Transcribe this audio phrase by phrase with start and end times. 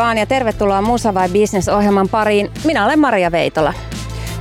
[0.00, 2.50] vaan ja tervetuloa Musa vai Business ohjelman pariin.
[2.64, 3.74] Minä olen Maria Veitola.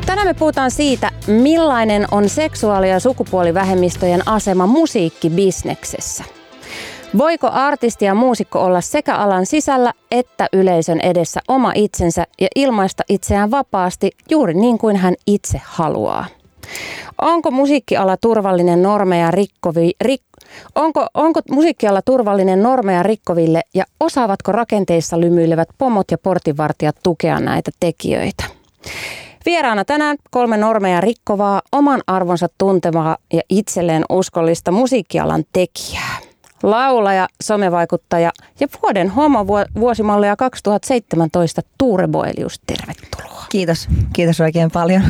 [0.05, 6.23] Tänään me puhutaan siitä, millainen on seksuaali- ja sukupuolivähemmistöjen asema musiikkibisneksessä.
[7.17, 13.03] Voiko artisti ja muusikko olla sekä alan sisällä että yleisön edessä oma itsensä ja ilmaista
[13.09, 16.25] itseään vapaasti juuri niin kuin hän itse haluaa?
[17.21, 20.21] Onko musiikkiala turvallinen normeja rikkovi, rik,
[20.75, 27.71] onko, onko musiikkiala turvallinen normeja rikkoville ja osaavatko rakenteissa lymyilevät pomot ja portinvartijat tukea näitä
[27.79, 28.43] tekijöitä?
[29.45, 36.17] Vieraana tänään kolme normeja rikkovaa, oman arvonsa tuntevaa ja itselleen uskollista musiikkialan tekijää.
[36.63, 39.47] Laulaja, somevaikuttaja ja vuoden homo
[39.79, 43.45] vuosimallia 2017 Tuure Boelius, tervetuloa.
[43.49, 45.03] Kiitos, kiitos oikein paljon.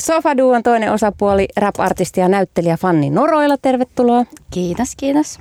[0.00, 4.24] Sofaduon toinen osapuoli, rap-artisti ja näyttelijä Fanni Noroilla, tervetuloa.
[4.50, 5.38] Kiitos, kiitos.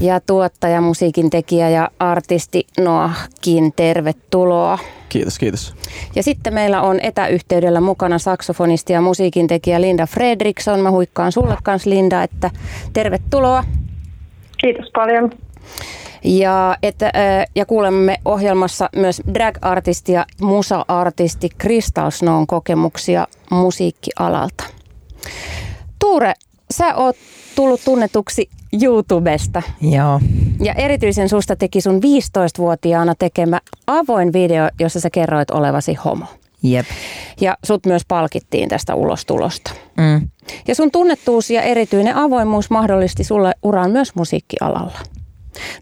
[0.00, 4.78] Ja tuottaja, musiikin tekijä ja artisti Noahkin, tervetuloa.
[5.08, 5.74] Kiitos, kiitos.
[6.14, 10.80] Ja sitten meillä on etäyhteydellä mukana saksofonisti ja musiikin tekijä Linda Fredriksson.
[10.80, 12.50] Mä huikkaan sulle kanssa Linda, että
[12.92, 13.64] tervetuloa.
[14.58, 15.30] Kiitos paljon.
[16.24, 17.12] Ja, että,
[17.54, 24.64] ja kuulemme ohjelmassa myös drag-artisti ja musa-artisti Crystal Snown kokemuksia musiikkialalta.
[25.98, 26.34] Tuure,
[26.70, 27.16] sä oot
[27.56, 28.48] tullut tunnetuksi
[28.82, 29.62] YouTubesta.
[29.80, 30.20] Joo.
[30.62, 36.26] Ja erityisen susta teki sun 15-vuotiaana tekemä avoin video, jossa sä kerroit olevasi homo.
[36.62, 36.86] Jep.
[37.40, 39.70] Ja sut myös palkittiin tästä ulostulosta.
[39.96, 40.28] Mm.
[40.68, 44.98] Ja sun tunnettuus ja erityinen avoimuus mahdollisti sulle uran myös musiikkialalla.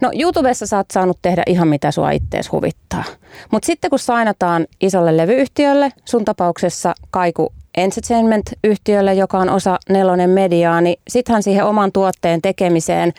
[0.01, 3.05] No YouTubessa sä oot saanut tehdä ihan mitä sua ittees huvittaa.
[3.53, 10.81] Mutta sitten kun sainataan isolle levyyhtiölle, sun tapauksessa Kaiku Entertainment-yhtiölle, joka on osa Nelonen Mediaa,
[10.81, 13.13] niin sittenhän siihen oman tuotteen tekemiseen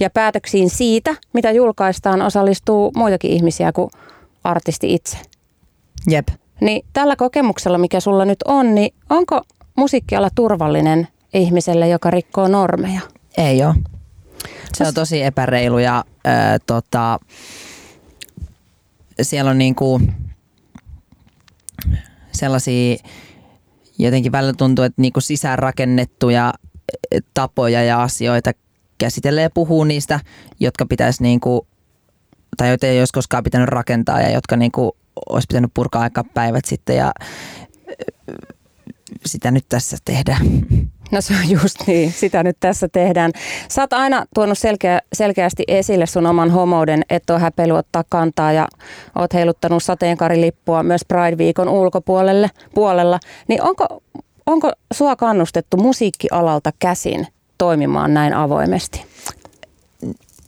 [0.00, 3.90] ja päätöksiin siitä, mitä julkaistaan, osallistuu muitakin ihmisiä kuin
[4.44, 5.16] artisti itse.
[6.10, 6.28] Jep.
[6.60, 9.40] Niin tällä kokemuksella, mikä sulla nyt on, niin onko
[9.76, 13.00] musiikkiala turvallinen ihmiselle, joka rikkoo normeja?
[13.38, 13.74] Ei ole.
[14.72, 17.18] Se on tosi epäreilu ja äh, tota,
[19.22, 20.00] siellä on niinku
[22.32, 22.96] sellaisia
[23.98, 26.54] jotenkin välillä tuntuu, että niinku sisäänrakennettuja
[27.34, 28.52] tapoja ja asioita
[28.98, 30.20] käsitellä ja puhuu niistä,
[30.60, 31.66] jotka pitäisi niinku,
[32.56, 34.96] tai joita ei olisi koskaan pitänyt rakentaa ja jotka niinku
[35.28, 37.12] olisi pitänyt purkaa aika päivät sitten ja
[39.26, 40.46] sitä nyt tässä tehdään.
[41.10, 43.32] No se on just niin, sitä nyt tässä tehdään.
[43.68, 48.52] Sä oot aina tuonut selkeä, selkeästi esille sun oman homouden, et ole häpeily ottaa kantaa
[48.52, 48.68] ja
[49.18, 53.20] oot heiluttanut sateenkarilippua myös Pride-viikon ulkopuolelle puolella.
[53.48, 54.02] Niin onko,
[54.46, 57.26] onko sua kannustettu musiikkialalta käsin
[57.58, 59.04] toimimaan näin avoimesti?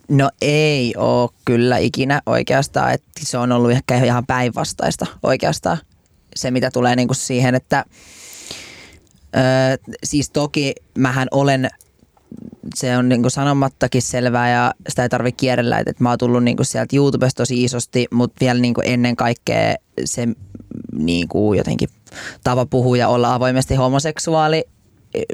[0.09, 5.77] No ei ole kyllä ikinä oikeastaan, että se on ollut ehkä ihan päinvastaista oikeastaan
[6.35, 7.85] se, mitä tulee niinku siihen, että
[9.35, 11.69] Öö, siis toki mähän olen,
[12.75, 16.63] se on niinku sanomattakin selvää ja sitä ei tarvitse kierrellä, että mä oon tullut niinku
[16.63, 20.27] sieltä YouTubesta tosi isosti, mutta vielä niinku ennen kaikkea se
[20.93, 21.89] niinku jotenkin
[22.43, 24.63] tapa puhua ja olla avoimesti homoseksuaali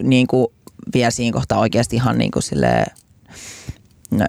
[0.02, 0.54] niinku
[0.94, 2.86] vielä siinä kohtaa oikeasti ihan niinku silleen,
[4.12, 4.26] no,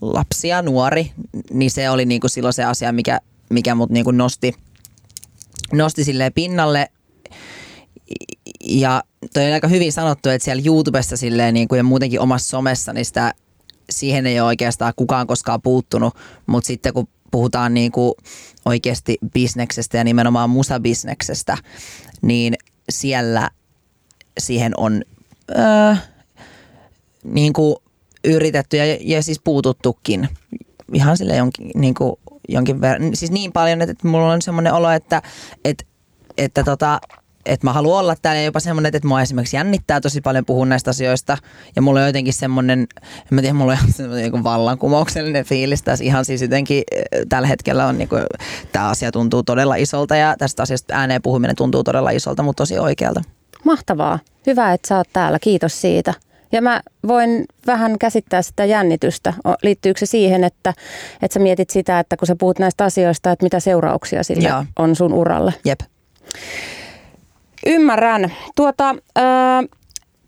[0.00, 1.12] lapsi ja nuori,
[1.50, 3.20] niin se oli niinku silloin se asia, mikä,
[3.50, 4.52] mikä mut niinku nosti,
[5.72, 6.88] nosti silleen pinnalle
[8.68, 9.02] ja
[9.34, 12.92] toi on aika hyvin sanottu, että siellä YouTubessa silleen niin kuin ja muutenkin omassa somessa,
[12.92, 13.34] niin sitä,
[13.90, 16.14] siihen ei ole oikeastaan kukaan koskaan puuttunut,
[16.46, 18.12] mutta sitten kun puhutaan niin kuin
[18.64, 21.58] oikeasti bisneksestä ja nimenomaan musabisneksestä,
[22.22, 22.54] niin
[22.90, 23.50] siellä
[24.38, 25.02] siihen on
[25.58, 25.94] öö,
[27.24, 27.76] niin kuin
[28.24, 30.28] yritetty ja, ja siis puututtukin
[30.94, 32.16] ihan sille jonkin, niin kuin,
[32.48, 33.16] jonkin verran.
[33.16, 35.22] Siis niin paljon, että, että mulla on semmoinen olo, että,
[35.64, 35.84] että,
[36.38, 37.00] että tota,
[37.46, 40.66] että mä haluan olla täällä ja jopa semmoinen, että mua esimerkiksi jännittää tosi paljon puhua
[40.66, 41.38] näistä asioista.
[41.76, 46.04] Ja mulla on jotenkin semmoinen, en mä tiedä, mulla on semmoinen niin vallankumouksellinen fiilis tässä
[46.04, 48.22] ihan siis jotenkin eh, tällä hetkellä on niin kuin,
[48.72, 52.78] tämä asia tuntuu todella isolta ja tästä asiasta ääneen puhuminen tuntuu todella isolta, mutta tosi
[52.78, 53.22] oikealta.
[53.64, 54.18] Mahtavaa.
[54.46, 55.38] Hyvä, että sä oot täällä.
[55.38, 56.14] Kiitos siitä.
[56.52, 59.34] Ja mä voin vähän käsittää sitä jännitystä.
[59.62, 60.74] Liittyykö se siihen, että,
[61.22, 64.64] että sä mietit sitä, että kun sä puhut näistä asioista, että mitä seurauksia sillä Joo.
[64.78, 65.54] on sun uralle?
[65.64, 65.80] Jep.
[67.66, 68.32] Ymmärrän.
[68.56, 69.24] Tuota, öö,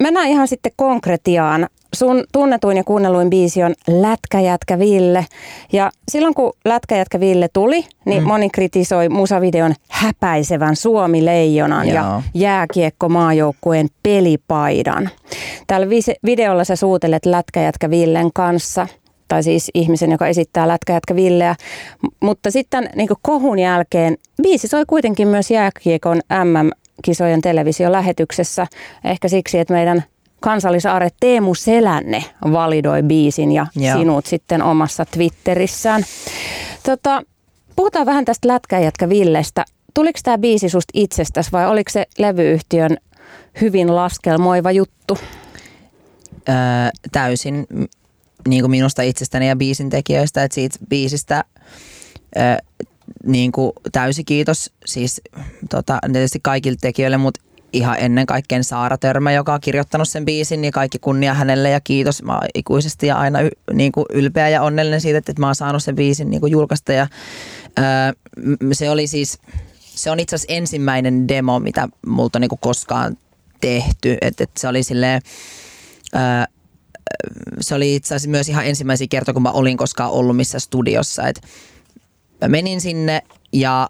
[0.02, 1.66] mennään ihan sitten konkretiaan.
[1.94, 5.26] Sun tunnetuin ja kuunnelluin biisi on Lätkäjätkä Ville.
[5.72, 8.28] Ja silloin kun Lätkäjätkä Ville tuli, niin mm.
[8.28, 15.10] moni kritisoi musavideon häpäisevän Suomi-leijonan ja jääkiekko maajoukkueen pelipaidan.
[15.66, 15.86] Tällä
[16.26, 18.86] videolla sä suutelet Lätkäjätkä Villen kanssa.
[19.28, 21.54] tai siis ihmisen, joka esittää lätkäjätkä Villeä.
[22.20, 26.20] Mutta sitten niin kohun jälkeen biisi soi kuitenkin myös jääkiekon
[26.98, 28.66] MM-kisojen televisiolähetyksessä.
[29.04, 30.04] Ehkä siksi, että meidän
[30.40, 33.98] kansallisaare Teemu Selänne validoi biisin ja Joo.
[33.98, 36.04] sinut sitten omassa Twitterissään.
[36.82, 37.22] Tota,
[37.76, 39.64] puhutaan vähän tästä lätkäjätkä Villestä.
[39.94, 42.96] Tuliko tämä biisi susta itsestäsi vai oliko se levyyhtiön
[43.60, 45.18] hyvin laskelmoiva juttu?
[46.48, 46.54] Öö,
[47.12, 47.66] täysin
[48.48, 51.44] niin kuin minusta itsestäni ja biisin tekijöistä, että siitä biisistä
[52.36, 52.56] öö,
[53.26, 55.20] niin kuin täysi kiitos siis
[55.70, 57.40] tota, tietysti kaikille tekijöille, mutta
[57.72, 61.80] ihan ennen kaikkea Saara Törmä, joka on kirjoittanut sen biisin, niin kaikki kunnia hänelle ja
[61.80, 62.22] kiitos.
[62.22, 65.54] Mä oon ikuisesti ja aina y, niin kuin ylpeä ja onnellinen siitä, että mä oon
[65.54, 66.92] saanut sen biisin niin kuin julkaista.
[66.92, 67.06] Ja,
[67.78, 67.84] öö,
[68.72, 69.38] se oli siis,
[69.80, 73.16] se on itse asiassa ensimmäinen demo, mitä multa niin kuin koskaan
[73.60, 74.16] tehty.
[74.20, 75.22] Et, et se oli silleen,
[76.14, 76.20] öö,
[77.60, 81.28] se oli itse asiassa myös ihan ensimmäisiä kertoja, kun mä olin koskaan ollut missä studiossa.
[81.28, 81.40] Et
[82.40, 83.88] mä menin sinne ja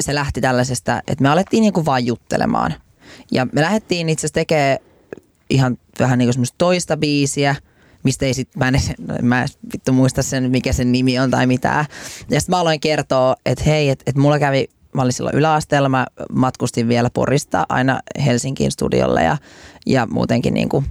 [0.00, 2.74] se lähti tällaisesta, että me alettiin niinku vaan juttelemaan.
[3.30, 4.78] Ja me lähdettiin itse asiassa tekemään
[5.50, 7.56] ihan vähän niin kuin toista biisiä,
[8.02, 8.74] mistä ei sit, mä en,
[9.22, 11.86] mä en vittu muista sen, mikä sen nimi on tai mitään.
[12.30, 15.88] Ja sitten mä aloin kertoa, että hei, että et mulla kävi, mä olin silloin yläasteella,
[15.88, 19.36] mä matkustin vielä Porista aina Helsinkiin studiolle ja,
[19.86, 20.84] ja muutenkin niin kuin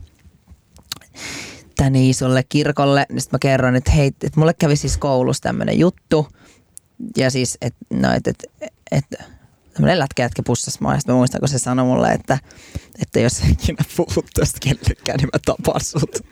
[1.75, 3.05] tänne isolle kirkolle.
[3.09, 6.27] Sitten mä kerron, että hei, että mulle kävi siis koulussa tämmöinen juttu.
[7.17, 8.43] Ja siis, että no, et, et,
[8.91, 9.05] et,
[9.73, 10.93] tämmöinen lätkä jätkä pussas mua.
[10.93, 12.39] Ja mä muistan, kun se sanoi mulle, että,
[13.01, 16.25] että jos ikinä puhut tästä kellekään, niin mä tapan sut.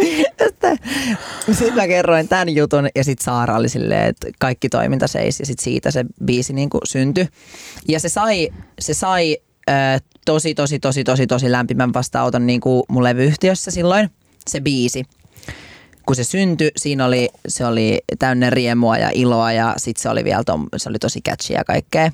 [1.52, 5.46] sitten mä kerroin tämän jutun ja sitten Saara oli silleen, että kaikki toiminta seisi ja
[5.46, 7.28] sitten siitä se biisi niin syntyi.
[7.88, 8.48] Ja se sai,
[8.80, 9.38] se sai
[9.70, 14.10] äh, tosi, tosi, tosi, tosi, tosi lämpimän vastaanoton niin kuin mun levyyhtiössä silloin
[14.48, 15.04] se biisi.
[16.10, 20.24] Kun se syntyi, siinä oli, se oli täynnä riemua ja iloa ja sitten se oli
[20.24, 22.10] vielä tom, se oli tosi catchy ja kaikkea.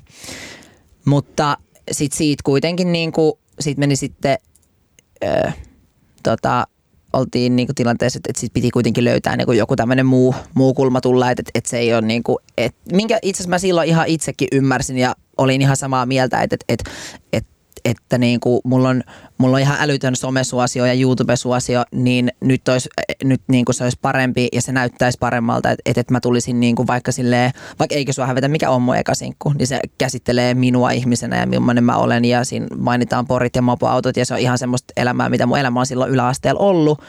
[1.05, 1.57] Mutta
[1.91, 4.37] sitten siitä kuitenkin niin kuin, siitä meni sitten,
[5.23, 5.51] ö,
[6.23, 6.67] tota,
[7.13, 10.35] oltiin niin kuin tilanteessa, että, että sit piti kuitenkin löytää niin kuin joku tämmöinen muu,
[10.53, 13.59] muu kulma tulla, että, että se ei ole niin kuin, että minkä itse asiassa mä
[13.59, 16.91] silloin ihan itsekin ymmärsin ja olin ihan samaa mieltä, että, että, että
[17.33, 17.49] että
[18.17, 19.03] niin kuin mulla, on,
[19.37, 22.89] mulla on ihan älytön somesuosio ja YouTube-suosio, niin nyt, olisi,
[23.23, 26.75] nyt niin kuin se olisi parempi ja se näyttäisi paremmalta, että, että mä tulisin niin
[26.75, 30.91] kuin vaikka silleen, vaikka eikö sua hävetä, mikä on mun ekasinkku, niin se käsittelee minua
[30.91, 34.57] ihmisenä ja millainen mä olen ja siinä mainitaan porit ja mopoautot ja se on ihan
[34.57, 37.01] semmoista elämää, mitä mun elämä on silloin yläasteella ollut.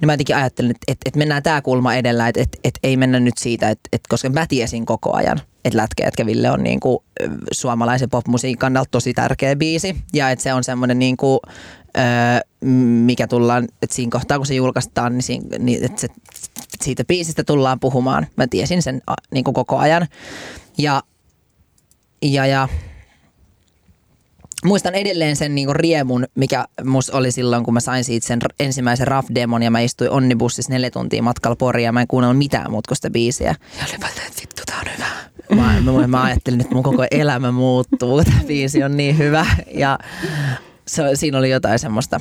[0.00, 2.96] Niin mä jotenkin ajattelin, että, että, että mennään tämä kulma edellä, että, että, että ei
[2.96, 6.80] mennä nyt siitä, että, että koska mä tiesin koko ajan, että Lätkä Ville on niin
[6.80, 6.98] kuin
[7.52, 9.96] suomalaisen popmusiikin kannalta tosi tärkeä biisi.
[10.12, 11.40] Ja että se on semmoinen niin kuin,
[13.04, 16.08] mikä tullaan, että siinä kohtaa kun se julkaistaan, niin, siinä, niin että se,
[16.82, 18.26] siitä biisistä tullaan puhumaan.
[18.36, 20.06] Mä tiesin sen niin kuin koko ajan.
[20.78, 21.02] Ja,
[22.22, 22.68] ja, ja
[24.64, 29.06] muistan edelleen sen niinku riemun, mikä mus oli silloin, kun mä sain siitä sen ensimmäisen
[29.06, 32.88] RAF-demon ja mä istuin onnibussissa neljä tuntia matkalla Poria ja mä en kuunnellut mitään muuta
[32.88, 33.54] kuin sitä biisiä.
[33.78, 35.06] Ja oli vaan, että vittu, tää on hyvä.
[35.62, 39.98] Mä, mä, mä ajattelin, että mun koko elämä muuttuu, tämä biisi on niin hyvä ja
[40.88, 42.20] se, siinä oli jotain semmoista.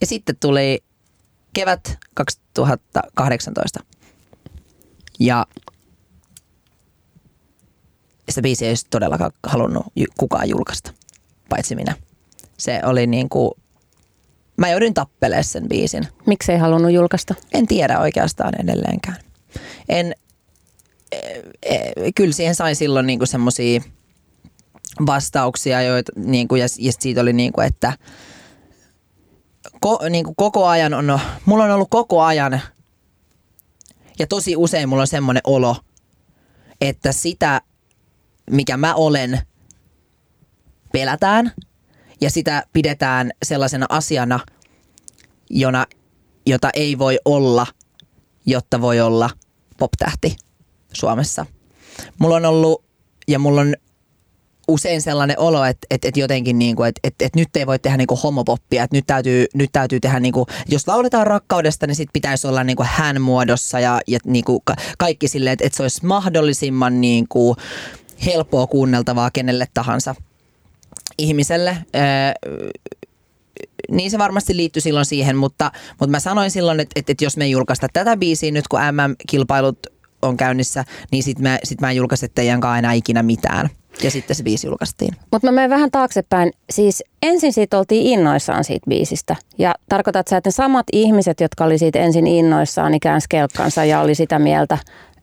[0.00, 0.84] Ja sitten tuli
[1.52, 3.80] kevät 2018
[5.20, 5.46] ja
[8.28, 9.86] sitä biisiä ei olisi todellakaan halunnut
[10.18, 10.92] kukaan julkaista
[11.48, 11.96] paitsi minä.
[12.58, 13.50] Se oli niin kuin,
[14.56, 16.08] mä joudun tappelemaan sen biisin.
[16.26, 17.34] Miksi ei halunnut julkaista?
[17.54, 19.16] En tiedä oikeastaan edelleenkään.
[19.88, 20.14] En,
[21.12, 21.18] e,
[21.62, 23.80] e, kyllä siihen sain silloin niin semmoisia
[25.06, 27.92] vastauksia, joita, niin kuin, ja, ja siitä oli niin kuin, että
[29.80, 32.60] ko, niin kuin koko ajan on, mulla on ollut koko ajan
[34.18, 35.76] ja tosi usein mulla on semmoinen olo,
[36.80, 37.60] että sitä,
[38.50, 39.40] mikä mä olen–
[40.94, 41.52] pelätään
[42.20, 44.40] ja sitä pidetään sellaisena asiana,
[45.50, 45.86] jona,
[46.46, 47.66] jota ei voi olla,
[48.46, 49.30] jotta voi olla
[49.78, 50.36] poptähti
[50.92, 51.46] Suomessa.
[52.18, 52.84] Mulla on ollut
[53.28, 53.74] ja mulla on
[54.68, 57.78] usein sellainen olo, että, että, että jotenkin niin kuin, että, että, että nyt ei voi
[57.78, 61.86] tehdä niin kuin homopoppia, että nyt täytyy, nyt täytyy tehdä niin kuin, jos lauletaan rakkaudesta,
[61.86, 64.60] niin sit pitäisi olla niin kuin hän muodossa ja, ja niin kuin
[64.98, 67.56] kaikki silleen, että, että se olisi mahdollisimman niin kuin
[68.26, 70.14] helppoa kuunneltavaa kenelle tahansa
[71.18, 71.76] ihmiselle.
[73.90, 77.36] niin se varmasti liittyy silloin siihen, mutta, mutta mä sanoin silloin, että, että, että jos
[77.36, 79.86] me ei julkaista tätä biisiä nyt, kun MM-kilpailut
[80.22, 83.70] on käynnissä, niin sit mä, sit mä en julkaise teidän kanssa enää ikinä mitään.
[84.02, 85.16] Ja sitten se biisi julkaistiin.
[85.32, 86.52] Mutta mä menen vähän taaksepäin.
[86.70, 89.36] Siis ensin siitä oltiin innoissaan siitä biisistä.
[89.58, 93.84] Ja tarkoitat sä, että ne samat ihmiset, jotka oli siitä ensin innoissaan, niin käänsi kelkkansa
[93.84, 94.78] ja oli sitä mieltä,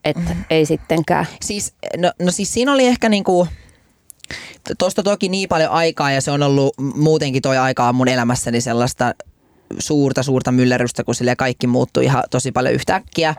[0.05, 0.43] että mm.
[0.49, 1.25] ei sittenkään.
[1.41, 3.47] Siis, no, no siis siinä oli ehkä niinku,
[4.77, 9.13] tuosta toki niin paljon aikaa ja se on ollut muutenkin toi aikaa mun elämässäni sellaista
[9.79, 13.35] suurta, suurta myllerrystä, kun sille kaikki muuttui ihan tosi paljon yhtäkkiä.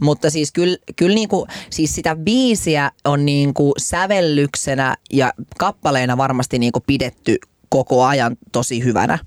[0.00, 6.80] Mutta siis kyllä, kyllä niinku, siis sitä biisiä on niinku sävellyksenä ja kappaleena varmasti niinku
[6.86, 9.18] pidetty koko ajan tosi hyvänä.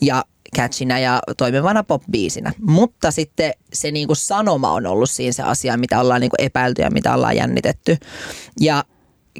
[0.00, 0.24] Ja
[0.56, 2.52] catchinä ja toimivana pop-biisinä.
[2.60, 6.90] Mutta sitten se niinku sanoma on ollut siinä se asia, mitä ollaan niinku epäilty ja
[6.90, 7.96] mitä ollaan jännitetty.
[8.60, 8.84] Ja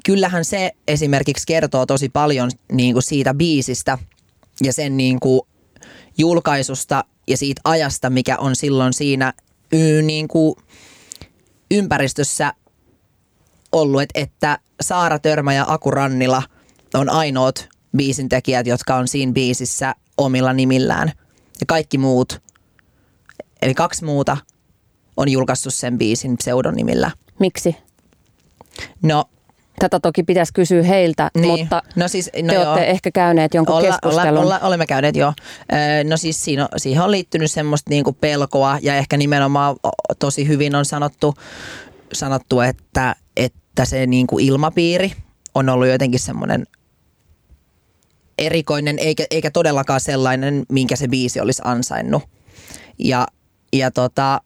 [0.06, 3.98] kyllähän se esimerkiksi kertoo tosi paljon niinku siitä biisistä
[4.62, 5.46] ja sen niinku
[6.18, 9.32] julkaisusta ja siitä ajasta, mikä on silloin siinä
[9.72, 10.56] y, niinku
[11.70, 12.52] ympäristössä
[13.72, 16.42] ollut, että, että Saara Törmä ja Aku Rannila
[16.94, 21.12] on ainoat biisintekijät, jotka on siinä biisissä omilla nimillään.
[21.60, 22.42] Ja kaikki muut,
[23.62, 24.36] eli kaksi muuta,
[25.16, 27.10] on julkaissut sen biisin pseudonimillä.
[27.38, 27.76] Miksi?
[29.02, 29.24] No,
[29.78, 31.61] Tätä toki pitäisi kysyä heiltä, Niin.
[31.61, 32.64] mutta No siis, no te joo.
[32.73, 34.28] olette ehkä käyneet jonkun olla, keskustelun.
[34.28, 35.33] Olla, olla, olemme käyneet jo.
[36.09, 39.76] No siis siinä on, siihen on liittynyt semmoista niinku pelkoa ja ehkä nimenomaan
[40.19, 41.35] tosi hyvin on sanottu,
[42.12, 45.12] sanottu että, että se niinku ilmapiiri
[45.54, 46.66] on ollut jotenkin semmoinen
[48.38, 52.23] erikoinen eikä, eikä todellakaan sellainen, minkä se biisi olisi ansainnut.
[52.99, 53.26] Ja,
[53.73, 54.40] ja tota,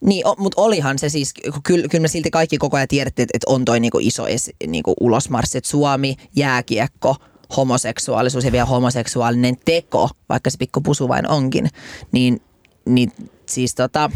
[0.00, 3.50] niin, mutta olihan se siis, kyllä, kyllä me silti kaikki koko ajan tiedettiin, että, että
[3.50, 7.16] on toi niinku iso es, niinku ulosmarssi, että Suomi, jääkiekko,
[7.56, 11.68] homoseksuaalisuus ja vielä homoseksuaalinen teko, vaikka se pikku pusu vain onkin,
[12.12, 12.42] niin,
[12.84, 13.12] niin
[13.46, 14.10] siis tota,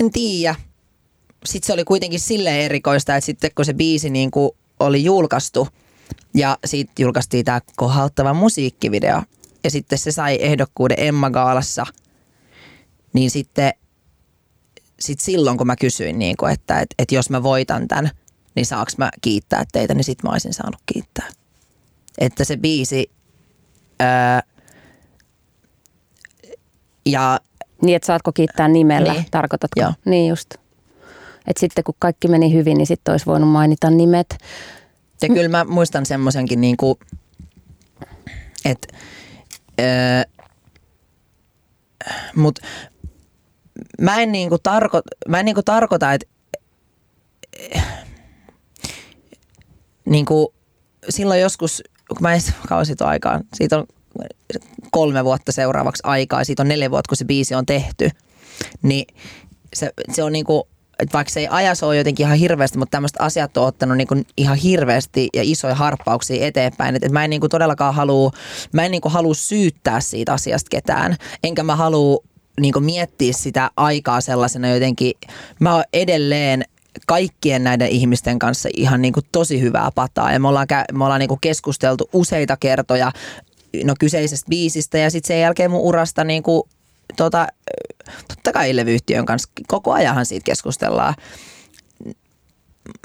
[0.00, 0.54] en tiedä.
[1.44, 4.50] Sitten se oli kuitenkin silleen erikoista, että sitten kun se biisi niin kuin
[4.80, 5.68] oli julkaistu
[6.34, 9.22] ja siitä julkaistiin tämä kohauttava musiikkivideo
[9.64, 11.86] ja sitten se sai ehdokkuuden Emma Gaalassa,
[13.12, 13.72] niin sitten
[15.00, 18.10] sit silloin kun mä kysyin, niin kuin, että et, et jos mä voitan tämän,
[18.54, 21.28] niin saaks mä kiittää teitä, niin sit mä olisin saanut kiittää.
[22.18, 23.10] Että se biisi
[24.00, 24.42] ää,
[27.06, 27.40] ja
[27.82, 29.26] Niin, että saatko kiittää nimellä, Niin.
[29.30, 29.80] tarkoitatko?
[29.80, 29.92] Joo.
[30.04, 30.54] Niin just.
[31.46, 34.38] Et sitten kun kaikki meni hyvin, niin sitten olisi voinut mainita nimet.
[35.22, 36.98] Ja kyllä mä muistan semmoisenkin niinku,
[38.64, 38.88] että
[39.80, 40.22] öö,
[42.36, 42.58] mut
[44.00, 46.26] mä en niinku tarko, mä en niinku tarkoita, että
[50.04, 50.54] niinku
[51.08, 53.86] silloin joskus, kun mä en kauan aikaan, siitä on
[54.90, 58.10] kolme vuotta seuraavaksi aikaa, siitä on neljä vuotta, kun se biisi on tehty,
[58.82, 59.06] niin
[59.74, 63.20] se, se on niinku, että vaikka se ei ajassa ole jotenkin ihan hirveästi, mutta tämmöiset
[63.20, 66.96] asiat on ottanut niinku ihan hirveästi ja isoja harppauksia eteenpäin.
[66.96, 68.30] Että et mä en niinku todellakaan halua,
[68.72, 72.24] mä en niinku halua syyttää siitä asiasta ketään, enkä mä halua
[72.58, 75.12] niinku miettiä sitä aikaa sellaisena jotenkin.
[75.60, 76.64] Mä oon edelleen
[77.06, 81.38] kaikkien näiden ihmisten kanssa ihan niinku tosi hyvää pataa ja me ollaan, me ollaan niinku
[81.40, 83.12] keskusteltu useita kertoja
[83.84, 86.68] no kyseisestä biisistä ja sitten sen jälkeen mun urasta niinku,
[87.16, 87.46] tota,
[88.28, 91.14] totta kai levyyhtiön kanssa koko ajanhan siitä keskustellaan.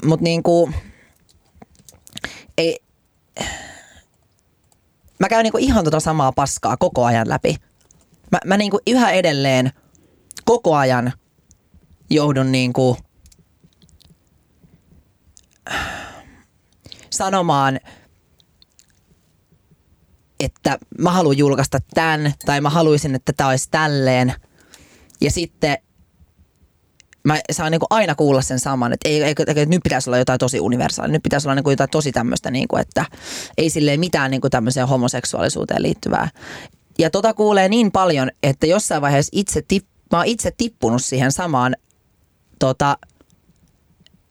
[0.04, 0.70] Mutta niinku,
[2.58, 2.80] ei,
[5.18, 7.56] mä käyn niinku ihan tota samaa paskaa koko ajan läpi.
[8.34, 9.72] Mä, mä niinku yhä edelleen
[10.44, 11.12] koko ajan
[12.10, 12.96] joudun niinku
[17.10, 17.80] sanomaan,
[20.40, 24.34] että mä haluan julkaista tämän tai mä haluaisin, että tämä olisi tälleen.
[25.20, 25.78] Ja sitten
[27.24, 30.38] mä saan niinku aina kuulla sen saman, että ei, ei, ei, nyt pitäisi olla jotain
[30.38, 33.04] tosi universaalia, nyt pitäisi olla niinku jotain tosi tämmöistä, niinku, että
[33.58, 36.28] ei silleen mitään niinku tämmöiseen homoseksuaalisuuteen liittyvää.
[36.98, 41.32] Ja tota kuulee niin paljon, että jossain vaiheessa itse tip, mä oon itse tippunut siihen
[41.32, 41.76] samaan
[42.58, 42.98] tota,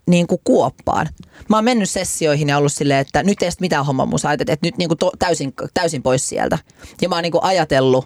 [0.06, 1.10] niin kuin kuoppaan.
[1.50, 4.68] Mä oon mennyt sessioihin ja ollut silleen, että nyt ei edes mitään homomusaa, että, että
[4.68, 6.58] nyt niin kuin to, täysin, täysin pois sieltä.
[7.02, 8.06] Ja mä oon niin kuin ajatellut,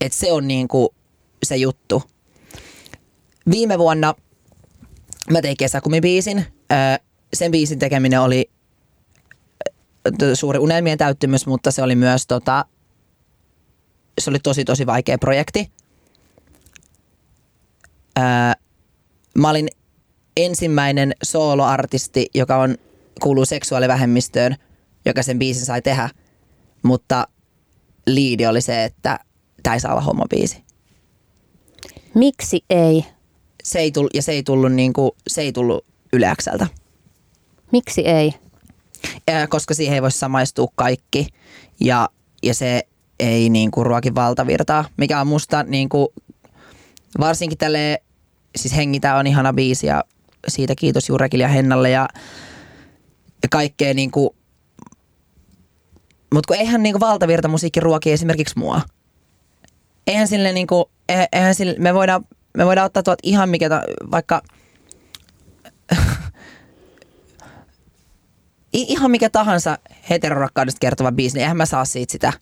[0.00, 0.88] että se on niin kuin
[1.42, 2.02] se juttu.
[3.50, 4.14] Viime vuonna
[5.30, 6.46] mä tein kesäkumibiisin.
[7.34, 8.50] Sen biisin tekeminen oli
[10.34, 12.64] suuri unelmien täyttymys, mutta se oli myös tota,
[14.18, 15.70] se oli tosi tosi vaikea projekti.
[18.18, 18.24] Öö,
[19.38, 19.68] mä olin
[20.36, 22.76] ensimmäinen soloartisti, joka on,
[23.20, 24.56] kuuluu seksuaalivähemmistöön,
[25.04, 26.08] joka sen biisin sai tehdä,
[26.82, 27.28] mutta
[28.06, 29.18] liidi oli se, että
[29.62, 30.64] tämä ei saa olla homobiisi.
[32.14, 33.04] Miksi ei?
[33.64, 36.66] Se ei tullut, ja se ei tullut, niinku, se ei tullut Yleäkseltä.
[37.72, 38.34] Miksi ei?
[39.48, 41.26] Koska siihen ei voi samaistua kaikki
[41.80, 42.08] ja,
[42.42, 42.86] ja se
[43.20, 46.08] ei niin kuin ruoki valtavirtaa, mikä on musta niin kuin,
[47.20, 48.02] varsinkin tälle
[48.56, 50.04] siis Hengitä on ihana biisi ja
[50.48, 52.08] siitä kiitos Jurekille ja Hennalle ja,
[53.42, 54.30] ja kaikkea niin kuin,
[56.34, 58.80] mutta kun eihän niin kuin valtavirta musiikki ruoki esimerkiksi mua.
[60.06, 60.84] Eihän sille niin kuin,
[61.32, 62.24] eihän sille, me voidaan,
[62.56, 63.68] me voidaan ottaa tuot ihan mikä,
[64.10, 64.42] vaikka
[68.72, 69.78] ihan mikä tahansa
[70.10, 72.32] heterorakkaudesta kertova biisi, niin eihän mä saa siitä sitä.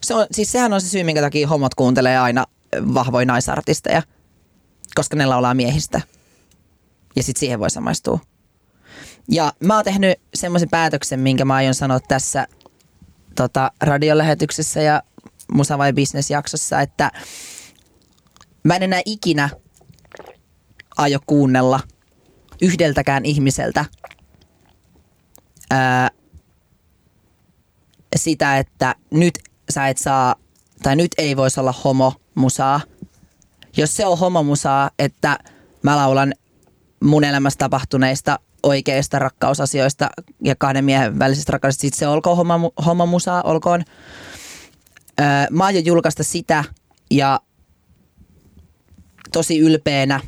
[0.00, 2.46] Se on, siis sehän on se syy, minkä takia homot kuuntelee aina
[2.94, 4.02] vahvoja naisartisteja,
[4.94, 6.00] koska ne laulaa miehistä.
[7.16, 8.18] Ja sitten siihen voi samaistua.
[9.30, 12.46] Ja mä oon tehnyt semmoisen päätöksen, minkä mä aion sanoa tässä
[13.34, 15.02] tota, radiolähetyksessä ja
[15.52, 17.10] Musa vai Business jaksossa, että
[18.64, 19.48] mä en enää ikinä
[20.96, 21.80] aio kuunnella
[22.62, 23.84] yhdeltäkään ihmiseltä
[25.70, 26.10] ää,
[28.16, 29.38] sitä, että nyt
[29.70, 30.34] sä et saa,
[30.82, 32.80] tai nyt ei voisi olla homomusaa.
[33.76, 35.38] Jos se on homomusaa, että
[35.82, 36.34] mä laulan
[37.04, 40.10] mun elämässä tapahtuneista oikeista rakkausasioista
[40.44, 43.84] ja kahden miehen välisestä rakkaudesta, sitten se olkoon homo, homomusaa, olkoon.
[45.20, 46.64] Öö, mä aion julkaista sitä
[47.10, 47.40] ja
[49.32, 50.20] tosi ylpeänä.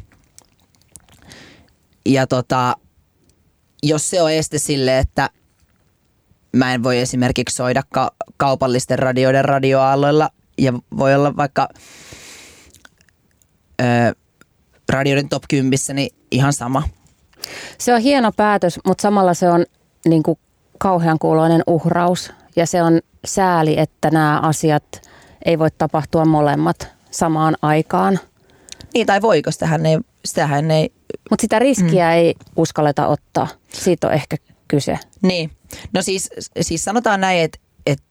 [2.07, 2.77] Ja tota,
[3.83, 5.31] jos se on este sille, että
[6.53, 11.69] mä en voi esimerkiksi soida ka- kaupallisten radioiden radioaalloilla ja voi olla vaikka
[13.81, 13.85] ö,
[14.89, 16.83] radioiden top 10, niin ihan sama.
[17.79, 19.67] Se on hieno päätös, mutta samalla se on
[20.09, 20.39] niin kuin
[20.79, 25.03] kauhean kuuloinen uhraus ja se on sääli, että nämä asiat
[25.45, 28.19] ei voi tapahtua molemmat samaan aikaan.
[28.95, 30.93] Niin, tai voiko, sitähän ei, sitähän ei
[31.31, 32.13] mutta sitä riskiä mm.
[32.13, 33.49] ei uskalleta ottaa.
[33.69, 34.37] Siitä on ehkä
[34.69, 34.99] kyse.
[35.23, 35.51] Niin.
[35.93, 38.03] No siis, siis sanotaan näin, että et,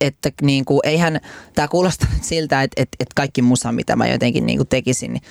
[0.00, 1.20] että niin kuin, eihän
[1.54, 5.22] tämä kuulostaa siltä, että et, et kaikki musa, mitä mä jotenkin niin kuin tekisin, niin,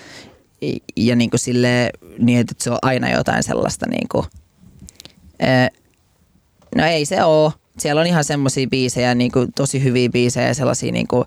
[0.96, 4.26] ja niin kuin sille, niin että se on aina jotain sellaista niin kuin,
[6.76, 7.54] no ei se ole.
[7.80, 11.26] Siellä on ihan semmoisia biisejä, niin kuin, tosi hyviä biisejä, sellaisia niin kuin,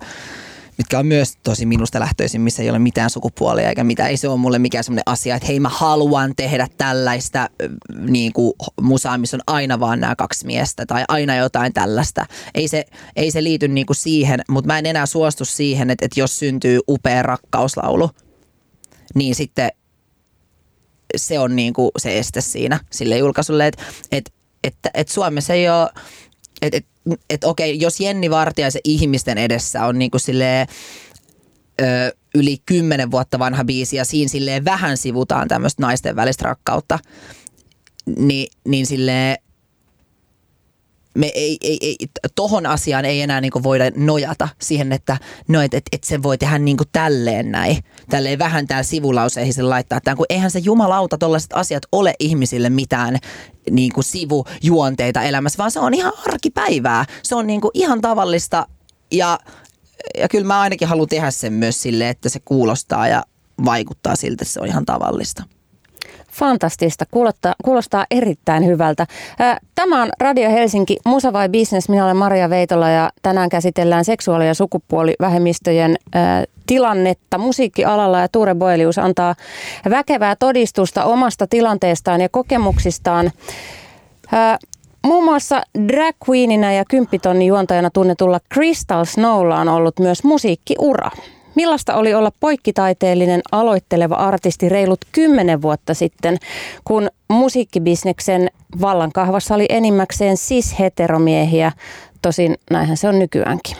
[0.78, 4.10] mitkä on myös tosi minusta lähtöisin, missä ei ole mitään sukupuolia eikä mitään.
[4.10, 7.50] Ei se ole mulle mikään semmoinen asia, että hei mä haluan tehdä tällaista
[7.98, 12.26] niin kuin musaa, missä on aina vaan nämä kaksi miestä tai aina jotain tällaista.
[12.54, 12.84] Ei se,
[13.16, 16.38] ei se liity niin kuin siihen, mutta mä en enää suostu siihen, että, että jos
[16.38, 18.10] syntyy upea rakkauslaulu,
[19.14, 19.70] niin sitten
[21.16, 24.30] se on niin kuin se este siinä sille julkaisulle, että, että,
[24.64, 25.90] että, että Suomessa ei ole,
[26.62, 26.96] että, että
[27.30, 30.66] että okei, jos Jenni Vartiaisen ihmisten edessä on niin kuin silleen,
[31.80, 31.84] ö,
[32.34, 36.98] yli kymmenen vuotta vanha biisi ja siinä silleen vähän sivutaan tämmöistä naisten välistä rakkautta,
[38.16, 39.36] niin, niin silleen
[41.16, 41.96] me ei, ei, ei,
[42.34, 46.38] tohon asiaan ei enää niinku voida nojata siihen, että no, et, et, et se voi
[46.38, 47.78] tehdä niinku tälleen näin.
[48.10, 52.70] Tälleen vähän täällä sivulauseihin sen laittaa tämän, kun eihän se jumalauta tollaiset asiat ole ihmisille
[52.70, 53.18] mitään
[53.70, 57.04] niinku sivujuonteita elämässä, vaan se on ihan arkipäivää.
[57.22, 58.66] Se on niinku ihan tavallista
[59.12, 59.38] ja,
[60.18, 63.24] ja kyllä mä ainakin haluan tehdä sen myös sille, että se kuulostaa ja
[63.64, 65.42] vaikuttaa siltä, että se on ihan tavallista.
[66.36, 69.06] Fantastista, kuulostaa, kuulostaa erittäin hyvältä.
[69.74, 71.88] Tämä on Radio Helsinki Musa vai Business.
[71.88, 75.96] Minä olen Maria Veitola ja tänään käsitellään seksuaali- ja sukupuolivähemmistöjen
[76.66, 79.34] tilannetta musiikkialalla ja Tuure Boelius antaa
[79.90, 83.30] väkevää todistusta omasta tilanteestaan ja kokemuksistaan.
[85.04, 91.10] Muun muassa drag queenina ja kymppitonni juontajana tunnetulla Crystal Snowlla on ollut myös musiikkiura.
[91.56, 96.36] Millaista oli olla poikkitaiteellinen aloitteleva artisti reilut kymmenen vuotta sitten,
[96.84, 101.72] kun musiikkibisneksen vallankahvassa oli enimmäkseen sis-heteromiehiä,
[102.22, 103.76] tosin näinhän se on nykyäänkin.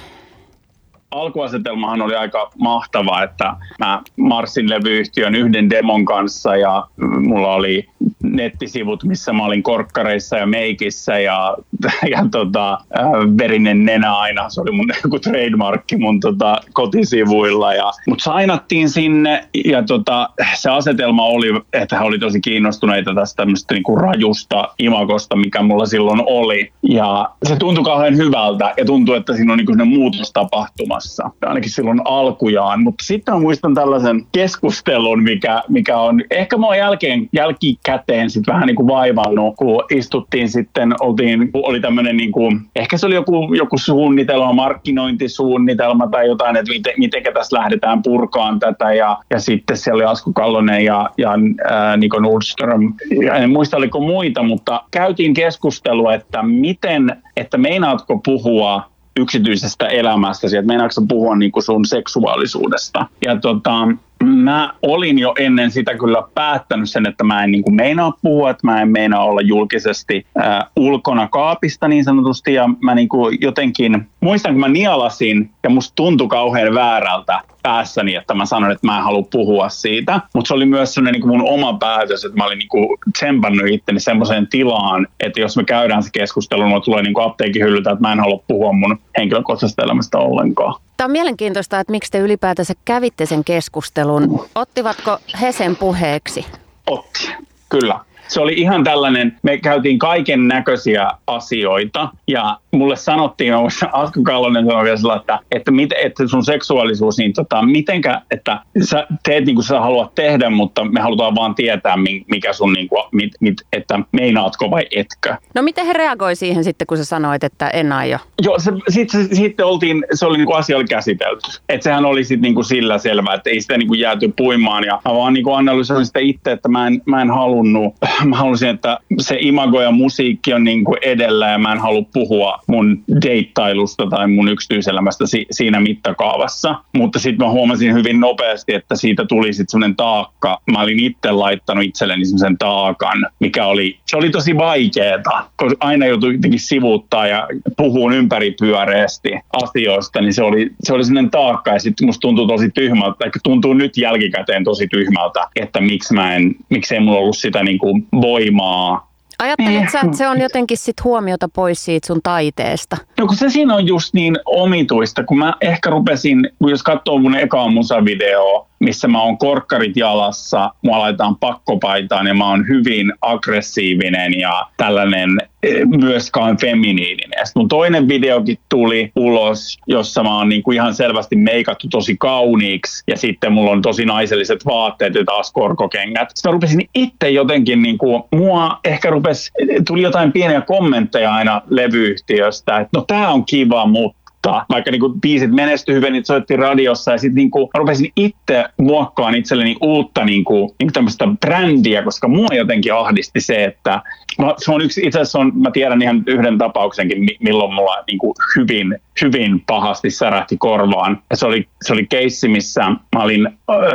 [1.10, 6.86] Alkuasetelmahan oli aika mahtava, että mä marssin levyyhtiön yhden demon kanssa ja
[7.20, 7.88] mulla oli
[8.32, 11.56] nettisivut, missä mä olin korkkareissa ja meikissä ja,
[12.10, 14.50] ja tota, äh, verinen nenä aina.
[14.50, 17.74] Se oli mun joku trademarkki mun tota, kotisivuilla.
[17.74, 23.36] Ja, mut sainattiin sinne ja tota, se asetelma oli, että he oli tosi kiinnostuneita tästä
[23.36, 26.72] tämmöistä niinku rajusta imagosta, mikä mulla silloin oli.
[26.82, 32.00] Ja se tuntui kauhean hyvältä ja tuntui, että siinä on niinku muutos tapahtumassa, ainakin silloin
[32.04, 32.82] alkujaan.
[32.82, 38.66] Mutta sitten muistan tällaisen keskustelun, mikä, mikä on ehkä mua jälkeen, jälkikäteen eteen sitten vähän
[38.66, 43.55] niin kuin vaivannut, kun istuttiin sitten, oltiin, oli tämmöinen niin kuin, ehkä se oli joku,
[43.55, 49.76] joku suunnitelma, markkinointisuunnitelma tai jotain, että miten, miten tässä lähdetään purkaan tätä ja, ja sitten
[49.76, 51.31] siellä oli Asku Kallonen ja, ja
[51.70, 52.92] ää, Niko Nordström.
[53.35, 58.83] En muista oliko muita, mutta käytiin keskustelua, että miten, että meinaatko puhua
[59.20, 63.07] yksityisestä elämästä, että meinaatko puhua niin kuin sun seksuaalisuudesta.
[63.26, 63.88] Ja tota,
[64.24, 68.50] mä olin jo ennen sitä kyllä päättänyt sen, että mä en niin kuin meinaa puhua,
[68.50, 72.55] että mä en meinaa olla julkisesti äh, ulkona kaapista niin sanotusti.
[72.55, 78.14] Ja mä niin kuin jotenkin, muistan kun mä nialasin ja musta tuntui kauhean väärältä päässäni,
[78.14, 80.20] että mä sanoin, että mä en halua puhua siitä.
[80.35, 83.68] Mutta se oli myös sellainen niin mun oma päätös, että mä olin niin kuin tsempannut
[83.70, 88.02] itteni semmoiseen tilaan, että jos me käydään se keskustelu, mulla tulee niin apteekin hyllyltä, että
[88.02, 90.74] mä en halua puhua mun henkilökohtaisesta elämästä ollenkaan.
[90.96, 94.48] Tämä on mielenkiintoista, että miksi te ylipäätänsä kävitte sen keskustelun.
[94.54, 96.46] Ottivatko he sen puheeksi?
[96.87, 97.30] Otti,
[97.68, 103.54] kyllä se oli ihan tällainen, me käytiin kaiken näköisiä asioita ja mulle sanottiin,
[103.92, 108.60] Asku Kallonen sanoi vielä sillä, että, että, mit, että sun seksuaalisuus, niin tota, mitenkä, että
[108.82, 111.96] sä teet niin kuin sä haluat tehdä, mutta me halutaan vaan tietää,
[112.30, 115.36] mikä sun, niin kuin, mit, mit, että meinaatko vai etkö.
[115.54, 118.18] No miten he reagoi siihen sitten, kun sä sanoit, että en aio?
[118.42, 121.60] Joo, se, sitten sitten oltiin, se oli niin kuin asia oli käsitelty.
[121.68, 124.84] Että sehän oli sitten niin kuin sillä selvä, että ei sitä niin kuin jääty puimaan
[124.84, 128.37] ja mä vaan niin kuin analysoin sitä itse, että mä en, mä en halunnut, mä
[128.37, 132.59] halusin, että se imago ja musiikki on niin kuin edellä ja mä en halua puhua
[132.66, 136.74] mun deittailusta tai mun yksityiselämästä si- siinä mittakaavassa.
[136.92, 140.61] Mutta sitten mä huomasin hyvin nopeasti, että siitä tuli sitten semmoinen taakka.
[140.72, 146.07] Mä olin itse laittanut itselleni semmoisen taakan, mikä oli, se oli tosi vaikeeta, koska aina
[146.07, 151.79] joutui jotenkin sivuuttaa ja puhua ympäripyöreästi asioista, niin se oli, se oli semmoinen taakka ja
[151.79, 156.55] sitten musta tuntuu tosi tyhmältä, tai tuntuu nyt jälkikäteen tosi tyhmältä, että miksi mä en,
[156.70, 159.06] miksei mulla ollut sitä niin kuin voimaa
[159.38, 162.96] Ajattelit sä, että se on jotenkin sit huomiota pois siitä sun taiteesta?
[163.18, 167.36] No kun se siinä on just niin omituista, kun mä ehkä rupesin, jos katsoo mun
[167.36, 174.40] ekaa musavideoa, missä mä oon korkkarit jalassa, mua laitetaan pakkopaitaan ja mä oon hyvin aggressiivinen
[174.40, 177.46] ja tällainen e, myöskään feminiininen.
[177.46, 183.04] Sitten mun toinen videokin tuli ulos, jossa mä oon niinku ihan selvästi meikattu tosi kauniiksi
[183.06, 186.30] ja sitten mulla on tosi naiselliset vaatteet ja taas korkokengät.
[186.34, 189.50] Sitten mä rupesin itse jotenkin, niinku, mua ehkä rupesi,
[189.86, 194.66] tuli jotain pieniä kommentteja aina levyyhtiöstä, että no tää on kiva, mutta muuttaa.
[194.68, 198.64] Vaikka niin kuin biisit menestyi hyvin, niin soitti radiossa ja sitten niin kuin, rupesin itse
[198.80, 204.02] muokkaan itselleni uutta niin kuin, niin kuin tämmöistä brändiä, koska mua jotenkin ahdisti se, että
[204.38, 208.18] no, se on yksi, itse asiassa on, mä tiedän ihan yhden tapauksenkin, milloin mulla niin
[208.18, 211.22] kuin hyvin, hyvin pahasti särähti korvaan.
[211.30, 213.48] Ja se oli, se oli keissi, missä mä olin,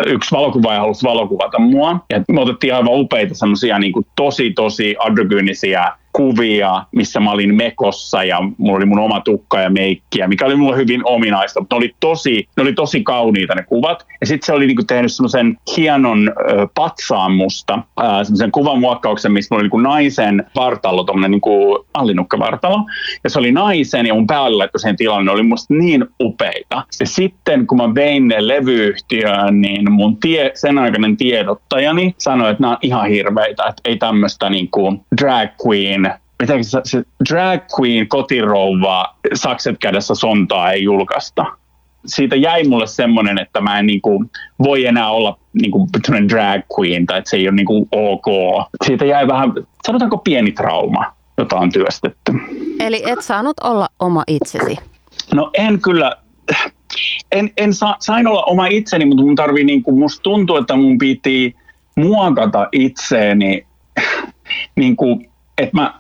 [0.08, 2.00] yksi valokuvaaja halusi valokuvata mua.
[2.10, 8.24] Ja me otettiin aivan upeita semmoisia niin tosi, tosi adrogyynisiä kuvia, missä mä olin mekossa
[8.24, 11.78] ja mulla oli mun oma tukka ja meikkiä, mikä oli mulle hyvin ominaista, mutta ne
[11.78, 14.06] oli tosi, ne oli tosi kauniita ne kuvat.
[14.22, 17.80] Ja sitten se oli niinku tehnyt semmoisen hienon ö, patsaan musta,
[18.24, 22.86] semmoisen kuvamuokkauksen, missä mulla oli niinku naisen vartalo, tommonen niinku allinukkavartalo.
[23.24, 26.84] Ja se oli naisen ja mun päällä sen tilanne, oli musta niin upeita.
[27.00, 32.62] Ja sitten kun mä vein ne levyyhtiöön, niin mun tie, sen aikainen tiedottajani sanoi, että
[32.62, 36.01] nämä on ihan hirveitä, että ei tämmöistä niinku drag queen
[36.42, 41.46] mitä se, se drag queen kotirouva sakset kädessä sontaa ei julkaista.
[42.06, 44.26] Siitä jäi mulle semmoinen, että mä en niinku
[44.64, 45.88] voi enää olla niinku
[46.30, 48.26] drag queen tai että se ei ole niinku ok.
[48.86, 49.54] Siitä jäi vähän,
[49.88, 51.06] sanotaanko pieni trauma,
[51.38, 52.34] jota on työstetty.
[52.80, 54.78] Eli et saanut olla oma itsesi?
[55.34, 56.16] No en kyllä,
[57.32, 60.98] en, en sa, sain olla oma itseni, mutta mun tarvii, niinku, musta tuntuu, että mun
[60.98, 61.56] piti
[61.96, 63.66] muokata itseeni
[64.76, 65.94] niin kuin että mä,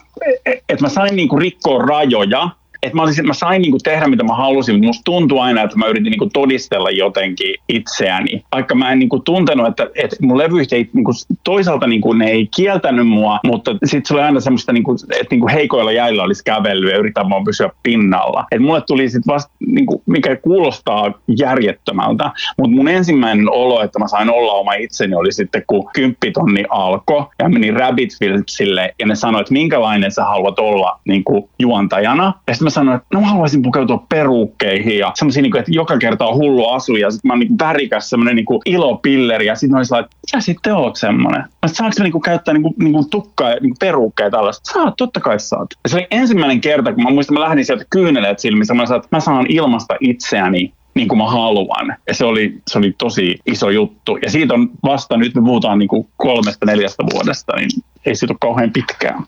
[0.70, 2.50] et mä sain niinku rikkoa rajoja
[2.84, 5.78] että mä, olisin, mä sain niinku tehdä mitä mä halusin, mutta musta tuntui aina, että
[5.78, 8.44] mä yritin niinku todistella jotenkin itseäni.
[8.52, 11.12] Vaikka mä en niinku tuntenut, että, että mun levyyhtiöt niinku,
[11.44, 15.48] toisaalta niinku, ne ei kieltänyt mua, mutta sitten se oli aina semmoista, niinku, että niinku
[15.48, 18.46] heikoilla jäillä olisi kävellyt ja yritän vaan pysyä pinnalla.
[18.52, 24.08] Et mulle tuli sitten vasta, niinku, mikä kuulostaa järjettömältä, mutta mun ensimmäinen olo, että mä
[24.08, 29.16] sain olla oma itseni, oli sitten kun kymppitonni alkoi ja menin Rabbit Filmsille ja ne
[29.16, 32.34] sanoi, että minkälainen sä haluat olla niinku, juontajana.
[32.48, 36.26] Ja sitten sanoin, että no mä haluaisin pukeutua perukkeihin ja semmoisia, niin että joka kerta
[36.26, 40.00] on hullu asu ja sitten mä oon niin värikäs semmoinen niin ilopilleri ja sitten olisin
[40.00, 41.42] että sä sitten oot semmoinen.
[41.42, 44.74] Mä saanko mä niin käyttää niin kuin, niin kuin tukkaa ja niin perukkeja tällaista?
[44.74, 45.68] Saat, totta kai saat.
[45.84, 49.04] Ja se oli ensimmäinen kerta, kun mä muistan, mä lähdin sieltä kyyneleet silmissä, mä sanoin,
[49.04, 51.96] että mä saan ilmasta itseäni niin kuin mä haluan.
[52.08, 54.18] Ja se oli, se oli tosi iso juttu.
[54.18, 57.70] Ja siitä on vasta, nyt me puhutaan niin kuin kolmesta neljästä vuodesta, niin
[58.06, 59.24] ei siitä ole kauhean pitkään.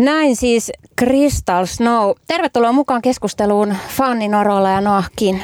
[0.00, 2.10] Näin siis Crystal Snow.
[2.26, 5.42] Tervetuloa mukaan keskusteluun Fanni Norola ja Noahkin.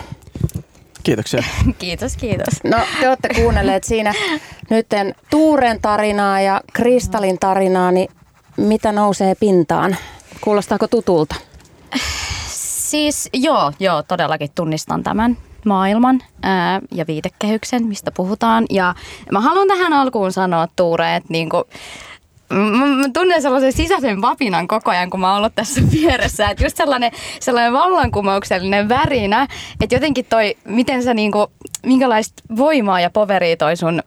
[1.03, 1.43] Kiitoksia.
[1.79, 2.55] Kiitos, kiitos.
[2.65, 4.15] No te olette kuunnelleet siinä
[4.71, 4.87] nyt
[5.31, 8.09] Tuuren tarinaa ja Kristallin tarinaa, niin
[8.57, 9.97] mitä nousee pintaan?
[10.41, 11.35] Kuulostaako tutulta?
[12.49, 18.67] Siis joo, joo, todellakin tunnistan tämän maailman ää, ja viitekehyksen, mistä puhutaan.
[18.71, 18.95] Ja
[19.33, 21.65] mä haluan tähän alkuun sanoa, Tuure, että niinku,
[22.51, 26.51] Mä tunnen sellaisen sisäisen vapinan koko ajan, kun mä oon ollut tässä vieressä.
[26.51, 29.47] Että just sellainen, sellainen vallankumouksellinen värinä,
[29.81, 31.47] että jotenkin toi, miten sä niinku,
[31.87, 34.03] minkälaista voimaa ja poveria toi sun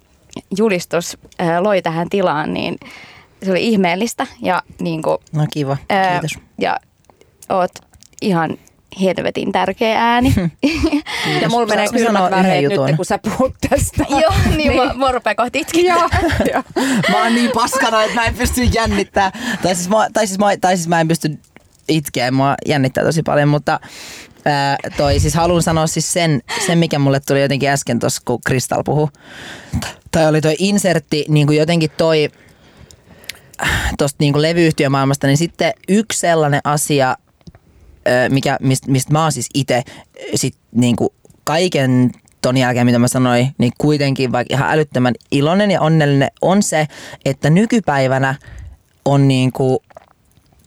[0.58, 2.78] julistus ää, loi tähän tilaan, niin
[3.44, 4.28] se oli ihmeellistä.
[4.42, 6.44] Ja niinku, No kiva, ää, kiitos.
[6.58, 6.80] Ja
[7.50, 7.72] oot
[8.22, 8.58] ihan
[9.02, 10.34] helvetin tärkeä ääni.
[11.42, 12.86] Ja mulla menee kylmät väreet jutun?
[12.86, 14.06] nyt, kun sä puhut tästä.
[14.22, 16.10] Joo, niin, Mä, mä rupean kohta itkettämään.
[16.54, 16.64] Joo.
[17.10, 19.32] Mä oon niin paskana, että mä en pysty jännittää.
[19.62, 21.40] Tai siis mä, tai siis mä, tai siis mä en pysty
[21.88, 23.80] itkeä, mua jännittää tosi paljon, mutta
[24.46, 28.40] ää, toi, siis haluan sanoa siis sen, sen, mikä mulle tuli jotenkin äsken tuossa, kun
[28.46, 29.08] Kristal puhui.
[30.12, 32.30] Tai oli toi insertti, niin kuin jotenkin toi
[33.98, 37.16] tuosta niin levyyhtiömaailmasta, niin sitten yksi sellainen asia,
[38.30, 39.84] mikä, mistä, mistä mä oon siis itse
[40.36, 41.10] sit niin kuin
[41.44, 46.64] kaiken ton jälkeen, mitä mä sanoin, niin kuitenkin vaikka ihan älyttömän iloinen ja onnellinen on
[46.64, 46.88] se,
[47.26, 48.36] että nykypäivänä
[49.06, 49.80] on niin kuin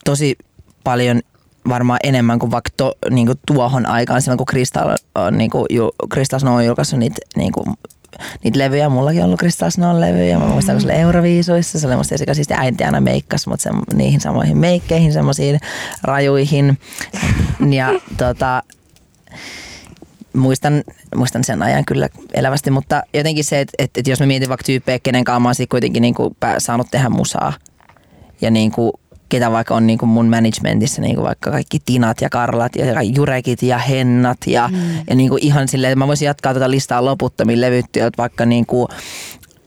[0.05, 0.37] tosi
[0.83, 1.21] paljon
[1.69, 5.65] varmaan enemmän kuin vaikka to, niin kuin tuohon aikaan, silloin kun Crystal, on, niin kuin,
[5.69, 5.91] ju,
[6.55, 7.65] on julkaissut niitä, niin kuin,
[8.43, 8.89] niitä levyjä.
[8.89, 10.39] Mullakin on ollut Crystal Snow levyjä.
[10.39, 11.79] Mä muistan, kun se oli Euroviisuissa.
[11.79, 15.59] Se oli musta esikä siis äiti aina meikkasi mut sen, niihin samoihin meikkeihin, semmoisiin
[16.03, 16.77] rajuihin.
[17.69, 18.63] Ja tota,
[20.33, 20.83] muistan,
[21.15, 24.63] muistan sen ajan kyllä elävästi, mutta jotenkin se, että, että, että jos mä mietin vaikka
[24.63, 27.53] tyyppejä, kenen kanssa mä oon kuitenkin niin kuin saanut tehdä musaa
[28.41, 28.91] ja niin kuin,
[29.33, 33.01] ketä vaikka on niin kuin mun managementissa, niin kuin vaikka kaikki Tinat ja Karlat ja
[33.01, 34.77] Jurekit ja Hennat ja, mm.
[35.09, 38.65] ja niin kuin ihan silleen, että mä voisin jatkaa tätä listaa loputtomiin levyttyjiltä vaikka niin
[38.65, 38.87] kuin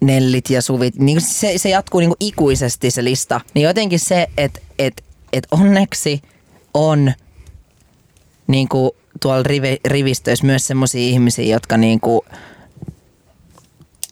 [0.01, 3.41] Nellit ja Suvit, niin kuin se, se jatkuu niin kuin ikuisesti se lista.
[3.55, 5.03] Niin jotenkin se, että että
[5.33, 6.23] että onneksi
[6.75, 7.13] on
[8.47, 8.91] niin kuin
[9.23, 12.21] tuolla rivi, rivistöissä myös semmoisia ihmisiä, jotka, niin kuin,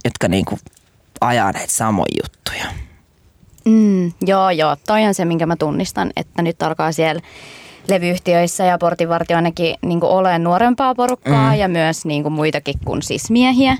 [0.04, 0.60] jotka niin kuin
[1.20, 2.83] ajaa näitä samoja juttuja.
[3.64, 4.76] Mm, joo, joo.
[4.86, 7.22] Toi on se, minkä mä tunnistan, että nyt alkaa siellä
[7.88, 11.58] levyyhtiöissä ja portinvartioinakin niin olemaan nuorempaa porukkaa mm.
[11.58, 13.76] ja myös niin kuin muitakin kuin siis miehiä,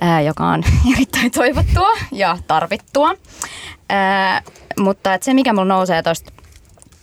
[0.00, 0.62] ää, joka on
[0.94, 3.14] erittäin toivottua ja tarvittua.
[3.88, 4.42] Ää,
[4.80, 6.32] mutta et se, mikä mulla nousee tuosta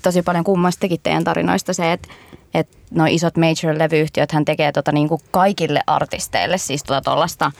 [0.01, 2.07] tosi paljon kummastakin teidän tarinoista, se, että
[2.53, 7.51] että nuo isot major-levyyhtiöt hän tekee tota niin kuin kaikille artisteille siis tuota tuollaista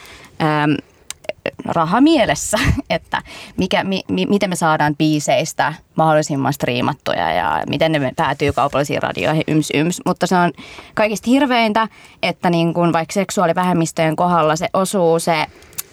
[1.65, 2.58] rahamielessä,
[2.89, 3.21] että
[3.58, 9.43] mikä, mi, mi, miten me saadaan biiseistä mahdollisimman striimattuja ja miten ne päätyy kaupallisiin radioihin,
[9.47, 10.01] yms yms.
[10.06, 10.51] Mutta se on
[10.93, 11.88] kaikista hirveintä,
[12.23, 15.45] että niin kuin vaikka seksuaalivähemmistöjen kohdalla se osuu se,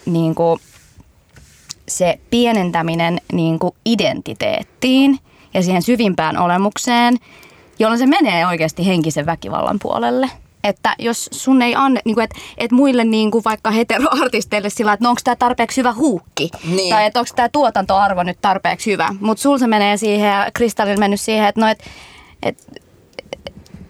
[0.05, 0.59] niin kuin,
[1.87, 5.19] se pienentäminen niin kuin identiteettiin
[5.53, 7.17] ja siihen syvimpään olemukseen,
[7.79, 10.29] jolloin se menee oikeasti henkisen väkivallan puolelle.
[10.63, 14.93] Että jos sun ei anne, niin kuin, että, että muille niin kuin vaikka heteroartisteille sillä,
[14.93, 16.49] että no onko tämä tarpeeksi hyvä huukki.
[16.63, 16.95] Niin.
[16.95, 19.09] Tai että onko tämä tuotantoarvo nyt tarpeeksi hyvä.
[19.19, 21.83] Mutta sul se menee siihen ja Kristallilla mennyt siihen, että no et,
[22.43, 22.81] et,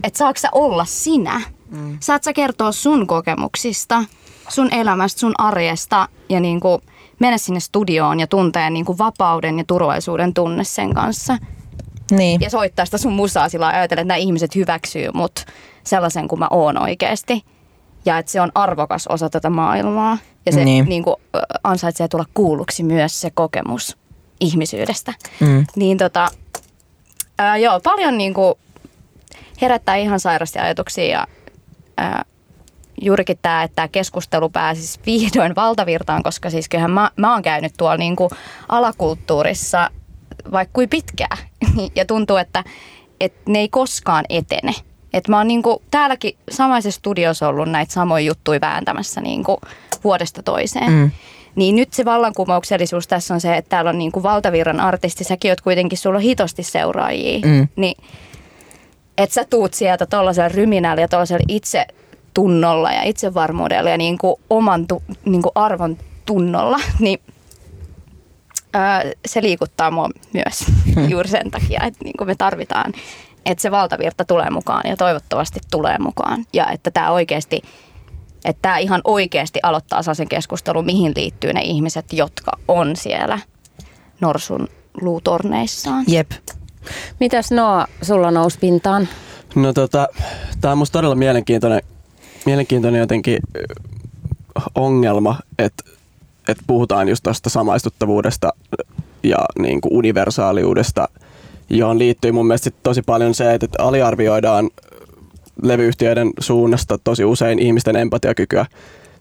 [0.03, 1.41] et saako sä olla sinä.
[1.69, 1.97] Mm.
[1.99, 4.03] Saat sä kertoa sun kokemuksista,
[4.49, 6.81] sun elämästä, sun arjesta ja niin kuin
[7.19, 11.37] mennä sinne studioon ja tuntea niin kuin vapauden ja turvallisuuden tunne sen kanssa
[12.11, 12.41] Niin.
[12.41, 15.45] ja soittaa sitä sun musaa sillä ajatella, että nämä ihmiset hyväksyy mut
[15.83, 17.43] sellaisen kuin mä oon oikeasti.
[18.05, 20.17] Ja että se on arvokas osa tätä maailmaa.
[20.45, 20.65] Ja se Niin.
[20.65, 20.85] niin.
[20.89, 21.15] Niin kuin,
[21.63, 23.97] ansaitsee tulla kuulluksi myös se kokemus
[24.39, 25.13] ihmisyydestä.
[25.39, 25.65] Mm.
[25.75, 26.29] Niin tota,
[27.37, 28.53] ää, joo, paljon niin kuin
[29.61, 31.27] herättää ihan sairasti ajatuksia ja
[31.97, 32.25] ää,
[33.01, 37.73] juurikin tämä, että tämä keskustelu pääsisi vihdoin valtavirtaan, koska siis kyllähän mä, mä oon käynyt
[37.77, 38.29] tuolla niin kuin
[38.69, 39.91] alakulttuurissa
[40.51, 41.37] vaikka kuin pitkään
[41.95, 42.63] ja tuntuu, että,
[43.19, 44.73] että ne ei koskaan etene.
[45.13, 49.61] Et mä oon niinku täälläkin samaisessa studiossa ollut näitä samoja juttuja vääntämässä niinku
[50.03, 50.91] vuodesta toiseen.
[50.91, 51.11] Mm.
[51.55, 55.61] Niin nyt se vallankumouksellisuus tässä on se, että täällä on niinku valtavirran artisti, säkin oot
[55.61, 57.39] kuitenkin, sulla on hitosti seuraajia.
[57.45, 57.67] Mm.
[57.75, 57.95] Niin
[59.19, 61.85] että sä tuut sieltä tuollaisella ryminällä ja tuollaisella itse
[62.33, 67.19] tunnolla ja itsevarmuudella ja niinku oman tu, niinku arvon tunnolla, niin
[69.25, 70.65] se liikuttaa mua myös
[71.11, 72.93] juuri sen takia, että niinku me tarvitaan
[73.45, 76.45] että se valtavirta tulee mukaan ja toivottavasti tulee mukaan.
[76.53, 77.61] Ja että tämä oikeasti,
[78.45, 83.39] että tämä ihan oikeasti aloittaa sen keskustelun, mihin liittyy ne ihmiset, jotka on siellä
[84.21, 84.67] norsun
[85.01, 86.05] luutorneissaan.
[86.07, 86.31] Jep.
[87.19, 89.07] Mitäs Noa sulla nousi pintaan?
[89.55, 90.07] No tota,
[90.61, 91.81] tää on musta todella mielenkiintoinen,
[92.45, 93.39] mielenkiintoinen jotenkin
[94.75, 95.83] ongelma, että
[96.49, 98.53] että puhutaan just tuosta samaistuttavuudesta
[99.23, 101.07] ja niin kuin universaaliudesta,
[101.69, 104.69] johon liittyy mun mielestä tosi paljon se, että aliarvioidaan
[105.63, 108.65] levyyhtiöiden suunnasta tosi usein ihmisten empatiakykyä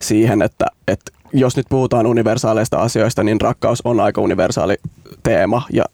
[0.01, 4.77] siihen, että, että jos nyt puhutaan universaaleista asioista, niin rakkaus on aika universaali
[5.23, 5.85] teema ja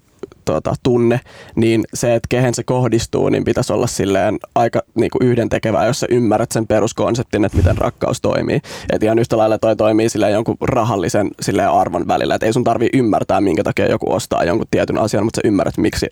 [0.45, 1.19] tuota, tunne,
[1.55, 5.99] niin se, että kehen se kohdistuu, niin pitäisi olla silleen aika niin kuin yhdentekevää, jos
[5.99, 8.62] sä ymmärrät sen peruskonseptin, että miten rakkaus toimii.
[8.93, 12.63] että ihan yhtä lailla toi toimii silleen jonkun rahallisen silleen arvon välillä, että ei sun
[12.63, 16.08] tarvi ymmärtää, minkä takia joku ostaa jonkun tietyn asian, mutta sä ymmärrät, miksi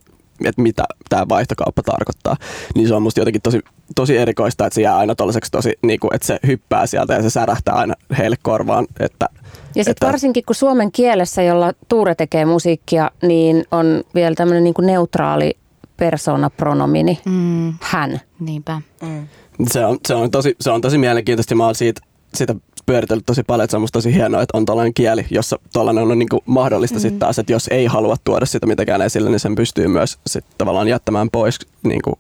[0.46, 2.38] että mitä tämä vaihtokauppa tarkoittaa,
[2.76, 3.60] niin se on musta jotenkin tosi,
[3.96, 5.16] tosi erikoista, että se jää aina
[5.52, 9.30] tosi, niin kuin, että se hyppää sieltä ja se särähtää aina heille korvaan, että
[9.76, 14.74] ja sitten varsinkin kun suomen kielessä, jolla Tuure tekee musiikkia, niin on vielä tämmöinen niin
[14.82, 15.58] neutraali
[15.98, 17.74] persoonapronomini, mm.
[17.82, 18.22] hän.
[18.40, 18.82] Niinpä.
[19.02, 19.28] Mm.
[19.72, 21.56] Se, on, se, on tosi, se on tosi mielenkiintoista.
[21.56, 22.02] Mä oon siitä,
[22.34, 22.56] siitä
[22.86, 26.04] pyöritellyt tosi paljon, että se on musta tosi hienoa, että on tällainen kieli, jossa tällainen
[26.04, 27.02] on niin kuin mahdollista mm.
[27.02, 30.46] sitten taas, että jos ei halua tuoda sitä mitenkään esille, niin sen pystyy myös sit
[30.58, 32.16] tavallaan jättämään pois, niin kuin,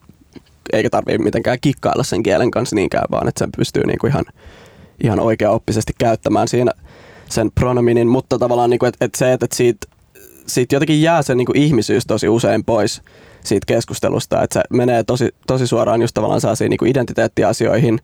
[0.73, 4.25] eikä tarvitse mitenkään kikkailla sen kielen kanssa niinkään, vaan että sen pystyy niin kuin ihan,
[5.03, 6.71] ihan oikeaoppisesti käyttämään siinä
[7.29, 9.87] sen pronominin, mutta tavallaan niin että, että se, että siitä,
[10.47, 13.01] siitä jotenkin jää se niin kuin ihmisyys tosi usein pois
[13.43, 17.99] siitä keskustelusta, että se menee tosi, tosi suoraan just tavallaan sellaisiin niin kuin identiteettiasioihin.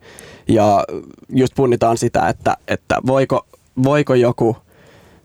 [0.48, 0.84] Ja
[1.28, 3.46] just punnitaan sitä, että, että voiko,
[3.82, 4.56] voiko joku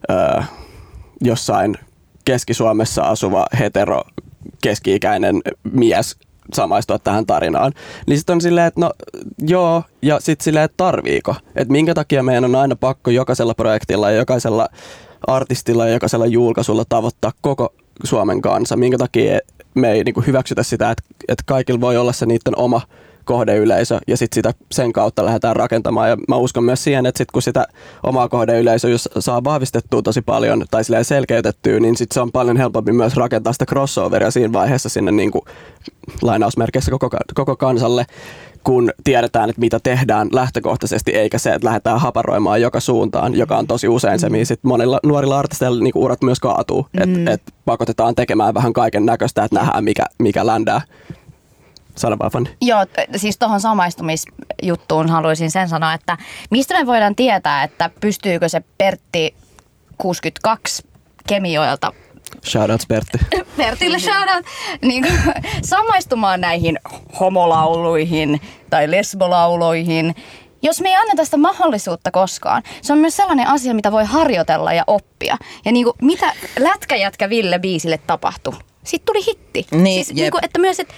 [0.09, 0.43] ö,
[1.21, 1.77] jossain
[2.25, 4.03] Keski-Suomessa asuva hetero
[4.61, 6.15] keski-ikäinen mies
[6.53, 7.73] samaistua tähän tarinaan.
[8.07, 8.91] Niin sitten on silleen, että no
[9.39, 11.35] joo, ja sitten silleen, että tarviiko.
[11.55, 14.67] Että minkä takia meidän on aina pakko jokaisella projektilla ja jokaisella
[15.27, 18.75] artistilla ja jokaisella julkaisulla tavoittaa koko Suomen kanssa.
[18.75, 19.39] Minkä takia
[19.73, 22.81] me ei niin kuin hyväksytä sitä, että, että kaikilla voi olla se niiden oma
[23.25, 26.09] kohdeyleisö ja sitten sitä sen kautta lähdetään rakentamaan.
[26.09, 27.67] Ja mä uskon myös siihen, että sit kun sitä
[28.03, 32.91] omaa kohdeyleisöä jos saa vahvistettua tosi paljon tai selkeytettyä, niin sitten se on paljon helpompi
[32.91, 35.41] myös rakentaa sitä crossoveria siinä vaiheessa sinne niin kuin,
[36.21, 38.05] lainausmerkeissä koko, koko kansalle
[38.65, 43.67] kun tiedetään, että mitä tehdään lähtökohtaisesti, eikä se, että lähdetään haparoimaan joka suuntaan, joka on
[43.67, 46.87] tosi usein se, mihin monilla nuorilla artisteilla niin urat myös kaatuu.
[46.93, 47.01] Mm.
[47.01, 50.81] Että et pakotetaan tekemään vähän kaiken näköistä, että nähdään mikä, mikä ländää.
[51.95, 52.49] Sano vaan, Fanny.
[52.61, 56.17] Joo, siis tuohon samaistumisjuttuun haluaisin sen sanoa, että
[56.49, 59.35] mistä me voidaan tietää, että pystyykö se Pertti
[59.97, 60.83] 62
[61.27, 61.93] Kemioilta
[62.45, 63.17] Shoutouts Pertti.
[63.57, 64.45] Pertille shoutout.
[64.81, 65.05] Niin,
[65.61, 66.79] samaistumaan näihin
[67.19, 70.15] homolauluihin tai lesbolauloihin,
[70.61, 72.63] jos me ei anneta sitä mahdollisuutta koskaan.
[72.81, 75.37] Se on myös sellainen asia, mitä voi harjoitella ja oppia.
[75.65, 78.53] Ja niin kuin, mitä Lätkäjätkä Ville biisille tapahtui?
[78.83, 79.67] Sitten tuli hitti.
[79.71, 80.93] Niin, siis, niin kuin, että myös, että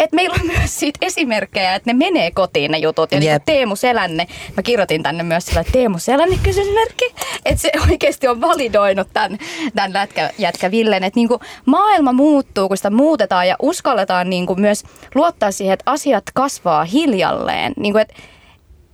[0.00, 3.12] että meillä on myös siitä esimerkkejä, että ne menee kotiin ne jutut.
[3.12, 7.62] Ja niin kuin Teemu Selänne, mä kirjoitin tänne myös sillä, että Teemu Selänne kysymysmerkki, että
[7.62, 9.38] se oikeasti on validoinut tämän,
[9.74, 11.04] tämän lätkä, jätkä Villen.
[11.04, 14.84] Että niin kuin maailma muuttuu, kun sitä muutetaan ja uskalletaan niin kuin myös
[15.14, 17.72] luottaa siihen, että asiat kasvaa hiljalleen.
[17.76, 18.14] Niin kuin, että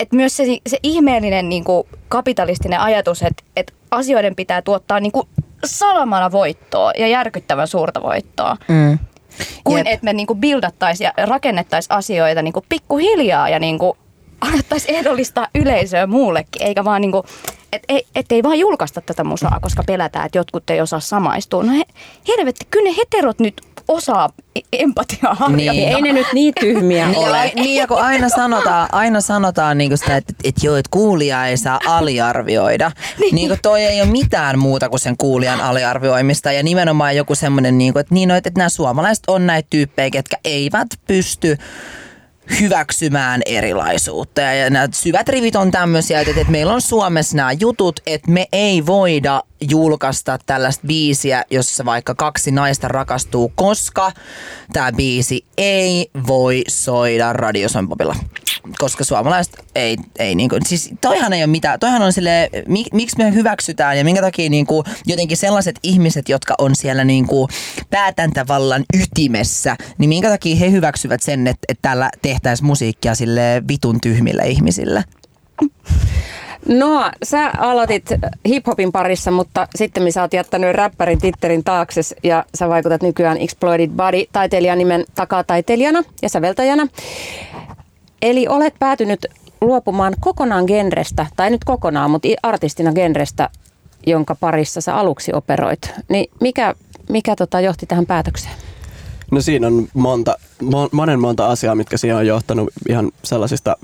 [0.00, 5.12] että myös se, se ihmeellinen niin kuin kapitalistinen ajatus, että, että asioiden pitää tuottaa niin
[5.12, 5.28] kuin
[5.64, 8.56] salamana voittoa ja järkyttävän suurta voittoa.
[8.68, 8.98] Mm
[9.64, 13.96] kuin että me niinku bildattaisiin ja rakennettaisiin asioita niinku pikkuhiljaa ja niinku
[14.40, 17.24] alettaisiin ehdollistaa yleisöä muullekin, eikä vaan niinku,
[17.72, 21.62] et, et, et ei vaan julkaista tätä musaa, koska pelätään, että jotkut ei osaa samaistua.
[21.62, 21.82] No he,
[22.28, 24.30] helvetti, kyllä ne heterot nyt osaa
[24.72, 25.74] empatiaa harjoittaa.
[25.74, 25.88] Niin.
[25.88, 27.52] Ei ne nyt niin tyhmiä niin, ole.
[27.54, 31.56] Niin, ja kun aina sanotaan, aina sanotaan niin sitä, että, että joo, että kuulija ei
[31.56, 32.90] saa aliarvioida.
[33.20, 33.34] niin.
[33.34, 36.52] niin kuin toi ei ole mitään muuta kuin sen kuulijan aliarvioimista.
[36.52, 40.36] Ja nimenomaan joku semmoinen, niin kuin, että, niin, että nämä suomalaiset on näitä tyyppejä, ketkä
[40.44, 41.58] eivät pysty
[42.60, 44.40] hyväksymään erilaisuutta.
[44.40, 48.46] Ja nämä syvät rivit on tämmöisiä, että, että meillä on Suomessa nämä jutut, että me
[48.52, 54.12] ei voida julkaista tällaista biisiä, jossa vaikka kaksi naista rakastuu, koska
[54.72, 58.16] tämä biisi ei voi soida radiosompopilla.
[58.78, 63.18] Koska suomalaiset ei, ei niinku, siis toihan ei ole mitään, toihan on sille, mik, miksi
[63.18, 67.48] me hyväksytään ja minkä takia niinku, jotenkin sellaiset ihmiset, jotka on siellä niinku
[67.90, 74.00] päätäntävallan ytimessä, niin minkä takia he hyväksyvät sen, että, että täällä tehtäisiin musiikkia sille vitun
[74.00, 75.04] tyhmille ihmisille?
[76.68, 78.04] No, sä aloitit
[78.48, 83.90] hiphopin parissa, mutta sitten sä oot jättänyt räppärin titterin taakse ja sä vaikutat nykyään Exploited
[83.90, 86.86] Body taiteilijan nimen takaa taiteilijana ja säveltäjänä.
[88.22, 89.26] Eli olet päätynyt
[89.60, 93.50] luopumaan kokonaan genrestä, tai nyt kokonaan, mutta artistina genrestä,
[94.06, 95.90] jonka parissa sä aluksi operoit.
[96.08, 96.74] Niin mikä,
[97.08, 98.54] mikä tota johti tähän päätökseen?
[99.30, 100.36] No siinä on monta,
[100.92, 103.76] monen monta asiaa, mitkä siihen on johtanut ihan sellaisista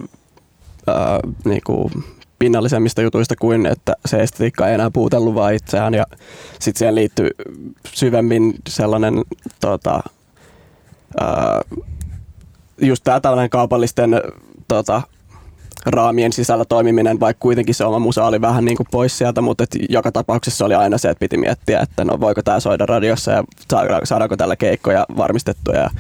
[0.87, 1.91] ää, niinku
[2.39, 6.07] pinnallisemmista jutuista kuin, että se estetiikka ei enää puutellut vaan itseään ja
[6.59, 7.31] sitten siihen liittyy
[7.95, 9.15] syvemmin sellainen
[9.61, 10.01] tota,
[11.21, 11.61] ää,
[12.81, 14.21] just tämä tällainen kaupallisten
[14.69, 15.03] tota,
[15.87, 19.65] raamien sisällä toimiminen, vaikka kuitenkin se oma musa oli vähän niin kuin pois sieltä, mutta
[19.65, 23.33] et joka tapauksessa oli aina se, että piti miettiä, että no voiko tämä soida radiossa
[23.33, 23.45] ja
[24.05, 25.91] saadaanko tällä keikkoja varmistettuja ja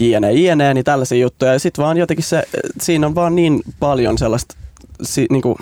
[0.00, 1.52] jne, jne, niin tällaisia juttuja.
[1.52, 2.42] Ja sitten vaan jotenkin se,
[2.80, 4.56] siinä on vaan niin paljon sellaista
[5.02, 5.56] si, niin kuin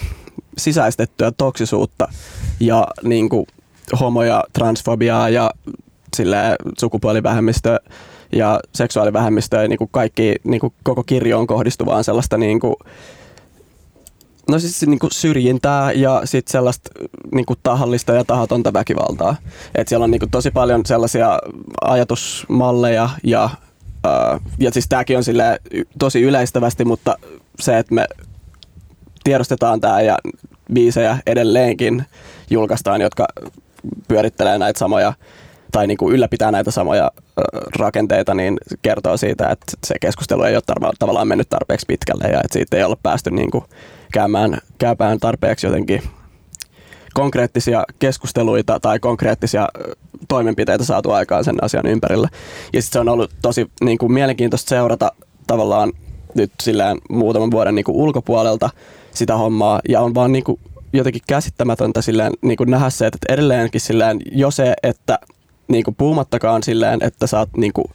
[0.58, 2.08] sisäistettyä toksisuutta
[2.60, 3.46] ja niin kuin
[4.00, 5.50] homo- ja transfobiaa ja
[6.16, 6.36] sille
[8.36, 12.74] ja seksuaalivähemmistö ja niin kuin kaikki niin kuin koko kirjoon kohdistuvaan sellaista niin kuin,
[14.48, 16.90] No siis niin kuin syrjintää ja sitten sellaista
[17.34, 19.36] niin kuin tahallista ja tahatonta väkivaltaa.
[19.74, 21.38] Et siellä on niin kuin tosi paljon sellaisia
[21.82, 23.50] ajatusmalleja ja,
[24.04, 25.24] ää, ja siis tämäkin on
[25.98, 27.18] tosi yleistävästi, mutta
[27.60, 28.06] se, että me
[29.24, 30.18] tiedostetaan tämä ja
[30.72, 32.04] biisejä edelleenkin
[32.50, 33.26] julkaistaan, jotka
[34.08, 35.12] pyörittelee näitä samoja
[35.74, 37.10] tai niin kuin ylläpitää näitä samoja
[37.78, 42.52] rakenteita, niin kertoo siitä, että se keskustelu ei ole tavallaan mennyt tarpeeksi pitkälle ja että
[42.52, 43.64] siitä ei ole päästy niin kuin
[44.12, 46.02] käymään, käymään tarpeeksi jotenkin
[47.14, 49.68] konkreettisia keskusteluita tai konkreettisia
[50.28, 52.28] toimenpiteitä saatu aikaan sen asian ympärillä.
[52.72, 55.12] Ja sitten se on ollut tosi niin kuin, mielenkiintoista seurata
[55.46, 55.92] tavallaan
[56.34, 58.70] nyt silleen muutaman vuoden niin kuin, ulkopuolelta
[59.14, 60.60] sitä hommaa ja on vaan niin kuin,
[60.92, 65.18] jotenkin käsittämätöntä silleen, niin kuin nähdä se, että edelleenkin silleen, jo se, että
[65.68, 67.86] niin kuin, puhumattakaan silleen, että sä oot niin kuin,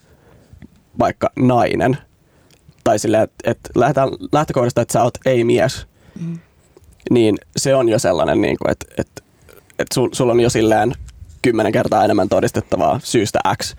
[1.00, 1.98] vaikka nainen,
[2.84, 3.70] tai silleen, että, että
[4.32, 5.88] lähtökohdasta, että sä oot ei-mies,
[6.20, 6.40] mm.
[7.12, 9.22] niin se on jo sellainen, niin kuin, että, että,
[9.70, 10.94] että sul, sulla on jo silleen
[11.42, 13.76] kymmenen kertaa enemmän todistettavaa syystä X.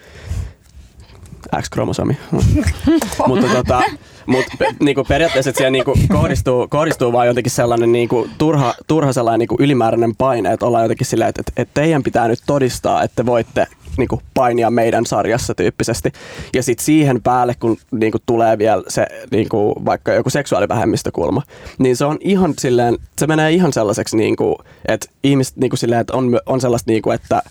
[1.63, 2.19] X-kromosomi.
[3.29, 3.83] Mutta tota,
[4.31, 9.39] mut, pe, niinku periaatteessa siihen niinku kohdistuu, kohdistuu vaan jotenkin sellainen niinku turha, turha sellainen
[9.39, 13.67] niinku ylimääräinen paine, että ollaan jotenkin silleen, että, että teidän pitää nyt todistaa, että voitte
[13.97, 16.13] niin kuin painia meidän sarjassa tyyppisesti.
[16.55, 21.43] Ja sitten siihen päälle, kun niin kuin tulee vielä se niin kuin vaikka joku seksuaalivähemmistökulma,
[21.79, 24.57] niin se on ihan silleen, se menee ihan sellaiseksi, niin kuin,
[24.89, 27.43] että ihmiset niin kuin silleen, että on, on sellaista, niin kuin, että,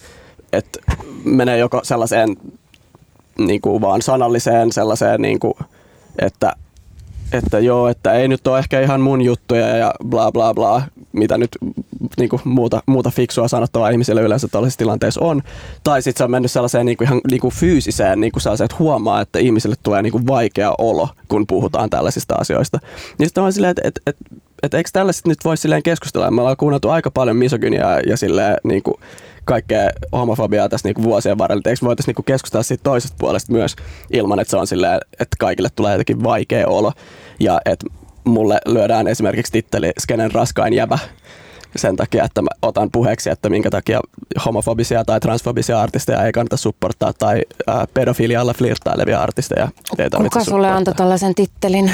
[0.54, 0.80] että
[1.24, 2.38] menee joko sellaiseen
[3.38, 5.54] niin kuin vaan sanalliseen sellaiseen, niin kuin,
[6.20, 6.54] että
[7.32, 11.38] että joo, että ei nyt ole ehkä ihan mun juttuja ja bla bla bla, mitä
[11.38, 11.50] nyt
[12.18, 15.42] niin kuin muuta, muuta fiksua sanottavaa ihmisille yleensä tällaisissa tilanteissa on.
[15.84, 18.66] Tai sitten se on mennyt sellaiseen niin kuin ihan niin kuin fyysiseen, niin kuin sellaiseen,
[18.66, 22.80] että huomaa, että ihmisille tulee niin kuin vaikea olo, kun puhutaan tällaisista asioista.
[23.18, 24.26] Niin sitten on silleen, että, että, että,
[24.64, 26.32] että eikö tällaiset nyt voisi silleen keskustella?
[26.32, 28.96] Me ollaan kuunneltu aika paljon misogyniaa ja silleen niin kuin
[29.50, 31.62] kaikkea homofobiaa tässä niinku vuosien varrella.
[31.66, 33.76] Eikö voitaisiin niinku keskustella siitä toisesta puolesta myös
[34.12, 36.92] ilman, että se on silleen, että kaikille tulee jotenkin vaikea olo.
[37.40, 37.86] Ja että
[38.24, 41.00] mulle lyödään esimerkiksi titteli Skenen raskain jävä
[41.76, 44.00] sen takia, että mä otan puheeksi, että minkä takia
[44.46, 47.42] homofobisia tai transfobisia artisteja ei kannata supporttaa tai
[47.94, 51.92] pedofilialla flirttailevia artisteja ei Kuka sulle antoi tällaisen tittelin?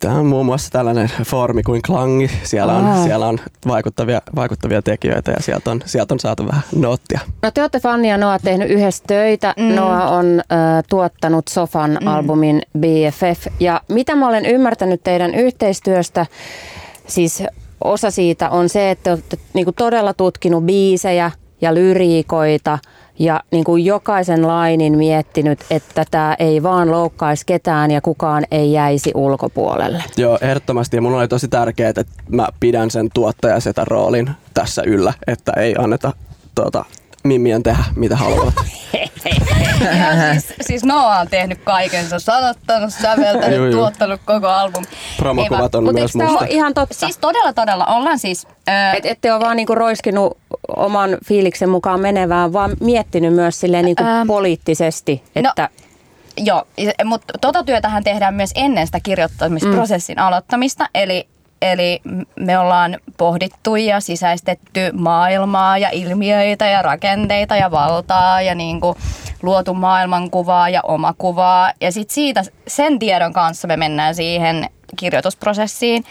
[0.00, 2.30] Tämä on muun muassa tällainen foorumi kuin Klangi.
[2.42, 7.20] Siellä on, siellä on vaikuttavia, vaikuttavia tekijöitä ja sieltä on, sieltä on saatu vähän noottia.
[7.42, 9.54] No te olette Fanni ja Noa tehnyt yhdessä töitä.
[9.56, 9.74] Mm.
[9.74, 12.06] Noa on äh, tuottanut Sofan mm.
[12.06, 13.46] albumin BFF.
[13.60, 16.26] Ja mitä mä olen ymmärtänyt teidän yhteistyöstä,
[17.06, 17.42] siis
[17.84, 21.30] osa siitä on se, että olette niin todella tutkinut biisejä
[21.60, 22.78] ja lyriikoita–
[23.20, 28.72] ja niin kuin jokaisen lainin miettinyt, että tämä ei vaan loukkaisi ketään ja kukaan ei
[28.72, 30.04] jäisi ulkopuolelle.
[30.16, 30.96] Joo, ehdottomasti.
[30.96, 35.74] Ja mun oli tosi tärkeää, että mä pidän sen tuottajasetan roolin tässä yllä, että ei
[35.78, 36.12] anneta
[36.54, 36.84] tuota,
[37.24, 38.54] mimmien tehdä mitä haluavat.
[40.32, 43.74] siis, siis Noah on tehnyt kaikensa, sanottanut, säveltänyt, juu, juu.
[43.74, 44.84] tuottanut koko album.
[45.16, 46.46] Promokuvat on myös musta.
[46.48, 46.94] ihan totta?
[46.94, 47.86] Siis todella, todella.
[47.86, 48.46] Ollaan siis...
[48.68, 50.38] Äh, Et, ette ole vaan niinku roiskinut
[50.76, 55.62] oman fiiliksen mukaan menevään, vaan miettinyt myös silleen niinku äh, poliittisesti, no, että...
[55.62, 55.68] No,
[56.36, 56.64] Joo,
[57.04, 60.22] mutta tota työtähän tehdään myös ennen sitä kirjoittamisprosessin mm.
[60.22, 61.28] aloittamista, eli
[61.62, 62.00] Eli
[62.36, 68.96] me ollaan pohdittu ja sisäistetty maailmaa ja ilmiöitä ja rakenteita ja valtaa ja niin kuin
[69.42, 71.72] luotu maailmankuvaa ja omakuvaa.
[71.80, 76.04] Ja sitten siitä, sen tiedon kanssa me mennään siihen kirjoitusprosessiin,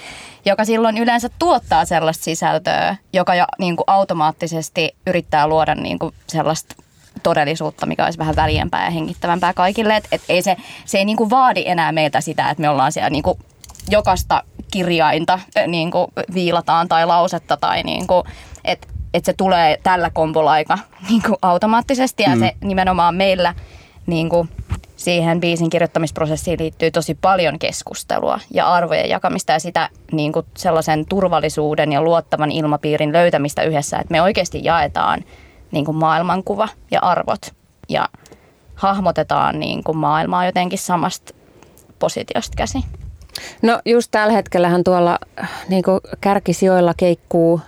[0.45, 6.13] joka silloin yleensä tuottaa sellaista sisältöä, joka jo niin kuin automaattisesti yrittää luoda niin kuin
[6.27, 6.75] sellaista
[7.23, 9.95] todellisuutta, mikä olisi vähän väljempää ja hengittävämpää kaikille.
[9.95, 13.09] Et, et ei se, se ei niinku vaadi enää meiltä sitä, että me ollaan siellä
[13.09, 13.39] niinku
[13.89, 18.23] jokaista kirjainta niinku viilataan tai lausetta tai niinku,
[18.65, 20.77] että et se tulee tällä kombolla aika
[21.09, 22.39] niinku automaattisesti ja mm.
[22.39, 23.55] se nimenomaan meillä
[24.05, 24.47] niinku,
[24.95, 31.05] siihen biisin kirjoittamisprosessiin liittyy tosi paljon keskustelua ja arvojen jakamista ja sitä niin kuin sellaisen
[31.05, 35.23] turvallisuuden ja luottavan ilmapiirin löytämistä yhdessä, että me oikeasti jaetaan
[35.71, 37.53] niin kuin maailmankuva ja arvot
[37.89, 38.09] ja
[38.75, 41.33] hahmotetaan niin kuin maailmaa jotenkin samasta
[41.99, 42.77] positiosta käsi.
[43.61, 45.19] No just tällä hetkellähän tuolla
[45.69, 47.61] niin kuin kärkisijoilla keikkuu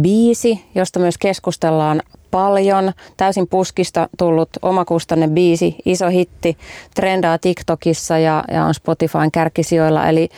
[0.00, 2.92] biisi, josta myös keskustellaan paljon.
[3.16, 6.58] Täysin puskista tullut omakustanne biisi, iso hitti,
[6.94, 10.08] trendaa TikTokissa ja, ja on Spotifyn kärkisijoilla.
[10.08, 10.28] Eli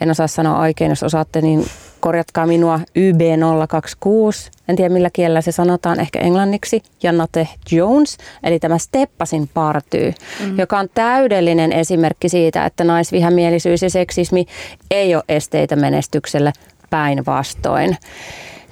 [0.00, 1.66] en osaa sanoa oikein, jos osaatte, niin
[2.00, 4.50] korjatkaa minua YB026.
[4.68, 6.82] En tiedä millä kielellä se sanotaan, ehkä englanniksi.
[7.02, 10.58] Jannate Jones, eli tämä Steppasin partyy, mm.
[10.58, 14.46] joka on täydellinen esimerkki siitä, että naisvihamielisyys ja seksismi
[14.90, 16.52] ei ole esteitä menestykselle
[16.90, 17.96] päinvastoin.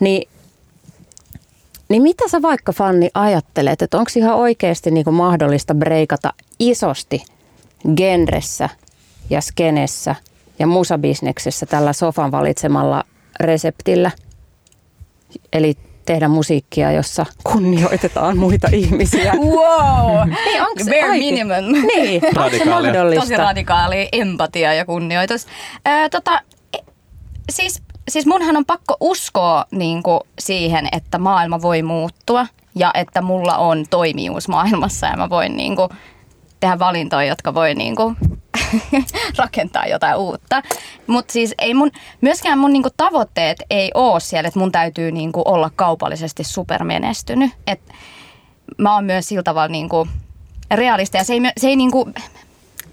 [0.01, 0.29] Niin
[1.89, 7.23] niin mitä sä vaikka Fanni ajattelet, että onko ihan oikeasti niin kuin mahdollista breikata isosti
[7.97, 8.69] genressä
[9.31, 10.15] ja skenessä
[10.59, 13.05] ja musabisneksessä tällä sofan valitsemalla
[13.41, 14.11] reseptillä?
[15.53, 15.77] Eli
[16.07, 19.33] tehdä musiikkia, jossa kunnioitetaan muita ihmisiä.
[19.45, 20.29] Wow!
[20.29, 21.19] niin, onko Bare aike?
[21.19, 21.87] minimum.
[21.87, 23.21] Niin, onko se mahdollista?
[23.21, 25.47] Tosi radikaali empatia ja kunnioitus.
[25.89, 26.41] Äh, tota,
[26.73, 26.79] e,
[27.51, 33.23] siis siis munhan on pakko uskoa niin kuin siihen, että maailma voi muuttua ja että
[33.23, 35.89] mulla on toimijuus maailmassa ja mä voin niin kuin
[36.61, 38.17] tehdä valintoja, jotka voi niin kuin
[39.39, 40.63] rakentaa jotain uutta.
[41.07, 41.91] Mutta siis ei mun,
[42.21, 47.51] myöskään mun niinku tavoitteet ei ole siellä, että mun täytyy niinku olla kaupallisesti supermenestynyt.
[47.67, 47.81] Et
[48.79, 50.09] mä oon myös sillä tavalla niinku
[50.71, 52.09] realista ja se ei, se ei niinku,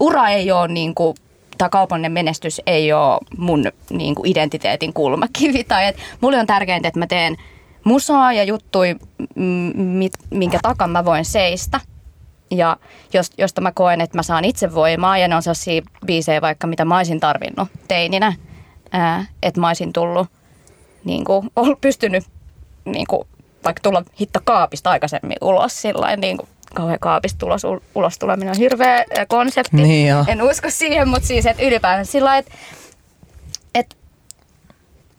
[0.00, 1.14] ura ei ole niinku
[1.58, 5.64] tämä kaupallinen menestys ei ole mun niin kuin identiteetin kulmakivi.
[5.68, 7.36] Tai että mulle on tärkeintä, että mä teen
[7.84, 8.96] musaa ja juttui,
[10.30, 11.80] minkä takan mä voin seistä.
[12.50, 12.76] Ja
[13.12, 16.66] jos, josta mä koen, että mä saan itse voimaa ja ne on sellaisia biisejä vaikka,
[16.66, 18.32] mitä mä olisin tarvinnut teininä.
[18.92, 20.28] Ää, että mä olisin tullut,
[21.04, 21.50] niin kuin,
[21.80, 22.24] pystynyt
[22.84, 23.28] niin kuin,
[23.64, 27.62] vaikka tulla hitta kaapista aikaisemmin ulos sillä niin kuin kauhean kaapista tulos,
[27.94, 29.76] ulos tuleminen on hirveä konsepti.
[29.76, 30.24] Niin jo.
[30.26, 32.52] en usko siihen, mutta siis että ylipäänsä sillä että
[33.74, 33.96] et,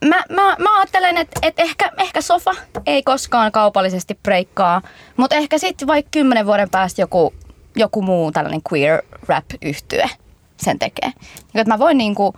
[0.04, 2.54] mä, mä, mä ajattelen, että et ehkä, ehkä sofa
[2.86, 4.82] ei koskaan kaupallisesti breikkaa,
[5.16, 7.34] mutta ehkä sitten vaikka kymmenen vuoden päästä joku,
[7.76, 10.10] joku muu tällainen queer rap yhtye
[10.56, 11.12] sen tekee.
[11.54, 12.34] Että mä voin niinku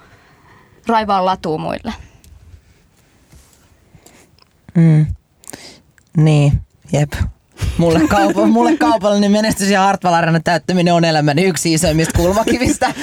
[0.86, 1.94] raivaa latua muille.
[4.74, 5.06] Mm.
[6.16, 6.52] Niin,
[6.92, 7.12] jep.
[7.78, 10.14] Mulle, kaupa, mulle kaupallinen menestys ja Hartwall
[10.44, 12.86] täyttäminen on elämäni yksi isoimmista kulmakivistä.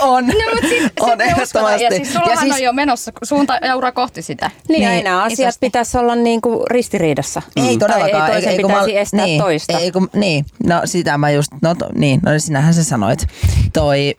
[0.00, 0.26] on.
[0.26, 1.84] No, mutta sit, on ehdottomasti.
[1.84, 4.50] Ja siis sullahan ja siis, on jo menossa suunta ja ura kohti sitä.
[4.68, 5.66] Niin, niin aina asiat isosti.
[5.66, 7.42] pitäisi olla niinku ristiriidassa.
[7.56, 8.12] Ei todellakaan.
[8.12, 9.78] Tai ei toisen ei, pitäisi mä, estää niin, toista.
[9.78, 13.26] Ei, kun, niin, no sitä mä just, no to, niin, no sinähän sä sanoit.
[13.72, 14.14] Toi,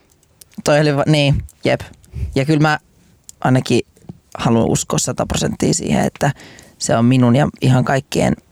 [0.64, 1.82] toi oli, niin, jep.
[2.36, 2.80] Ja kyllä mä
[3.42, 3.82] ainakin
[4.38, 6.32] haluan uskoa sata prosenttia siihen, että
[6.78, 8.34] se on minun ja ihan kaikkien–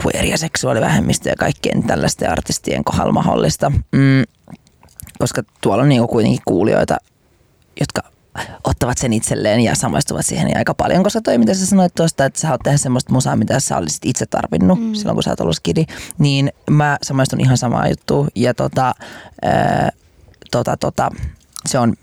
[0.00, 3.70] queer- ja seksuaalivähemmistö ja kaikkien tällaisten artistien kohdalla mahdollista.
[3.70, 4.24] Mm,
[5.18, 6.96] koska tuolla on niinku kuitenkin kuulijoita,
[7.80, 8.02] jotka
[8.64, 12.40] ottavat sen itselleen ja samaistuvat siihen aika paljon, koska toi mitä sä sanoit tuosta, että
[12.40, 14.94] sä haluat tehdä semmoista musaa, mitä sä olisit itse tarvinnut mm.
[14.94, 15.84] silloin, kun sä oot ollut skidi,
[16.18, 18.94] niin mä samaistun ihan samaa juttua ja tota,
[19.42, 19.90] ää,
[20.50, 21.10] tota, tota,
[21.66, 21.94] se on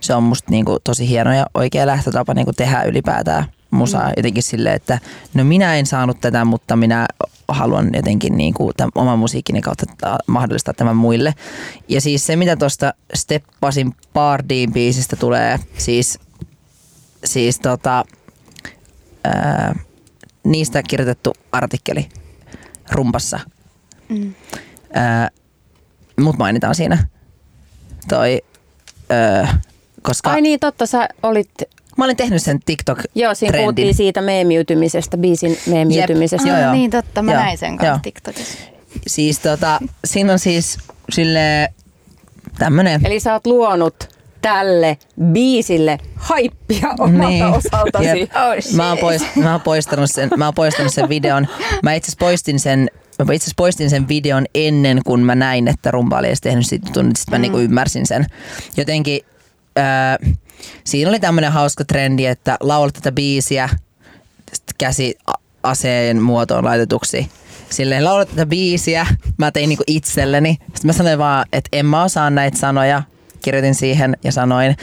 [0.00, 4.12] se on musta niinku tosi hieno ja oikea lähtötapa niinku tehdä ylipäätään musaa mm.
[4.16, 4.98] jotenkin silleen, että
[5.34, 7.06] no minä en saanut tätä, mutta minä
[7.48, 11.34] haluan jotenkin niin kuin tämän oman musiikkini kautta mahdollistaa tämän muille.
[11.88, 16.18] Ja siis se, mitä tuosta Steppasin Pardiin biisistä tulee, siis,
[17.24, 18.04] siis tota,
[19.24, 19.74] ää,
[20.44, 22.08] niistä kirjoitettu artikkeli
[22.90, 23.40] rumpassa.
[24.08, 24.34] Mm.
[24.92, 25.28] Ää,
[26.20, 27.06] mut mainitaan siinä.
[28.08, 28.42] Toi,
[29.10, 29.60] ää,
[30.02, 30.30] koska...
[30.30, 31.50] Ai niin, totta, sä olit
[31.98, 36.48] Mä olin tehnyt sen tiktok Joo, siinä puhuttiin siitä meemiytymisestä, biisin meemiytymisestä.
[36.48, 36.72] Jep, joo, joo.
[36.72, 38.58] niin totta, mä joo, näin sen kanssa TikTokissa.
[39.06, 40.78] Siis tota, siinä on siis
[41.10, 41.68] sille
[42.58, 43.06] tämmönen...
[43.06, 44.08] Eli sä oot luonut
[44.42, 44.98] tälle
[45.32, 47.44] biisille haippia omalta niin.
[47.44, 48.06] osaltasi.
[48.06, 48.30] Yep.
[48.30, 51.48] Oh, mä, oon poist, mä, oon poistanut sen, mä oon poistanut sen videon.
[51.82, 52.88] Mä itse poistin sen
[53.24, 56.66] mä itse asiassa poistin sen videon ennen kuin mä näin, että rumpa oli edes tehnyt
[56.66, 57.42] siitä jutun, niin sitten mä mm.
[57.42, 58.26] niinku ymmärsin sen.
[58.76, 59.20] Jotenkin
[59.76, 60.18] ää,
[60.84, 63.68] siinä oli tämmöinen hauska trendi, että laulat tätä biisiä
[64.78, 65.14] käsi
[65.62, 67.30] aseen muotoon laitetuksi.
[67.70, 69.06] Silleen laulat tätä biisiä,
[69.38, 70.58] mä tein niinku itselleni.
[70.60, 73.02] Sitten mä sanoin vaan, että en mä osaa näitä sanoja.
[73.42, 74.76] Kirjoitin siihen ja sanoin.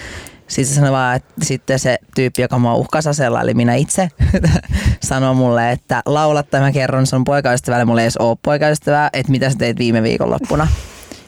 [0.48, 4.10] Sitten sanoi vaan, että sitten se tyyppi, joka mua uhkasi aseella, eli minä itse,
[5.04, 9.50] sanoi mulle, että laula tai kerron sun poikaystävälle, mulla ei edes ole poikaystävää, että mitä
[9.50, 10.68] sä teit viime viikonloppuna.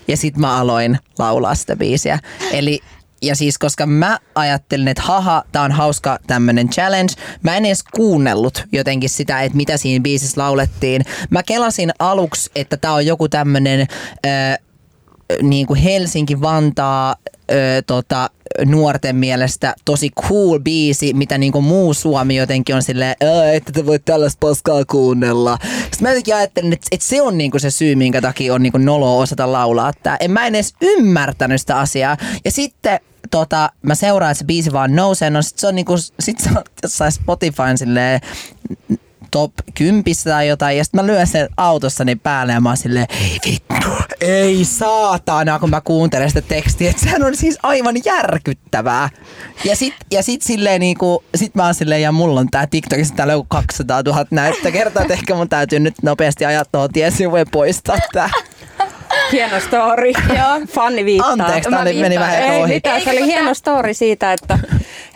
[0.07, 2.19] Ja sitten mä aloin laulaa sitä biisiä.
[2.51, 2.79] Eli
[3.21, 7.13] ja siis koska mä ajattelin, että haha, tää on hauska tämmönen challenge.
[7.43, 11.01] Mä en edes kuunnellut jotenkin sitä, että mitä siinä biisissä laulettiin.
[11.29, 13.79] Mä kelasin aluksi, että tää on joku tämmönen
[14.25, 14.57] äh,
[15.41, 17.15] niin kuin Helsinki-Vantaa
[17.51, 18.29] ö, tota,
[18.65, 23.15] nuorten mielestä tosi cool biisi, mitä niin kuin muu Suomi jotenkin on silleen,
[23.53, 25.57] että te voit tällaista paskaa kuunnella.
[25.61, 28.63] Sitten mä jotenkin ajattelin, että, että se on niin kuin se syy, minkä takia on
[28.63, 29.89] niin kuin noloa osata laulaa.
[29.89, 32.17] Että en mä en edes ymmärtänyt sitä asiaa.
[32.45, 32.99] Ja sitten
[33.31, 35.29] tota, mä seuraan, että se biisi vaan nousee.
[35.29, 38.21] No sit se on niinku, sit se on jossain Spotifyn silleen
[39.31, 43.07] top 10 tai jotain, ja sitten mä lyön sen autossani päälle ja mä oon silleen,
[43.09, 43.87] ei vittu,
[44.21, 49.09] ei saatana, kun mä kuuntelen sitä tekstiä, että sehän on siis aivan järkyttävää.
[49.63, 53.15] Ja sit, ja sit silleen niinku, sit mä oon silleen, ja mulla on tää TikTokissa
[53.15, 57.47] täällä joku 200 000 näyttä kertaa, että ehkä mun täytyy nyt nopeasti ajaa tuohon tiesivujen
[57.51, 58.29] poistaa tää.
[59.31, 60.11] Hieno story.
[60.29, 60.59] Joo.
[60.67, 61.31] Fanni viittaa.
[61.31, 62.73] Anteeksi, tämä meni vähän Ei ohi.
[62.73, 64.59] mitään, se oli hieno story siitä, että,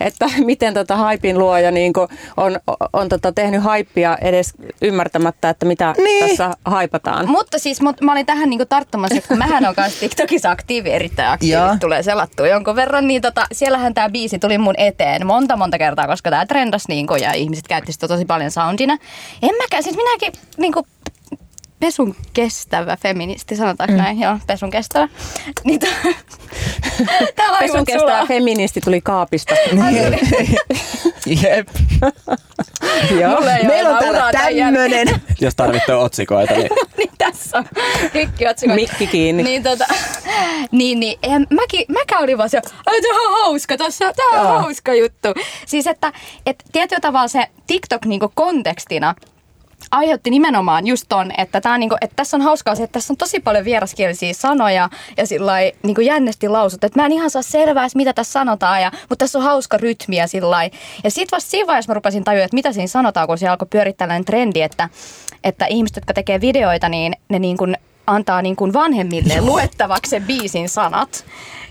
[0.00, 1.92] että miten tota haipin luoja niin
[2.36, 2.60] on,
[2.92, 4.52] on tota tehnyt haippia edes
[4.82, 6.28] ymmärtämättä, että mitä Niin.
[6.28, 7.28] tässä haipataan.
[7.30, 10.90] Mutta siis mut, mä olin tähän niinku tarttumassa, että kun mähän on kanssa TikTokissa aktiivi,
[10.90, 11.76] erittäin aktiivi, Joo.
[11.80, 16.06] tulee selattua jonkun verran, niin tota, siellähän tämä biisi tuli mun eteen monta monta kertaa,
[16.06, 18.96] koska tämä trendas niinku, ja ihmiset käytti sitä tosi paljon soundina.
[19.42, 20.86] En mäkään, siis minäkin niinku,
[21.82, 23.98] pesun kestävä feministi, sanotaanko mm.
[23.98, 24.20] näin?
[24.20, 25.08] Joo, pesun kestävä.
[25.64, 25.86] Niin to,
[27.36, 28.26] tää on Pesun kestävä sulaa.
[28.26, 29.54] feministi tuli kaapista.
[31.42, 31.68] Jep.
[33.20, 33.40] Joo.
[33.66, 35.08] Meillä on täällä tämmönen.
[35.40, 37.64] Jos tarvitte otsikoita, niin niin tässä on
[38.12, 38.74] klikkiotsikot.
[38.74, 39.42] Mikki kiinni.
[39.42, 39.84] Niin, tota,
[40.70, 44.48] niin, niin en, mäkin, mäkään olin vaan se, että tämä on hauska tässä, tämä on
[44.48, 44.58] Joo.
[44.58, 45.28] hauska juttu.
[45.66, 46.12] Siis että
[46.46, 49.14] et, tietyllä tavalla se TikTok niinku kontekstina
[49.90, 53.12] aiheutti nimenomaan just ton, että, tää on niinku, että tässä on hauskaa se, että tässä
[53.12, 55.52] on tosi paljon vieraskielisiä sanoja ja sillä
[55.82, 59.38] niinku jännesti lausut, että mä en ihan saa selvää, mitä tässä sanotaan, ja, mutta tässä
[59.38, 60.64] on hauska rytmi ja sillä.
[61.04, 63.68] Ja sitten vasta siinä vaiheessa mä rupesin tajua, että mitä siinä sanotaan, kun siellä alkoi
[63.70, 64.88] pyörittää tällainen trendi, että,
[65.44, 67.76] että ihmiset, jotka tekee videoita, niin ne niin kuin
[68.06, 71.24] antaa niin kuin vanhemmille luettavaksi sen biisin sanat.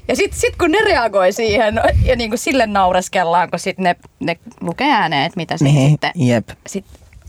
[0.07, 3.95] Ja sitten sit kun ne reagoi siihen ja niin kuin sille naureskellaan, kun sit ne,
[4.19, 6.49] ne lukee ääneen, että mitä siinä Niin, sitten jep.
[6.67, 6.85] sit,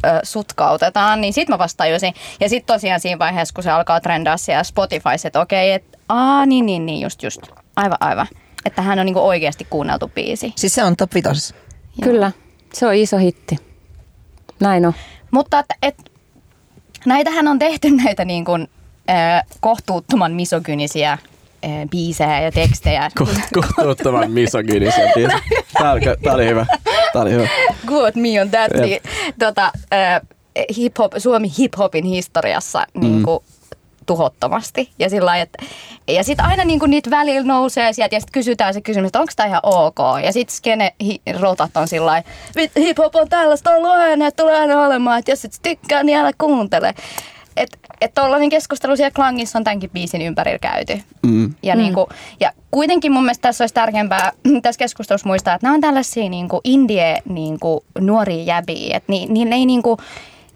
[0.06, 2.14] ö, sutkautetaan, niin sitten mä vasta tajusin.
[2.40, 6.46] Ja sitten tosiaan siinä vaiheessa, kun se alkaa trendaa siellä Spotifyssa, että okei, että aa
[6.46, 7.40] niin, niin, niin, just, just.
[7.76, 8.26] Aivan, aivan.
[8.64, 10.52] Että hän on niinku oikeasti kuunneltu biisi.
[10.56, 11.54] Siis se on top vitosessa.
[12.02, 12.32] Kyllä,
[12.74, 13.56] se on iso hitti.
[14.60, 14.92] Näin on.
[15.30, 16.10] Mutta että, et,
[17.06, 18.68] näitähän on tehty näitä niin kuin,
[19.10, 21.18] äh, kohtuuttoman misogynisiä
[21.90, 23.10] biisejä ja tekstejä.
[23.20, 25.12] ko- kohtuuttoman misogynisiä.
[25.78, 26.66] Tämä oli, tää oli hyvä.
[27.12, 27.48] Tää oli hyvä.
[27.86, 28.70] Good me on that.
[28.80, 29.00] Niin,
[29.38, 30.20] tota, äh,
[30.76, 33.38] hip-hop, Suomi hip-hopin historiassa niin kuin,
[34.06, 34.90] tuhottomasti.
[34.98, 35.64] Ja, sillä lailla, että,
[36.08, 39.32] ja sitten aina niin niitä välillä nousee sieltä ja sitten kysytään se kysymys, että onko
[39.36, 39.98] tämä ihan ok.
[40.24, 44.42] Ja sitten skene hi, rotat on sillä lailla, "Vit- hip-hop on tällaista ollut aina, että
[44.42, 46.94] tulee aina olemaan, että jos et tykkää, niin älä kuuntele.
[48.04, 51.00] Että et tollainen keskustelu siellä klangissa on tämänkin biisin ympärillä käyty.
[51.22, 51.54] Mm.
[51.62, 51.82] Ja, mm.
[51.82, 52.08] niinku,
[52.40, 54.32] ja kuitenkin mun mielestä tässä olisi tärkeämpää
[54.62, 58.96] tässä keskustelussa muistaa, että nämä on tällaisia niinku indie niinku, nuoria jäbiä.
[58.96, 59.98] Että ni, niillä ei niinku,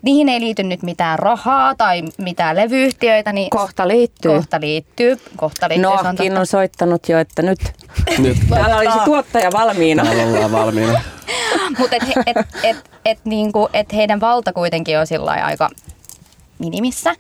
[0.03, 3.33] niihin ei liity nyt mitään rahaa tai mitään levyyhtiöitä.
[3.33, 4.33] Niin Kohta liittyy.
[4.33, 5.21] Kohta liittyy.
[5.37, 5.91] Kohta liittyy.
[6.03, 6.41] se on totta.
[6.41, 7.59] on soittanut jo, että nyt
[8.19, 10.05] Nyt täällä olisi tuottaja valmiina.
[10.05, 11.01] täällä ollaan valmiina.
[11.79, 15.71] Mutta et, et, et, et, niinku, et heidän valta kuitenkin on sillä aika
[16.59, 17.15] minimissä.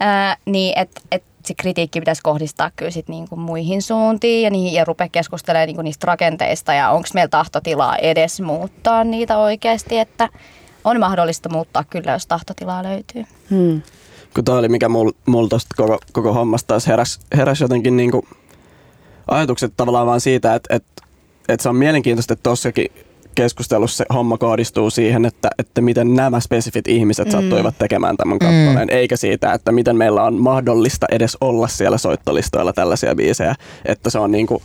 [0.00, 4.72] Ää, niin että et se kritiikki pitäisi kohdistaa kyllä sit niinku muihin suuntiin ja, niihin,
[4.72, 10.28] ja rupea keskustelemaan niinku niistä rakenteista ja onko meillä tahtotilaa edes muuttaa niitä oikeasti, että
[10.84, 13.24] on mahdollista muuttaa kyllä, jos tahtotilaa löytyy.
[13.50, 13.82] Hmm.
[14.34, 18.26] kun toi oli mikä mulla mul tosta koko, koko hommasta taas heräs, heräs jotenkin niinku
[19.30, 20.84] ajatukset tavallaan vaan siitä, että et,
[21.48, 23.05] et se on mielenkiintoista, että tossakin
[23.36, 27.32] keskustelussa se homma kohdistuu siihen, että, että miten nämä spesifit ihmiset mm.
[27.32, 32.72] sattuivat tekemään tämän kappaleen, eikä siitä, että miten meillä on mahdollista edes olla siellä soittolistoilla
[32.72, 34.62] tällaisia biisejä, että se on niinku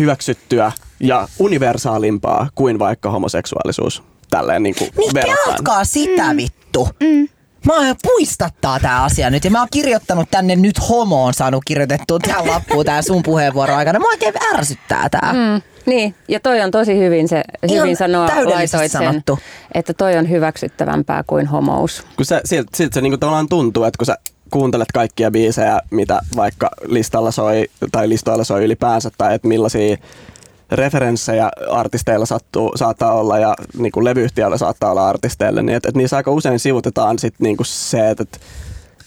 [0.00, 5.44] hyväksyttyä ja universaalimpaa kuin vaikka homoseksuaalisuus tälleen niinku Niin verrattain.
[5.44, 6.88] kelatkaa sitä vittu.
[7.66, 12.18] Mä oon puistattaa tää asia nyt ja mä oon kirjoittanut tänne nyt homoon saanut kirjoitettua
[12.18, 13.98] tää lappuun tää sun puheenvuoron aikana.
[13.98, 15.32] Mä oikein ärsyttää tää.
[15.32, 15.62] Mm.
[15.86, 19.38] Niin, ja toi on tosi hyvin, se, Ihan hyvin sanoa, laitoit sen, sanottu.
[19.74, 22.06] että toi on hyväksyttävämpää kuin homous.
[22.16, 24.16] Kun se, siltä, siltä se niinku tavallaan tuntuu, että kun sä
[24.50, 29.96] kuuntelet kaikkia biisejä, mitä vaikka listalla soi tai listoilla soi ylipäänsä, tai että millaisia
[30.72, 35.94] referenssejä artisteilla sattuu, saattaa olla ja niin kuin levyyhtiöillä saattaa olla artisteille, niin että et
[35.94, 38.40] niissä aika usein sivutetaan sit niin kuin se, että et,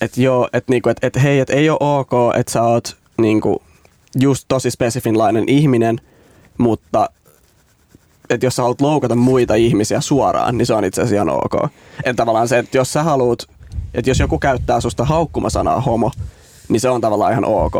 [0.02, 3.62] et joo, että niinku, et, et hei, et ei ole ok, että sä oot niinku
[4.20, 6.02] just tosi spesifinlainen ihminen,
[6.58, 7.10] mutta
[8.30, 11.72] että jos sä haluat loukata muita ihmisiä suoraan, niin se on itse asiassa ihan ok.
[12.03, 13.39] Että tavallaan se, että jos sä haluat,
[13.93, 16.12] että jos joku käyttää susta haukkumasanaa homo,
[16.70, 17.74] niin se on tavallaan ihan ok.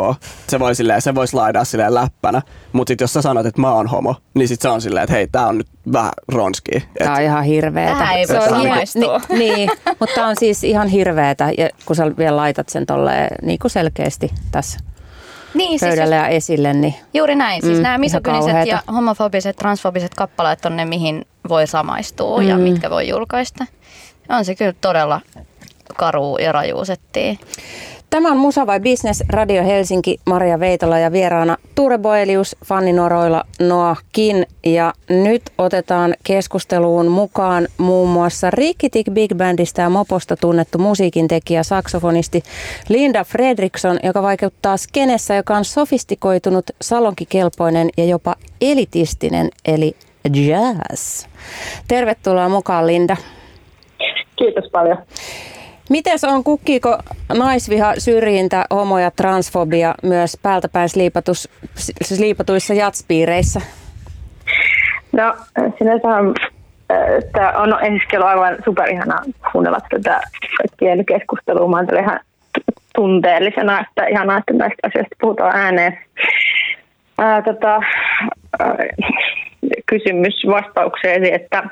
[0.48, 2.42] Se voi silleen, se voisi laidaa silleen läppänä,
[2.74, 5.14] mutta sitten jos sä sanot, että mä oon homo, niin sit se on silleen, että
[5.14, 6.84] hei, tää on nyt vähän ronski.
[6.98, 7.98] Tämä on ihan hirveetä.
[7.98, 9.22] Tähän ei Se voi on samaistua.
[9.30, 9.70] Ni, niin,
[10.00, 13.72] mutta tämä on siis ihan hirveetä, ja kun sä vielä laitat sen tolleen niin kuin
[13.72, 14.80] selkeästi tässä
[15.54, 17.62] Niin, siis pöydälle ja esille, niin Juuri näin.
[17.62, 18.70] Siis Mm, nämä misogyniset kauheeta.
[18.88, 22.48] ja homofobiset, transfobiset kappaleet on ne, mihin voi samaistua mm.
[22.48, 23.66] ja mitkä voi julkaista.
[24.30, 25.22] On se kyllä todella
[25.98, 27.36] karu ja raju settiä.
[28.10, 33.44] Tämä on Musa vai Business Radio Helsinki, Maria Veitola ja vieraana Ture Boelius, Fanni Noroilla,
[33.60, 34.46] Noah Kin.
[34.66, 42.44] Ja nyt otetaan keskusteluun mukaan muun muassa Rikkitik Big Bandista ja Moposta tunnettu musiikintekijä, saksofonisti
[42.90, 49.96] Linda Fredriksson, joka vaikuttaa skenessä, joka on sofistikoitunut, salonkikelpoinen ja jopa elitistinen, eli
[50.34, 51.26] jazz.
[51.88, 53.18] Tervetuloa mukaan Linda.
[54.36, 54.98] Kiitos paljon.
[55.90, 56.98] Mites on, kukkiiko
[57.38, 61.50] naisviha, syrjintä, homo- ja transfobia myös päältäpäin sliipatus,
[62.04, 63.62] sliipatuissa jatspiireissä?
[65.12, 65.36] No
[65.78, 66.34] sinänsähän
[67.34, 70.22] tämä on ollut aivan superihanaa kuunnella tätä
[70.58, 71.68] kaikkien keskustelua.
[71.68, 72.20] Mä olen ihan
[72.96, 76.00] tunteellisena, että ihanaa, että näistä asioista puhutaan ääneen.
[77.18, 77.80] Ää, tota,
[78.60, 78.76] ää,
[79.86, 81.64] kysymys vastaukseesi, että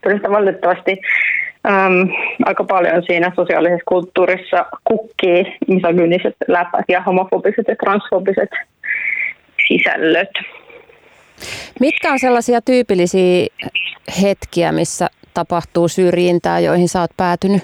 [0.00, 1.00] kyllä valitettavasti
[1.66, 2.08] äm,
[2.44, 8.50] aika paljon siinä sosiaalisessa kulttuurissa kukkii misogyniset läpät ja homofobiset ja transfobiset
[9.68, 10.30] sisällöt.
[11.80, 13.46] Mitkä on sellaisia tyypillisiä
[14.22, 17.62] hetkiä, missä tapahtuu syrjintää, joihin sä oot päätynyt?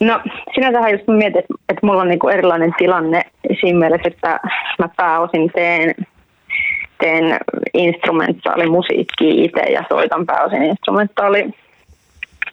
[0.00, 0.20] No
[0.54, 3.22] sinänsähän jos mietin, että, että mulla on niinku erilainen tilanne
[3.60, 4.40] siinä mielessä, että
[4.78, 5.94] mä pääosin teen,
[6.98, 7.38] teen
[7.74, 11.44] instrumentaalimusiikkia itse ja soitan pääosin instrumentaali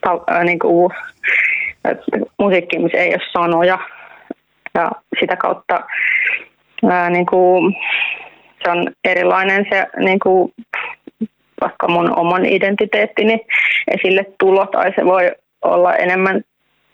[0.01, 0.91] ta- äh, niinku,
[1.85, 2.03] että
[2.39, 3.79] musiikki, missä ei ole sanoja
[4.73, 5.81] ja sitä kautta
[6.89, 7.71] ää, niinku,
[8.63, 10.53] se on erilainen se niinku,
[11.61, 13.39] vaikka mun oman identiteettini
[13.87, 15.31] esille tulo tai se voi
[15.61, 16.41] olla enemmän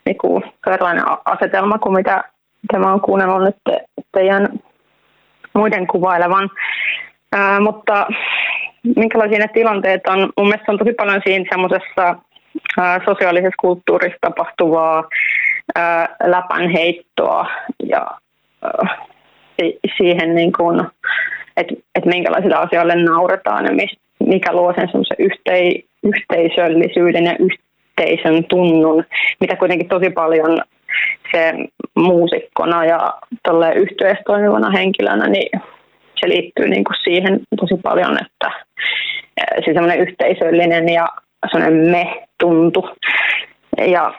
[0.06, 2.24] niinku, sellainen a- asetelma kuin mitä,
[2.62, 4.48] mitä mä oon kuunnellut nyt te, teidän
[5.54, 6.50] muiden kuvailevan.
[7.32, 8.06] Ää, mutta
[8.96, 10.32] minkälaisia ne tilanteet on?
[10.36, 12.16] Mun mielestä on tosi paljon siinä semmoisessa
[13.04, 15.04] sosiaalisessa kulttuurissa tapahtuvaa
[16.24, 17.46] läpänheittoa
[17.84, 18.06] ja
[19.96, 20.80] siihen, niin kuin,
[21.56, 23.86] että, että minkälaisille asioille nauretaan ja
[24.26, 24.88] mikä luo sen
[25.18, 29.04] yhtei, yhteisöllisyyden ja yhteisön tunnun,
[29.40, 30.58] mitä kuitenkin tosi paljon
[31.32, 31.54] se
[31.94, 33.14] muusikkona ja
[33.74, 35.60] yhteydessä toimivana henkilönä, niin
[36.20, 38.50] se liittyy niin kuin siihen tosi paljon, että
[39.64, 41.08] se semmoinen yhteisöllinen ja
[41.52, 41.92] semmoinen
[42.38, 42.88] me-tuntu.
[43.86, 44.14] Ja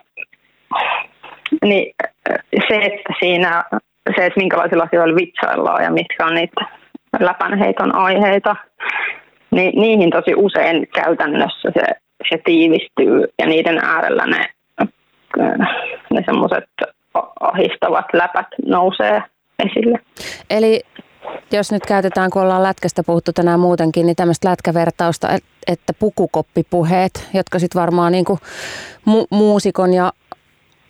[1.64, 1.96] niin
[2.70, 3.64] se, että siinä
[4.16, 6.66] se, että minkälaisilla asioilla vitsaillaan ja mitkä on niitä
[7.20, 8.56] läpänheiton aiheita,
[9.52, 11.84] niin niihin tosi usein käytännössä se,
[12.30, 14.46] se tiivistyy ja niiden äärellä ne,
[16.12, 16.70] ne semmoiset
[17.40, 19.24] ahistavat läpät nousee
[19.60, 20.00] esille.
[20.50, 20.82] Eli
[21.52, 27.30] jos nyt käytetään, kun ollaan lätkästä puhuttu tänään muutenkin, niin tämmöistä lätkävertausta, et- että pukukoppipuheet,
[27.34, 28.40] jotka sitten varmaan niin kuin
[29.10, 30.14] mu- muusikon ja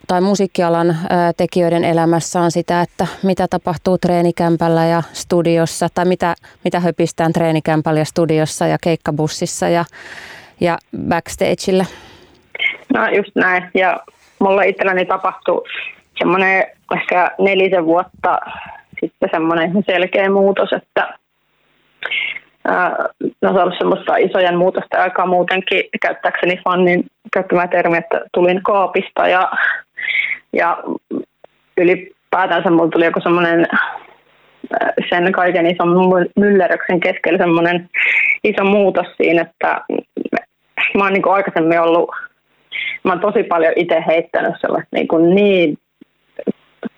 [0.08, 0.98] tai musiikkialan
[1.38, 8.00] tekijöiden elämässä on sitä, että mitä tapahtuu treenikämpällä ja studiossa, tai mitä, mitä höpistään treenikämpällä
[8.00, 9.86] ja studiossa ja keikkabussissa ja,
[10.60, 10.78] ja
[11.08, 11.86] backstageillä.
[12.94, 13.72] No just näin.
[13.74, 14.00] Ja
[14.40, 15.64] mulla itselläni tapahtui
[16.20, 16.64] semmoinen
[16.96, 18.40] ehkä nelisen vuotta
[19.02, 21.14] sitten semmoinen selkeä muutos, että
[23.42, 29.28] no se on semmoista isojen muutosta aikaa muutenkin käyttääkseni fannin käyttämää termiä, että tulin kaapista
[29.28, 29.52] ja,
[30.54, 30.78] ja
[31.78, 33.68] ylipäätänsä mulla tuli joku semmoinen
[35.10, 35.90] sen kaiken ison
[36.36, 37.90] myllerryksen keskellä semmoinen
[38.44, 39.82] iso muutos siinä, että
[40.98, 42.10] mä oon niin aikaisemmin ollut
[43.04, 45.78] mä oon tosi paljon itse heittänyt sellaista niin, kuin niin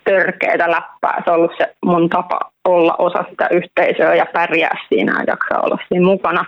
[0.04, 1.22] törkeitä läppää.
[1.24, 5.60] Se on ollut se mun tapa olla osa sitä yhteisöä ja pärjää siinä ja jaksaa
[5.60, 6.44] olla siinä mukana.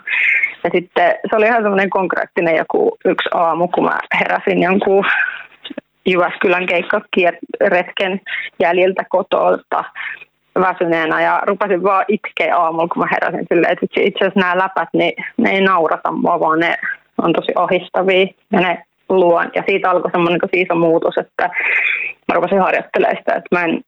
[0.65, 5.05] Ja sitten se oli ihan semmoinen konkreettinen joku yksi aamu, kun mä heräsin jonkun
[6.07, 8.21] Jyväskylän keikkaretken
[8.59, 9.85] jäljiltä kotolta
[10.61, 14.89] väsyneenä ja rupesin vaan itkeä aamulla, kun mä heräsin silleen, että itse asiassa nämä läpät,
[14.93, 16.77] niin ne ei naurata mua, vaan ne
[17.23, 18.85] on tosi ohistavia ja ne
[19.21, 19.51] luon.
[19.55, 21.51] Ja siitä alkoi semmoinen tosi iso muutos, että
[22.29, 23.81] mä rupesin harjoittelemaan sitä, että mä en,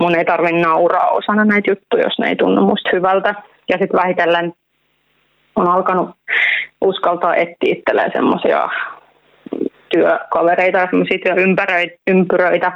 [0.00, 3.34] mun ei tarvitse nauraa osana näitä juttuja, jos ne ei tunnu musta hyvältä.
[3.68, 4.52] Ja sitten vähitellen
[5.56, 6.10] on alkanut
[6.80, 8.68] uskaltaa etsiä itselleen semmoisia
[9.88, 12.72] työkavereita ja semmoisia työympyröitä,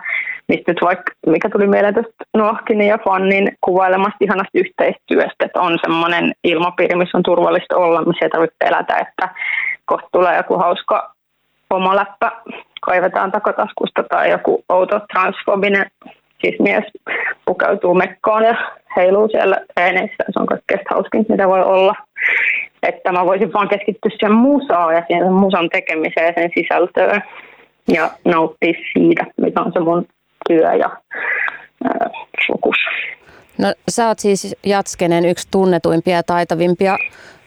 [0.49, 5.79] mistä nyt vaikka, mikä tuli mieleen tästä Nohkinin ja Fannin kuvailemasta ihanasta yhteistyöstä, että on
[5.83, 9.29] semmoinen ilmapiiri, missä on turvallista olla, missä ei tarvitse pelätä, että
[9.85, 11.14] kohta tulee joku hauska
[11.71, 12.33] oma läppä,
[12.81, 15.91] kaivetaan takataskusta tai joku outo transfobinen
[16.41, 16.85] siis mies
[17.45, 18.55] pukeutuu mekkoon ja
[18.97, 20.25] heiluu siellä treeneissä.
[20.33, 21.95] Se on kaikkein hauskin, mitä voi olla.
[22.83, 27.23] Että mä voisin vaan keskittyä siihen musaan ja siihen musan tekemiseen ja sen sisältöön
[27.89, 30.07] ja nauttia siitä, mikä on se mun
[30.49, 30.91] työ ja
[31.87, 32.11] äh,
[32.47, 32.77] fokus.
[33.59, 36.99] No sä oot siis Jatskenen yksi tunnetuimpia ja taitavimpia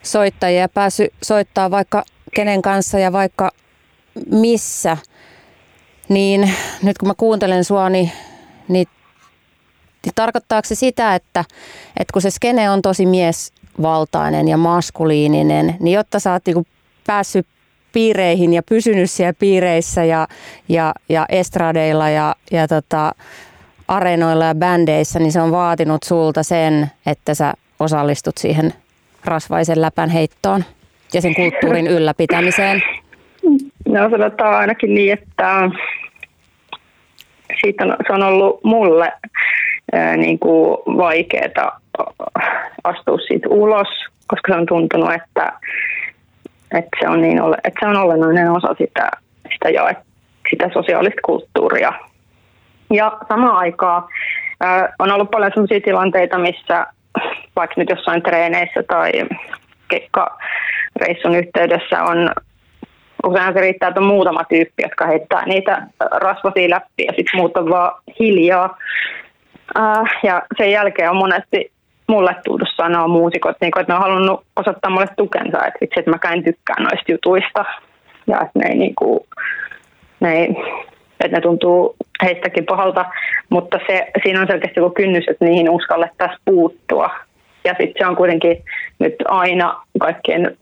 [0.02, 2.04] soittajia ja päässyt soittaa vaikka
[2.36, 3.50] kenen kanssa ja vaikka
[4.32, 4.98] missä.
[6.10, 6.54] Niin
[6.84, 8.12] nyt kun mä kuuntelen sua, niin,
[8.68, 8.88] niin,
[10.06, 11.46] niin tarkoittaako se sitä, että,
[11.98, 16.66] että kun se skene on tosi miesvaltainen ja maskuliininen, niin jotta sä oot niinku
[17.08, 17.48] päässyt
[17.94, 20.28] piireihin ja pysynyt siellä piireissä ja,
[20.70, 23.12] ja, ja estradeilla ja, ja tota,
[23.88, 28.74] areenoilla ja bändeissä, niin se on vaatinut sulta sen, että sä osallistut siihen
[29.26, 30.64] rasvaisen läpän heittoon
[31.14, 32.82] ja sen kulttuurin ylläpitämiseen?
[33.98, 35.70] No sanotaan ainakin niin, että
[37.62, 39.14] siitä on, se on ollut mulle
[40.18, 41.80] niin kuin vaikeaa
[42.84, 43.88] astua siitä ulos,
[44.28, 45.54] koska se on tuntunut, että
[46.72, 49.12] että se on, niin, että se on olennainen osa sitä,
[49.54, 49.88] sitä, jo,
[50.50, 51.94] sitä sosiaalista kulttuuria.
[52.94, 54.04] Ja samaan aikaan
[55.00, 56.88] on ollut paljon sellaisia tilanteita, missä
[57.56, 59.12] vaikka nyt jossain treeneissä tai
[59.88, 62.32] kekkareissun yhteydessä on
[63.26, 67.58] usein se riittää, että on muutama tyyppi, jotka heittää niitä rasvasia läpi ja sitten muut
[67.58, 68.78] on vaan hiljaa.
[69.80, 71.72] Äh, ja sen jälkeen on monesti
[72.08, 76.00] mulle tultu sanoa muusikot, niin kuin, että ne on halunnut osoittaa mulle tukensa, että itse
[76.00, 77.66] että mä en tykkää noista jutuista
[78.28, 79.20] ja että ne ei, niin kuin,
[80.20, 80.56] ne, ei,
[81.24, 83.06] että ne tuntuu heistäkin pahalta,
[83.50, 87.10] mutta se, siinä on selkeästi joku kynnys, että niihin uskallettaisiin puuttua.
[87.64, 88.64] Ja sitten se on kuitenkin
[89.00, 90.58] nyt aina kaikkien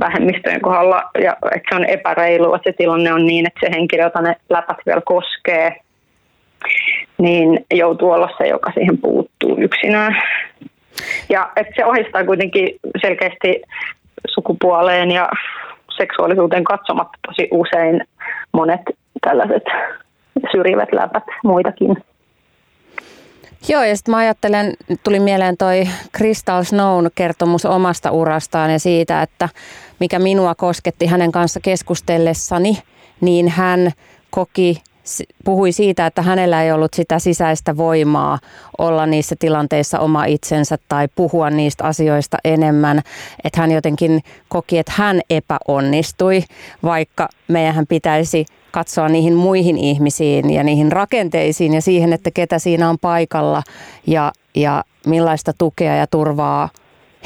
[0.00, 4.02] vähemmistöjen kohdalla, ja että se on epäreilu, että se tilanne on niin, että se henkilö,
[4.02, 5.76] jota ne läpät vielä koskee,
[7.18, 10.22] niin joutuu olla se, joka siihen puuttuu yksinään.
[11.28, 12.68] Ja että se ohjastaa kuitenkin
[13.00, 13.62] selkeästi
[14.28, 15.28] sukupuoleen ja
[15.96, 18.04] seksuaalisuuteen katsomatta tosi usein
[18.52, 18.80] monet
[19.20, 19.64] tällaiset
[20.52, 21.96] syrjivät läpät muitakin.
[23.68, 29.22] Joo, ja sitten mä ajattelen, tuli mieleen toi Crystal Snown kertomus omasta urastaan ja siitä,
[29.22, 29.48] että
[30.00, 32.78] mikä minua kosketti hänen kanssa keskustellessani,
[33.20, 33.92] niin hän
[34.30, 34.82] koki
[35.44, 38.38] puhui siitä, että hänellä ei ollut sitä sisäistä voimaa
[38.78, 43.02] olla niissä tilanteissa oma itsensä tai puhua niistä asioista enemmän.
[43.44, 46.44] Että hän jotenkin koki, että hän epäonnistui,
[46.82, 52.90] vaikka meidän pitäisi katsoa niihin muihin ihmisiin ja niihin rakenteisiin ja siihen, että ketä siinä
[52.90, 53.62] on paikalla
[54.06, 56.68] ja, ja millaista tukea ja turvaa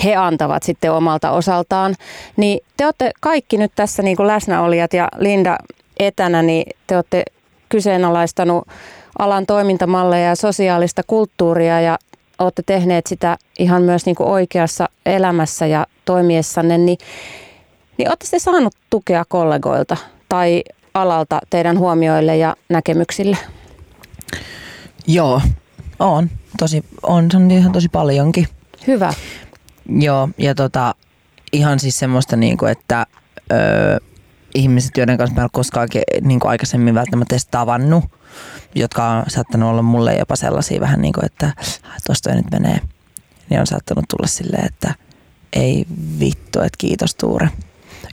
[0.05, 1.95] he antavat sitten omalta osaltaan.
[2.37, 5.57] Niin te olette kaikki nyt tässä niin kuin läsnäolijat ja Linda
[5.99, 7.23] etänä, niin te olette
[7.69, 8.69] kyseenalaistanut
[9.19, 11.99] alan toimintamalleja ja sosiaalista kulttuuria ja
[12.39, 16.99] olette tehneet sitä ihan myös niin kuin oikeassa elämässä ja toimiessanne, niin,
[17.99, 19.97] niin olette te saanut tukea kollegoilta
[20.29, 20.63] tai
[20.95, 23.37] alalta teidän huomioille ja näkemyksille?
[25.07, 25.41] Joo,
[25.99, 26.31] on.
[26.59, 28.49] Tosi, on, on ihan tosi paljonkin.
[28.87, 29.13] Hyvä.
[29.89, 30.95] Joo, ja tota,
[31.53, 33.07] ihan siis semmoista, niin kuin, että
[33.53, 33.99] öö,
[34.57, 35.89] ihmiset, joiden kanssa mä en koskaan
[36.21, 38.05] niin kuin aikaisemmin välttämättä edes tavannut,
[38.75, 41.53] jotka on saattanut olla mulle jopa sellaisia vähän niin kuin, että
[42.07, 42.81] tuosta nyt menee.
[43.51, 44.95] Niin on saattanut tulla silleen, että
[45.53, 45.87] ei
[46.21, 47.49] vittu, että kiitos Tuure.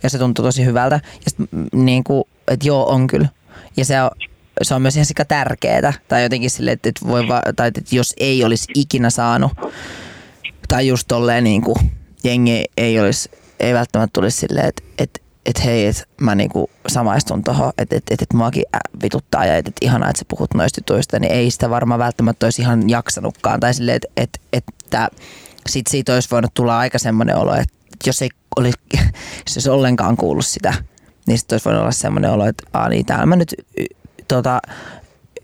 [0.04, 1.00] Ja se tuntuu tosi hyvältä.
[1.26, 3.30] Ja sit, niin kuin, että joo, on kyllä.
[3.78, 4.12] Ja se on,
[4.62, 5.94] se on myös ihan sika tärkeetä.
[6.08, 9.52] Tai jotenkin silleen, että, voi va- tai että jos ei olisi ikinä saanut,
[10.68, 11.76] tai just tolleen niin kuin
[12.24, 17.44] jengi ei olisi, ei välttämättä tulisi silleen, että, että et hei, että mä niinku samaistun
[17.44, 18.64] tuohon, että et, et, et muakin
[19.04, 22.46] vituttaa ja että et ihanaa, että sä puhut noista jutuista, niin ei sitä varmaan välttämättä
[22.46, 23.60] olisi ihan jaksanutkaan.
[23.60, 25.10] Tai silleen, että et, että
[25.70, 27.74] sit siitä olisi voinut tulla aika semmoinen olo, että
[28.06, 28.80] jos ei olisi,
[29.56, 30.74] jos ollenkaan kuullut sitä,
[31.28, 33.56] niin sitten olisi voinut olla semmoinen olo, että Aa, niin täällä mä nyt
[34.28, 34.62] tota,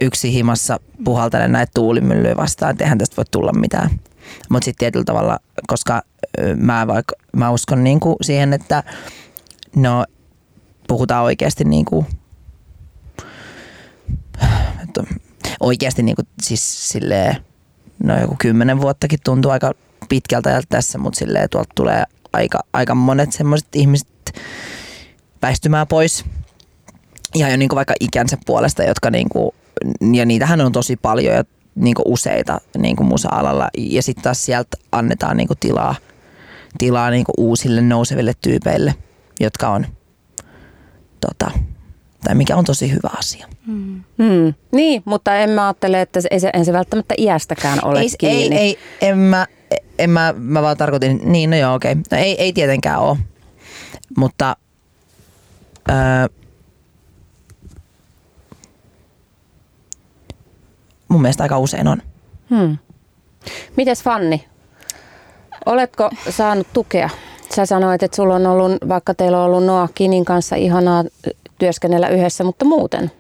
[0.01, 3.89] yksi himassa puhaltelen näitä tuulimyllyjä vastaan, että eihän tästä voi tulla mitään.
[4.49, 6.01] Mutta sitten tietyllä tavalla, koska
[6.55, 8.83] mä, vaikka, mä uskon niinku siihen, että
[9.75, 10.05] no,
[10.87, 12.05] puhutaan oikeasti niinku,
[14.83, 15.03] että
[15.59, 17.35] oikeasti niinku, siis silleen,
[18.03, 19.71] no joku kymmenen vuottakin tuntuu aika
[20.09, 22.03] pitkältä ajalta tässä, mutta silleen tuolta tulee
[22.33, 24.07] aika, aika monet semmoiset ihmiset
[25.41, 26.25] väistymään pois.
[27.35, 29.55] Ja jo niinku vaikka ikänsä puolesta, jotka niinku,
[30.13, 31.43] ja niitähän on tosi paljon ja
[31.75, 33.69] niinku useita niinku musa-alalla.
[33.77, 35.95] Ja sitten taas sieltä annetaan niinku tilaa,
[36.77, 38.95] tilaa niinku uusille nouseville tyypeille,
[39.39, 39.85] jotka on
[41.19, 41.51] tota,
[42.23, 43.47] tai mikä on tosi hyvä asia.
[43.65, 44.03] Hmm.
[44.17, 44.53] Hmm.
[44.71, 48.57] Niin, mutta en mä ajattele, että se, ei se välttämättä iästäkään ole ei, kiinni.
[48.57, 49.47] Ei, ei en mä,
[49.99, 52.03] en mä, mä vaan tarkoitin, niin no joo okei, okay.
[52.11, 53.17] no ei, ei tietenkään ole,
[54.17, 54.55] mutta
[55.89, 55.95] öö,
[61.09, 62.01] mun mielestä aika usein on.
[62.49, 62.77] Hmm.
[63.75, 64.47] Mites Fanni,
[65.65, 67.09] oletko saanut tukea?
[67.55, 71.03] Sä sanoit, että sulla on ollut, vaikka teillä on ollut Noah Kinin kanssa ihanaa
[71.59, 73.11] työskennellä yhdessä, mutta muuten?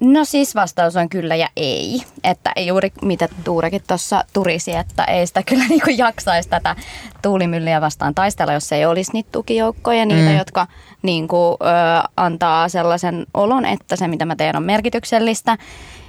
[0.00, 2.02] No siis vastaus on kyllä ja ei.
[2.24, 6.76] Että juuri mitä Tuurekin tuossa turisi, että ei sitä kyllä niinku jaksaisi tätä
[7.22, 10.38] tuulimyllyä vastaan taistella, jos ei olisi niitä tukijoukkoja, niitä, mm.
[10.38, 10.66] jotka
[11.02, 15.58] niinku, ö, antaa sellaisen olon, että se mitä mä teen on merkityksellistä.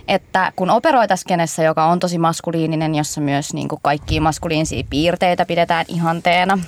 [0.08, 6.60] Että kun operoitaskenessä, joka on tosi maskuliininen, jossa myös niinku kaikkia maskuliinisia piirteitä pidetään ihanteena,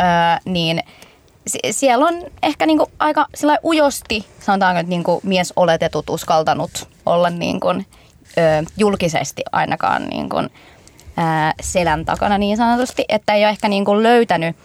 [0.00, 0.04] ö,
[0.44, 0.82] niin–
[1.70, 5.20] siellä on ehkä niinku aika sillä ujosti, sanotaanko, että niinku
[5.56, 7.82] oletetut uskaltanut olla niinku, ö,
[8.76, 10.48] julkisesti ainakaan niinku, ö,
[11.60, 14.56] selän takana niin sanotusti, että ei ole ehkä niinku löytänyt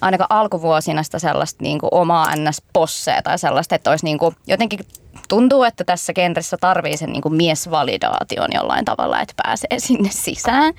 [0.00, 4.80] ainakaan alkuvuosina sitä sellaista niinku omaa ns-posseja tai sellaista, että olisi niinku jotenkin
[5.28, 10.74] tuntuu, että tässä genressä tarvii sen niin kuin miesvalidaation jollain tavalla, että pääsee sinne sisään.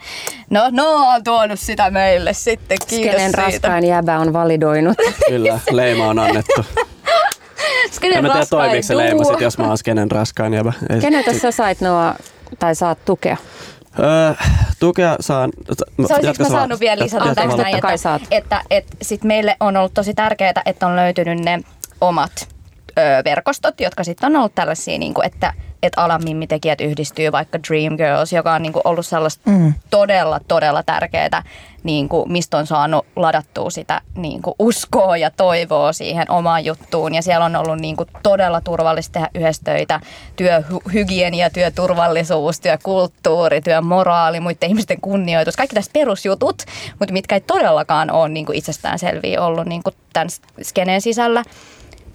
[0.49, 3.41] No, no on tuonut sitä meille sitten, kiitos Skenen siitä.
[3.41, 4.97] raskain jäbä on validoinut.
[5.29, 6.65] Kyllä, leima on annettu.
[7.91, 10.73] Skenen en mä tiedä toimiiko se leima sit, jos mä oon skenen raskain jäbä.
[11.01, 12.15] Keneltä sä sait Noa,
[12.59, 13.37] tai saat tukea?
[13.99, 14.33] Öö,
[14.79, 15.51] tukea saan...
[16.07, 19.93] Se mä saanut vielä lisätä tästä näin, että, että, että, että sit meille on ollut
[19.93, 21.59] tosi tärkeää, että on löytynyt ne
[22.01, 22.49] omat
[22.97, 28.33] ö, verkostot, jotka sitten on ollut tällaisia, niin kuin, että että alamimmitekijät yhdistyy vaikka Dreamgirls,
[28.33, 29.73] joka on niin kuin ollut sellaista mm.
[29.89, 31.43] todella, todella tärkeää,
[31.83, 37.15] niin kuin, mistä on saanut ladattua sitä niin kuin uskoa ja toivoa siihen omaan juttuun.
[37.15, 39.99] Ja siellä on ollut niin kuin todella turvallista tehdä yhdessä töitä.
[40.35, 45.55] Työhygienia, työturvallisuus, työkulttuuri, työmoraali, muiden ihmisten kunnioitus.
[45.55, 46.63] Kaikki tästä perusjutut,
[46.99, 50.27] mutta mitkä ei todellakaan ole niin kuin itsestäänselviä ollut niin kuin tämän
[50.61, 51.43] skeneen sisällä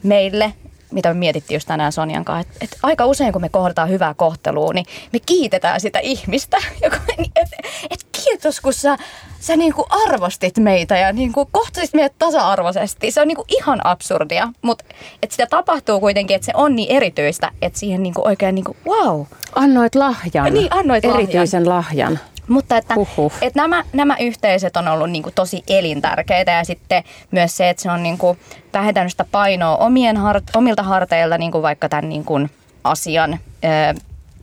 [0.03, 0.53] meille
[0.97, 4.15] mitä me mietittiin just tänään Sonjan kanssa, että, että aika usein kun me kohdataan hyvää
[4.15, 6.57] kohtelua, niin me kiitetään sitä ihmistä.
[6.85, 7.49] Joka, et,
[7.91, 8.97] et kiitos, kun sä,
[9.41, 13.11] sä niinku arvostit meitä ja niinku kohtasit meidät tasa-arvoisesti.
[13.11, 14.85] Se on niinku ihan absurdia, mutta
[15.23, 19.25] et sitä tapahtuu kuitenkin, että se on niin erityistä, että siihen niinku oikein niinku, wow.
[19.55, 20.55] Annoit lahjan.
[20.55, 22.13] Niin, annoit Erityisen lahjan.
[22.13, 22.36] lahjan.
[22.49, 22.95] Mutta että,
[23.43, 27.83] että nämä, nämä yhteisöt on ollut niin kuin tosi elintärkeitä ja sitten myös se, että
[27.83, 28.39] se on niin kuin
[28.73, 32.51] vähentänyt sitä painoa omien hart, omilta harteilta, niin kuin vaikka tämän niin kuin
[32.85, 33.39] asian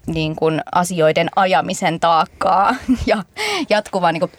[0.08, 2.76] niin kuin asioiden ajamisen taakkaa
[3.06, 3.24] ja
[3.70, 4.32] jatkuvan niin kuin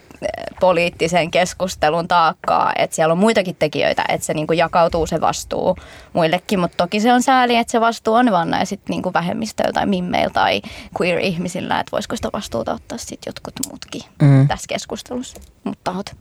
[0.60, 5.76] poliittisen keskustelun taakkaa, että siellä on muitakin tekijöitä, että se niin kuin jakautuu se vastuu
[6.12, 9.72] muillekin, mutta toki se on sääli, että se vastuu on vaan näin sitten niin vähemmistöillä
[9.72, 10.62] tai mimmeillä tai
[11.00, 14.48] queer-ihmisillä, että voisiko sitä vastuuta ottaa sitten jotkut muutkin mm.
[14.48, 16.16] tässä keskustelussa, mutta tahot.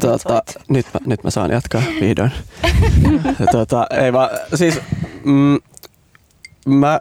[0.00, 2.32] Tuota, nyt, mä, nyt mä saan jatkaa vihdoin.
[3.52, 4.80] tuota, ei vaan, siis
[5.24, 5.58] mm,
[6.66, 7.00] mä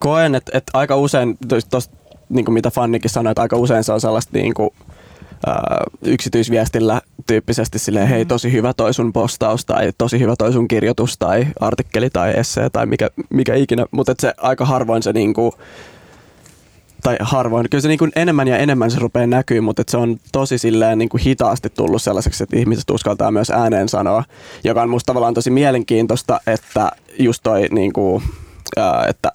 [0.00, 1.38] koen, että, että aika usein,
[1.70, 1.97] tuosta
[2.28, 4.70] niin kuin mitä Fannikin sanoi, että aika usein se on sellaista niin kuin,
[5.46, 10.68] ää, yksityisviestillä tyyppisesti silleen, hei tosi hyvä toi sun postaus tai tosi hyvä toi sun
[10.68, 15.34] kirjoitus tai artikkeli tai essee tai mikä, mikä ikinä, mutta se aika harvoin se niin
[15.34, 15.52] kuin,
[17.02, 20.16] tai harvoin, kyllä se niin kuin enemmän ja enemmän se rupeaa näkyy, mutta se on
[20.32, 24.24] tosi silleen niin kuin hitaasti tullut sellaiseksi, että ihmiset uskaltaa myös ääneen sanoa,
[24.64, 28.22] joka on musta tavallaan tosi mielenkiintoista, että just toi niin kuin,
[29.08, 29.32] että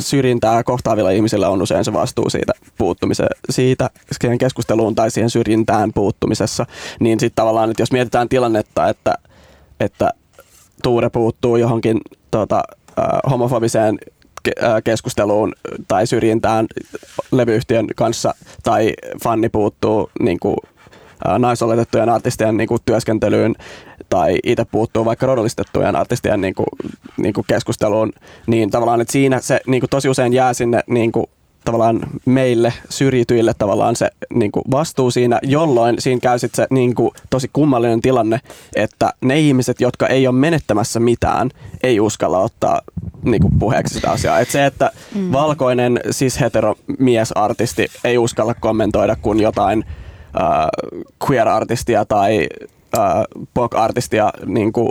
[0.00, 3.90] syrjintää kohtaavilla ihmisillä on usein se vastuu siitä puuttumiseen, siitä
[4.20, 6.66] siihen keskusteluun tai siihen syrjintään puuttumisessa,
[7.00, 9.14] niin sitten tavallaan, että jos mietitään tilannetta, että
[9.80, 10.10] että
[10.82, 12.62] Tuure puuttuu johonkin tota,
[13.30, 13.98] homofobiseen
[14.48, 15.52] ke- keskusteluun
[15.88, 16.66] tai syrjintään
[17.32, 18.92] levyyhtiön kanssa tai
[19.22, 20.56] fanni puuttuu niin kuin,
[21.38, 23.54] naisoletettujen artistien niin kuin, työskentelyyn
[24.08, 26.66] tai itse puuttuu vaikka rodollistettujen artistien niin kuin,
[27.16, 28.12] niin kuin keskusteluun,
[28.46, 31.26] niin tavallaan että siinä se niin kuin, tosi usein jää sinne niin kuin,
[31.64, 36.94] tavallaan meille syrjityille tavallaan se niin kuin vastuu siinä, jolloin siinä käy sitten se niin
[36.94, 38.40] kuin tosi kummallinen tilanne,
[38.76, 41.50] että ne ihmiset, jotka ei ole menettämässä mitään,
[41.82, 42.80] ei uskalla ottaa
[43.22, 44.40] niin kuin puheeksi sitä asiaa.
[44.40, 45.32] Et se, että mm.
[45.32, 49.84] valkoinen siis heteromiesartisti ei uskalla kommentoida kun jotain
[50.36, 50.68] äh,
[51.28, 52.46] queer-artistia tai
[52.98, 53.24] äh,
[53.54, 54.88] pop-artistia niin kuin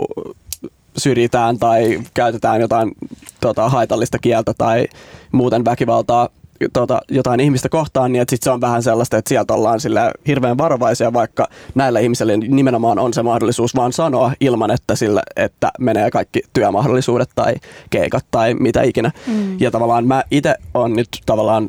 [0.96, 2.92] syrjitään tai käytetään jotain
[3.40, 4.86] tota, haitallista kieltä tai
[5.32, 6.28] muuten väkivaltaa
[6.72, 10.12] tota, jotain ihmistä kohtaan, niin että sit se on vähän sellaista, että sieltä ollaan sillä
[10.26, 15.70] hirveän varovaisia, vaikka näillä ihmisillä nimenomaan on se mahdollisuus vaan sanoa ilman, että sillä, että
[15.78, 17.54] menee kaikki työmahdollisuudet tai
[17.90, 19.10] keikat tai mitä ikinä.
[19.26, 19.60] Mm.
[19.60, 21.68] Ja tavallaan mä itse on nyt tavallaan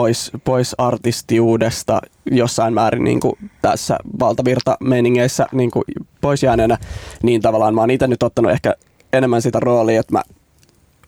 [0.00, 3.32] pois, pois artistiudesta jossain määrin niin kuin
[3.62, 5.84] tässä valtavirta-meiningeissä niin kuin
[6.20, 6.78] pois jääneenä,
[7.22, 8.74] niin tavallaan mä oon itse nyt ottanut ehkä
[9.12, 10.22] enemmän sitä roolia, että mä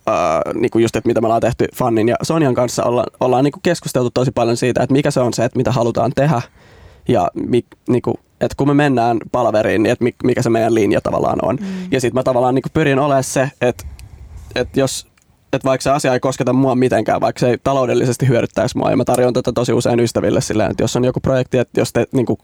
[0.08, 0.14] äh,
[0.54, 3.52] niin kuin just, että mitä me ollaan tehty Fannin ja Sonjan kanssa, olla, ollaan niin
[3.52, 6.42] kuin keskusteltu tosi paljon siitä, että mikä se on se, että mitä halutaan tehdä
[7.08, 11.00] ja mi, niin kuin, että kun me mennään palaveriin, niin että mikä se meidän linja
[11.00, 11.56] tavallaan on.
[11.60, 11.66] Mm.
[11.90, 13.84] Ja sitten mä tavallaan niin kuin pyrin olemaan se, että,
[14.54, 15.11] että jos
[15.52, 18.96] että vaikka se asia ei kosketa mua mitenkään, vaikka se ei taloudellisesti hyödyttäisi mua, ja
[18.96, 22.06] mä tarjoan tätä tosi usein ystäville silleen, että jos on joku projekti, että jos te
[22.12, 22.38] niin kuin,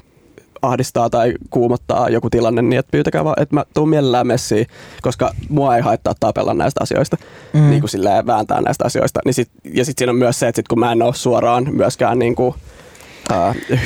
[0.62, 4.66] ahdistaa tai kuumottaa joku tilanne, niin että pyytäkää vaan, että mä tuun mielellään messiin,
[5.02, 7.16] koska mua ei haittaa tapella näistä asioista,
[7.52, 7.70] mm.
[7.70, 9.20] niin kuin silleen vääntää näistä asioista.
[9.24, 11.66] Niin sit, ja sitten siinä on myös se, että sit kun mä en ole suoraan
[11.70, 12.54] myöskään niin kuin,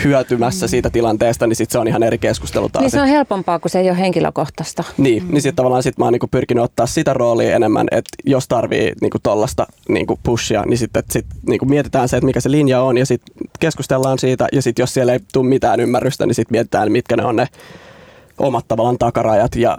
[0.04, 2.82] hyötymässä siitä tilanteesta, niin sit se on ihan eri keskustelu taas.
[2.82, 4.84] Niin se on helpompaa, kun se ei ole henkilökohtaista.
[4.96, 5.32] Niin, mm.
[5.32, 8.92] niin sitten tavallaan sit mä oon niinku pyrkinyt ottaa sitä roolia enemmän, että jos tarvii
[9.00, 12.98] niinku tollasta niinku pushia, niin sitten sit niinku mietitään se, että mikä se linja on
[12.98, 16.92] ja sitten keskustellaan siitä ja sitten jos siellä ei tule mitään ymmärrystä, niin sitten mietitään,
[16.92, 17.48] mitkä ne on ne
[18.38, 19.78] omat tavallaan takarajat ja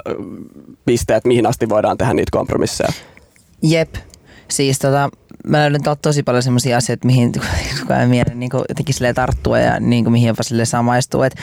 [0.85, 2.93] pisteet, mihin asti voidaan tehdä niitä kompromisseja.
[3.61, 3.95] Jep,
[4.47, 5.09] siis tota,
[5.43, 7.31] mä löydän tosi paljon semmoisia asioita, mihin
[7.79, 11.23] kukaan mielen niin jotenkin silleen tarttua ja niin kuin, mihin jopa sille samaistuu.
[11.23, 11.35] Et,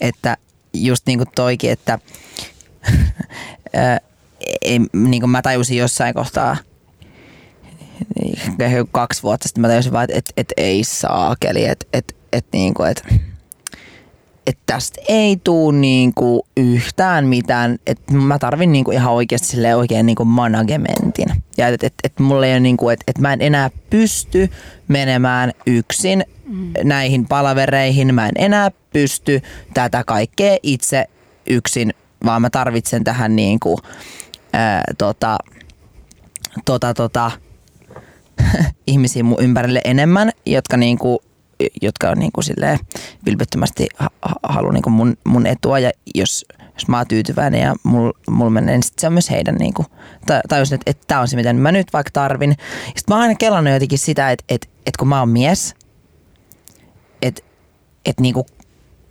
[0.00, 0.36] että
[0.74, 1.98] just niin kuin toikin, että
[4.62, 6.56] ei, niin kuin mä tajusin jossain kohtaa
[8.92, 12.74] kaksi vuotta sitten mä tajusin vaan, että et, et ei saakeli, että et, et, niin
[12.74, 13.04] kuin, että
[14.46, 20.06] että tästä ei tuu niinku yhtään mitään, että mä tarvin niinku ihan oikeasti sille oikein
[20.06, 21.28] niinku managementin.
[21.56, 24.50] Ja että et, et mulla ei ole niinku, että et mä en enää pysty
[24.88, 26.72] menemään yksin mm.
[26.84, 29.42] näihin palavereihin, mä en enää pysty
[29.74, 31.04] tätä kaikkea itse
[31.50, 31.94] yksin,
[32.24, 33.78] vaan mä tarvitsen tähän niinku,
[34.52, 35.38] ää, tota,
[36.64, 37.30] tota, tota,
[38.86, 41.22] ihmisiä mun ympärille enemmän, jotka niinku
[41.82, 42.78] jotka on niin kuin silleen
[43.26, 44.10] vilpittömästi ha-
[44.42, 46.44] haluaa niin kuin mun, mun etua ja jos,
[46.74, 49.74] jos mä oon tyytyväinen ja mulla mul menee, niin sit se on myös heidän niin
[49.74, 49.86] kuin,
[50.48, 52.56] tajusin, että, että tämä on se, mitä mä nyt vaikka tarvin.
[52.84, 55.74] Sitten mä oon aina kelannut jotenkin sitä, että, että, että kun mä oon mies,
[57.22, 57.42] että,
[58.06, 58.46] että, niin kuin,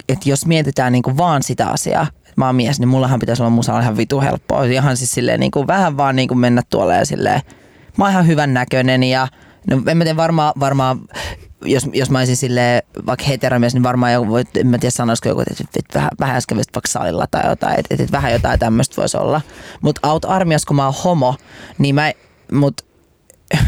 [0.10, 3.50] että jos mietitään niin kuin vaan sitä asiaa, mä oon mies, niin mullahan pitäisi olla
[3.50, 4.64] musa ihan vitu helppoa.
[4.64, 7.42] Ihan siis silleen niin kuin vähän vaan niin kuin mennä tuolle ja silleen,
[7.98, 9.28] mä oon ihan hyvän näköinen ja
[9.68, 11.00] No en mä tiedä, varmaan, varmaan
[11.66, 15.30] jos, jos mä olisin sille vaikka heteromies, niin varmaan joku, voi, en mä tiedä sanoisiko
[15.30, 19.18] joku, että, vähän, vähän äsken vaikka salilla tai jotain, että, että vähän jotain tämmöistä voisi
[19.18, 19.42] olla.
[19.82, 21.36] Mutta aut armias, kun mä oon homo,
[21.78, 22.12] niin mä,
[22.52, 22.82] mut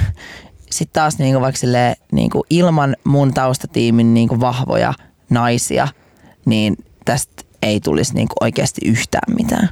[0.72, 4.94] sitten taas niinku vaikka sille, niinku ilman mun taustatiimin niinku vahvoja
[5.30, 5.88] naisia,
[6.46, 9.70] niin tästä ei tulisi niinku oikeasti yhtään mitään.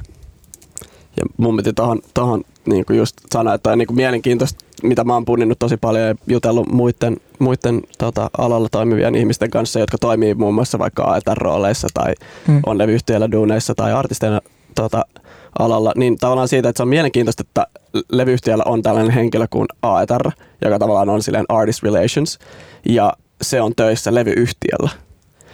[1.16, 5.14] Ja mun tohon, tohon niin kuin just sanoa, että on niin kuin mielenkiintoista, mitä mä
[5.14, 10.34] oon punninnut tosi paljon ja jutellut muiden, muiden tota, alalla toimivien ihmisten kanssa, jotka toimii
[10.34, 12.14] muun muassa vaikka AETR-rooleissa tai
[12.46, 12.60] hmm.
[12.66, 14.40] on levyyhtiöillä duuneissa tai artisteina
[14.74, 15.04] tota,
[15.58, 17.66] alalla, niin tavallaan siitä, että se on mielenkiintoista, että
[18.12, 20.30] levyyhtiöllä on tällainen henkilö kuin AETR,
[20.64, 22.38] joka tavallaan on silleen artist relations,
[22.88, 23.12] ja
[23.42, 24.90] se on töissä levyyhtiöllä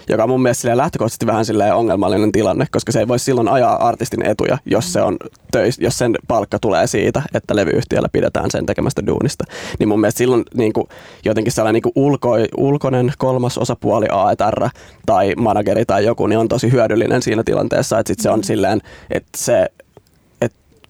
[0.08, 4.26] joka on mun mielestä lähtökohtaisesti vähän ongelmallinen tilanne, koska se ei voi silloin ajaa artistin
[4.26, 5.16] etuja, jos, se on
[5.52, 9.44] töis, jos sen palkka tulee siitä, että levyyhtiöllä pidetään sen tekemästä duunista.
[9.78, 10.86] Niin mun mielestä silloin niin kuin,
[11.24, 14.68] jotenkin sellainen niin kuin ulko, ulkoinen kolmas osapuoli AETR
[15.06, 18.42] tai manageri tai joku, niin on tosi hyödyllinen siinä tilanteessa, että sit se on mm.
[18.42, 18.80] silleen,
[19.10, 19.68] että se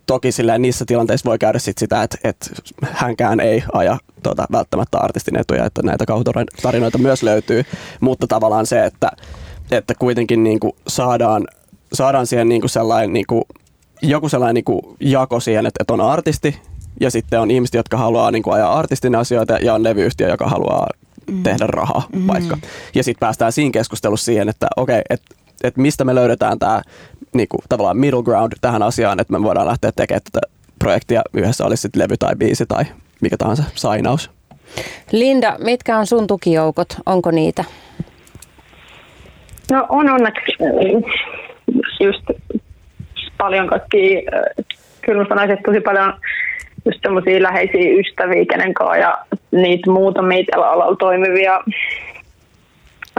[0.06, 2.46] toki silleen niissä tilanteissa voi käydä sit sitä, että, että
[2.82, 7.64] hänkään ei aja tota, välttämättä artistin etuja, että näitä kauhutarinoita myös löytyy,
[8.00, 9.10] mutta tavallaan se, että,
[9.70, 11.46] että kuitenkin niin kuin saadaan,
[11.92, 13.42] saadaan siihen niin kuin sellainen niin kuin
[14.02, 16.58] joku sellainen niin kuin jako siihen, että, että on artisti
[17.00, 20.48] ja sitten on ihmiset, jotka haluaa niin kuin ajaa artistin asioita ja on levyyhtiö, joka
[20.48, 20.86] haluaa
[21.30, 21.42] mm.
[21.42, 22.26] tehdä rahaa mm.
[22.26, 22.58] vaikka.
[22.94, 25.34] Ja sitten päästään siinä keskustelussa siihen, että okei, okay, että
[25.64, 26.82] et mistä me löydetään tämä
[27.34, 30.46] niinku, tavallaan middle ground tähän asiaan, että me voidaan lähteä tekemään tätä
[30.78, 32.84] projektia yhdessä, olisi sitten levy tai biisi tai
[33.20, 34.30] mikä tahansa sainaus.
[35.12, 36.88] Linda, mitkä on sun tukijoukot?
[37.06, 37.64] Onko niitä?
[39.70, 41.12] No on onneksi äh,
[42.00, 42.22] just
[43.38, 44.64] paljon kaikki, äh,
[45.00, 46.12] kyllä mä sanoisin, että tosi paljon
[46.84, 49.18] just semmoisia läheisiä ystäviä, kenen kanssa ja
[49.50, 51.60] niitä muutamia tällä alalla toimivia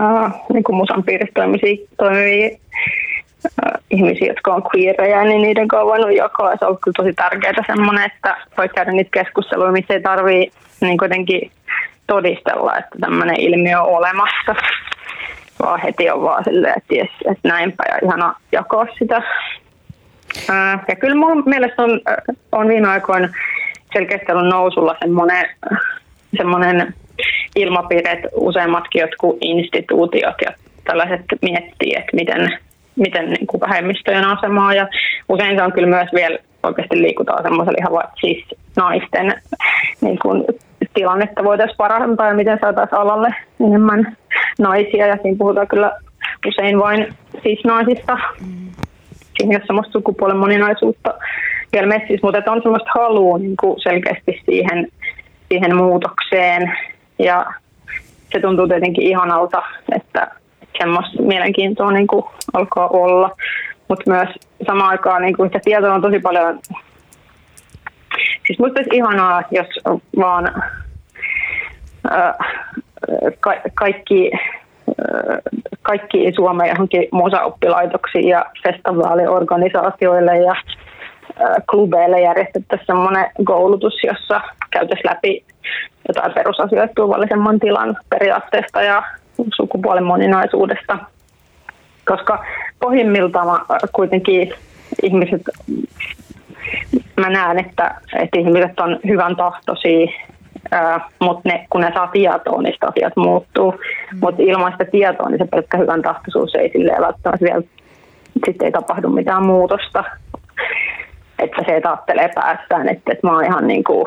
[0.02, 2.58] äh, niin kuin musan piirissä toimivia, toimivia
[3.90, 6.52] ihmisiä, jotka on queerejä, niin niiden kanssa on voinut jakaa.
[6.52, 10.52] Ja se on kyllä tosi tärkeää semmoinen, että voi käydä niitä keskusteluja, missä ei tarvii
[10.82, 11.52] niin kuitenkin
[12.08, 14.56] todistella, että tämmöinen ilmiö on olemassa,
[15.60, 19.22] vaan heti on vaan silleen, että, jes, että näinpä ja ihana jakaa sitä.
[20.50, 23.30] Äh, ja kyllä mun mielestä on, äh, on viime aikoina
[23.94, 25.50] selkeästi ollut nousulla semmoinen,
[26.38, 26.94] semmoinen
[27.56, 30.52] ilmapiiri, että useimmatkin jotkut instituutiot ja
[30.84, 32.60] tällaiset miettii, että miten,
[32.96, 34.74] miten niin kuin vähemmistöjen asemaa.
[34.74, 34.88] Ja
[35.30, 38.46] usein se on kyllä myös vielä oikeasti liikutaan semmoisella ihan siis
[38.76, 39.42] naisten
[40.02, 40.44] niin kuin,
[40.94, 43.36] tilannetta voitaisiin parantaa ja miten saataisiin alalle
[43.68, 44.18] enemmän
[44.60, 45.08] naisia.
[45.08, 45.92] Ja siinä puhutaan kyllä
[46.48, 47.14] usein vain
[47.44, 48.18] siis naisista.
[49.38, 51.14] Siinä ei ole semmoista sukupuolen moninaisuutta
[51.74, 54.88] vielä messissä, mutta on semmoista halua niin kuin selkeästi siihen,
[55.50, 56.78] siihen muutokseen.
[57.20, 57.46] Ja
[58.34, 59.62] se tuntuu tietenkin ihanalta,
[59.96, 60.28] että
[60.78, 63.36] semmoista mielenkiintoa niin kuin alkaa olla,
[63.90, 64.30] mutta myös
[64.68, 66.60] samaan aikaan niin kuin sitä tietoa on tosi paljon.
[68.48, 69.68] Siis musta olisi ihanaa, jos
[70.18, 70.52] vaan
[72.12, 72.36] äh,
[73.40, 74.32] ka- kaikki
[75.82, 80.56] kaikki Suomen johonkin musaoppilaitoksiin ja festivaaliorganisaatioille ja
[81.70, 84.42] klubeille järjestettäisiin sellainen koulutus, jossa
[84.72, 85.46] käytäisiin läpi
[86.08, 89.04] jotain perusasioita turvallisemman tilan periaatteesta ja
[89.56, 90.98] sukupuolen moninaisuudesta.
[92.06, 92.46] Koska
[92.80, 94.54] pohjimmiltaan kuitenkin
[95.04, 95.42] ihmiset,
[97.18, 100.08] mä näen, että, että ihmiset on hyvän tahtoisia,
[101.20, 103.72] mutta ne, kun ne saa tietoa, niin asiat muuttuu.
[103.72, 104.20] Mm.
[104.22, 107.64] Mutta ilman sitä tietoa, niin se pelkkä hyvän tahtoisuus ei silleen välttämättä vielä
[108.46, 110.04] sitten ei tapahdu mitään muutosta.
[111.40, 114.06] Että se ajattelee päästään, että, että mä oon ihan niin kuin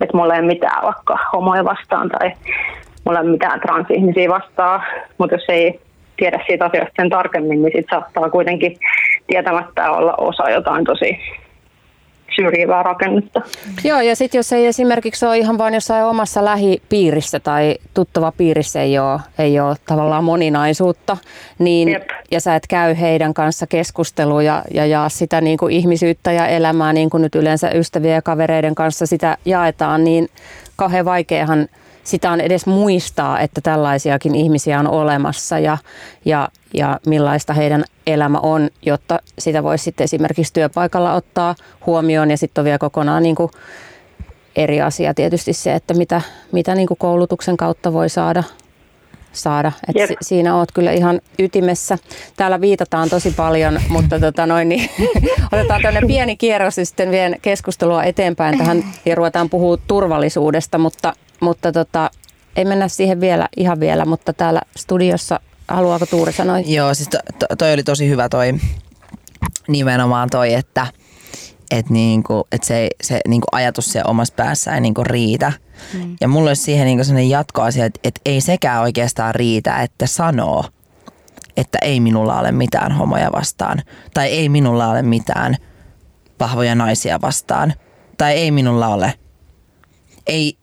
[0.00, 2.32] että mulla ei ole mitään vaikka homoja vastaan tai
[3.06, 4.82] mulla ei ole mitään transihmisiä vastaan,
[5.18, 5.80] mutta jos ei
[6.16, 8.76] tiedä siitä asiasta sen tarkemmin, niin sit saattaa kuitenkin
[9.26, 11.18] tietämättä olla osa jotain tosi
[12.36, 13.42] syrjivää rakennetta.
[13.84, 18.82] Joo, ja sitten jos ei esimerkiksi ole ihan vain jossain omassa lähipiirissä tai tuttava piirissä
[18.82, 21.16] ei ole, ei ole tavallaan moninaisuutta,
[21.58, 22.08] niin, Jep.
[22.30, 26.46] ja sä et käy heidän kanssa keskustelua ja, ja jaa sitä niin kuin ihmisyyttä ja
[26.46, 30.28] elämää, niin kuin nyt yleensä ystävien ja kavereiden kanssa sitä jaetaan, niin
[30.76, 31.68] kauhean vaikeahan
[32.06, 35.78] sitä on edes muistaa, että tällaisiakin ihmisiä on olemassa ja,
[36.24, 41.54] ja, ja millaista heidän elämä on, jotta sitä voisi sitten esimerkiksi työpaikalla ottaa
[41.86, 43.50] huomioon ja sitten on vielä kokonaan niin kuin
[44.56, 46.20] eri asia tietysti se, että mitä,
[46.52, 48.42] mitä niin kuin koulutuksen kautta voi saada
[49.32, 49.72] saada.
[49.88, 50.10] Et yep.
[50.22, 51.98] siinä oot kyllä ihan ytimessä.
[52.36, 54.90] Täällä viitataan tosi paljon, mutta tota noin, niin,
[55.52, 61.12] otetaan tämmöinen pieni kierros ja sitten vien keskustelua eteenpäin tähän ja ruvetaan puhua turvallisuudesta, mutta
[61.40, 62.10] mutta tota,
[62.56, 66.58] ei mennä siihen vielä ihan vielä, mutta täällä studiossa, haluaako Tuuri sanoa?
[66.58, 68.54] Joo, siis to, to, toi oli tosi hyvä toi
[69.68, 70.86] nimenomaan toi, että
[71.70, 75.52] et niinku, et se, se niinku ajatus se omassa päässä ei niinku riitä.
[75.94, 76.16] Mm.
[76.20, 80.64] Ja mulla olisi siihen niinku sellainen jatkoasia, että et ei sekään oikeastaan riitä, että sanoo,
[81.56, 83.82] että ei minulla ole mitään homoja vastaan.
[84.14, 85.56] Tai ei minulla ole mitään
[86.40, 87.74] vahvoja naisia vastaan.
[88.18, 89.14] Tai ei minulla ole.
[90.26, 90.58] Ei,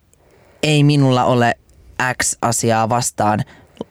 [0.64, 1.56] ei minulla ole
[2.22, 3.40] X asiaa vastaan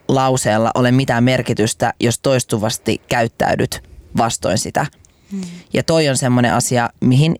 [0.09, 3.83] lauseella ole mitään merkitystä, jos toistuvasti käyttäydyt
[4.17, 4.87] vastoin sitä.
[5.31, 5.41] Hmm.
[5.73, 7.37] Ja toi on semmoinen asia, mihin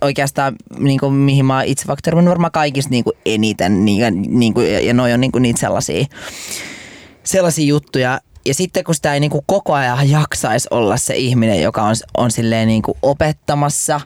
[0.00, 4.54] oikeastaan, niin kuin, mihin mä itse vaikka törmännyt varmaan kaikista niin kuin eniten, niin, niin
[4.54, 6.06] kuin, ja noi on niin kuin niitä sellaisia,
[7.24, 11.62] sellaisia juttuja, ja sitten kun sitä ei niin kuin koko ajan jaksaisi olla se ihminen,
[11.62, 14.00] joka on, on silleen niin kuin opettamassa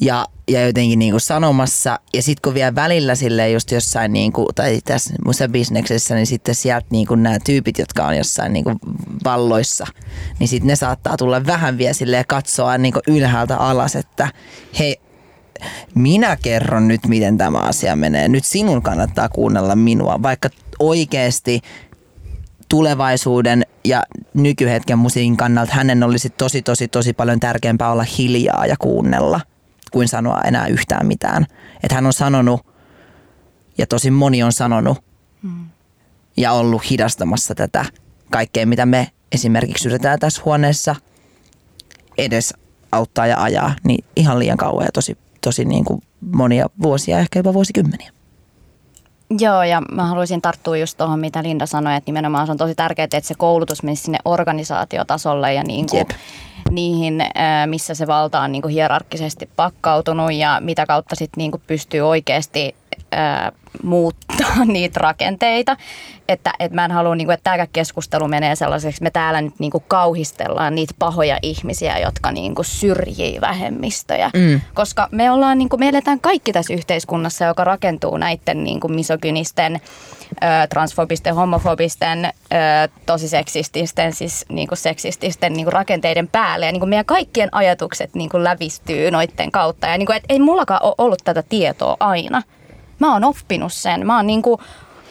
[0.00, 2.00] ja ja jotenkin niinku sanomassa.
[2.14, 6.54] Ja sitten kun vielä välillä sille just jossain, niinku, tai tässä muissa bisneksessä, niin sitten
[6.54, 8.72] sieltä niinku nämä tyypit, jotka on jossain niinku
[9.24, 9.86] valloissa,
[10.38, 14.28] niin sitten ne saattaa tulla vähän vielä sille katsoa niinku ylhäältä alas, että
[14.78, 14.96] hei,
[15.94, 18.28] minä kerron nyt, miten tämä asia menee.
[18.28, 20.48] Nyt sinun kannattaa kuunnella minua, vaikka
[20.78, 21.60] oikeasti
[22.68, 24.02] tulevaisuuden ja
[24.34, 29.40] nykyhetken musiikin kannalta hänen olisi tosi, tosi, tosi paljon tärkeämpää olla hiljaa ja kuunnella,
[29.96, 31.46] kuin sanoa enää yhtään mitään.
[31.82, 32.66] Että hän on sanonut,
[33.78, 34.98] ja tosi moni on sanonut,
[35.42, 35.66] mm.
[36.36, 37.84] ja ollut hidastamassa tätä
[38.30, 40.96] kaikkea, mitä me esimerkiksi yritetään tässä huoneessa
[42.18, 42.54] edes
[42.92, 47.38] auttaa ja ajaa, niin ihan liian kauan ja tosi, tosi niin kuin monia vuosia, ehkä
[47.38, 48.10] jopa vuosikymmeniä.
[49.38, 52.74] Joo, ja mä haluaisin tarttua just tuohon, mitä Linda sanoi, että nimenomaan se on tosi
[52.74, 56.06] tärkeää, että se koulutus menisi sinne organisaatiotasolle ja niin kuin
[56.70, 57.22] niihin,
[57.66, 62.00] missä se valta on niin kuin hierarkkisesti pakkautunut ja mitä kautta sitten niin kuin pystyy
[62.00, 62.74] oikeasti
[63.12, 63.52] ää,
[63.82, 65.76] muuttaa niitä rakenteita.
[66.28, 69.54] Että, että mä en halua, niin kuin, että tämä keskustelu menee sellaiseksi, me täällä nyt
[69.58, 74.30] niin kuin kauhistellaan niitä pahoja ihmisiä, jotka niin kuin syrjii vähemmistöjä.
[74.34, 74.60] Mm.
[74.74, 78.92] Koska me ollaan, niin kuin, me eletään kaikki tässä yhteiskunnassa, joka rakentuu näiden niin kuin
[78.92, 79.80] misogynisten,
[80.68, 82.32] transfobisten, homofobisten,
[83.06, 86.66] tosi seksististen, siis niin kuin seksististen niin kuin rakenteiden päälle.
[86.66, 89.86] Ja niin kuin meidän kaikkien ajatukset niin kuin lävistyy noiden kautta.
[89.86, 92.42] Ja niin kuin, et ei mullakaan ole ollut tätä tietoa aina
[92.98, 94.06] mä oon oppinut sen.
[94.06, 94.60] Mä oon niinku,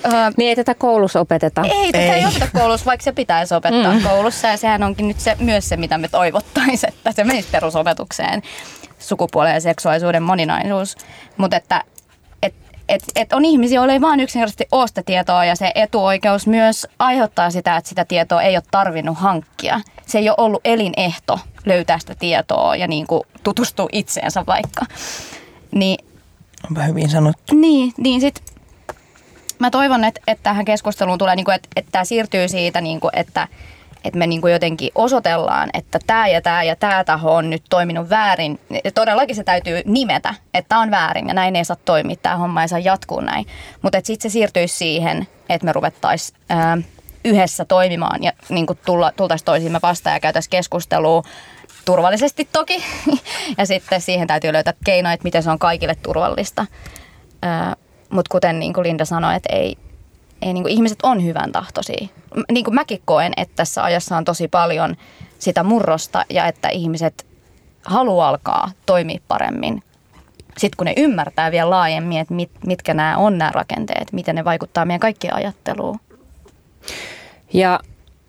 [0.05, 1.61] Öö, niin ei tätä koulussa opeteta.
[1.61, 4.03] Ei, tätä ei, ei opeta koulussa, vaikka se pitäisi opettaa mm.
[4.03, 4.47] koulussa.
[4.47, 8.41] Ja sehän onkin nyt se, myös se, mitä me toivottaisiin, että se menisi perusopetukseen,
[8.99, 10.95] sukupuolen ja seksuaalisuuden moninaisuus.
[11.37, 11.83] Mutta että
[12.43, 12.53] et,
[12.89, 16.87] et, et on ihmisiä, joilla ei vaan yksinkertaisesti ole sitä tietoa ja se etuoikeus myös
[16.99, 19.81] aiheuttaa sitä, että sitä tietoa ei ole tarvinnut hankkia.
[20.05, 24.85] Se ei ole ollut elinehto löytää sitä tietoa ja niin kuin tutustua itseensä vaikka.
[25.71, 26.05] Niin
[26.69, 27.55] Onpa hyvin sanottu.
[27.55, 28.43] Niin, niin sit
[29.59, 32.99] mä toivon, että, että tähän keskusteluun tulee, niin kuin, että, että tämä siirtyy siitä, niin
[32.99, 33.47] kuin, että,
[34.03, 37.63] että me niin kuin jotenkin osoitellaan, että tämä ja tämä ja tämä taho on nyt
[37.69, 38.59] toiminut väärin.
[38.95, 42.61] Todellakin se täytyy nimetä, että tämä on väärin ja näin ei saa toimia, tämä homma
[42.61, 43.45] ei saa jatkuu näin.
[43.81, 46.39] Mutta sitten se siirtyisi siihen, että me ruvettaisiin
[47.25, 51.23] yhdessä toimimaan ja niin kuin tulla, tultaisiin toisiimme vastaan ja käytäisiin keskustelua
[51.85, 52.83] turvallisesti toki.
[53.57, 56.65] ja sitten siihen täytyy löytää keinoja, että miten se on kaikille turvallista.
[58.09, 59.77] Mutta kuten niin kuin Linda sanoi, että ei,
[60.41, 62.07] ei niin kuin ihmiset on hyvän tahtoisia.
[62.51, 64.95] Niin kuin mäkin koen, että tässä ajassa on tosi paljon
[65.39, 67.25] sitä murrosta ja että ihmiset
[67.85, 69.83] haluaa alkaa toimia paremmin.
[70.57, 74.45] Sitten kun ne ymmärtää vielä laajemmin, että mit, mitkä nämä on nämä rakenteet, miten ne
[74.45, 75.99] vaikuttaa meidän kaikkien ajatteluun.
[77.53, 77.79] Ja,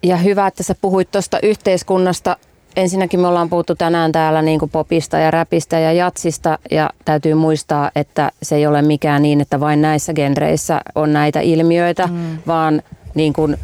[0.02, 2.36] ja hyvä, että sä puhuit tuosta yhteiskunnasta
[2.76, 7.34] ensinnäkin me ollaan puhuttu tänään täällä niin kuin popista ja räpistä ja jatsista ja täytyy
[7.34, 12.38] muistaa, että se ei ole mikään niin, että vain näissä genreissä on näitä ilmiöitä, mm.
[12.46, 12.82] vaan
[13.14, 13.56] niin kuin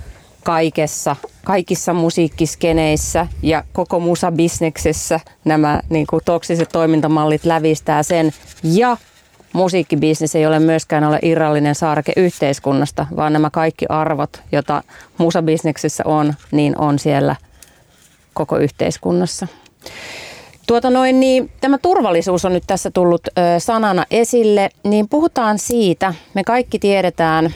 [0.44, 8.32] kaikessa, kaikissa musiikkiskeneissä ja koko musabisneksessä nämä niin kuin toksiset toimintamallit lävistää sen
[8.62, 8.96] ja
[9.52, 14.82] musiikkibisnes ei ole myöskään ole irrallinen saarke yhteiskunnasta, vaan nämä kaikki arvot, joita
[15.18, 17.36] musabisneksessä on, niin on siellä–
[18.34, 19.46] koko yhteiskunnassa.
[20.66, 26.14] Tuota noin, niin, tämä turvallisuus on nyt tässä tullut ö, sanana esille, niin puhutaan siitä.
[26.34, 27.54] Me kaikki tiedetään,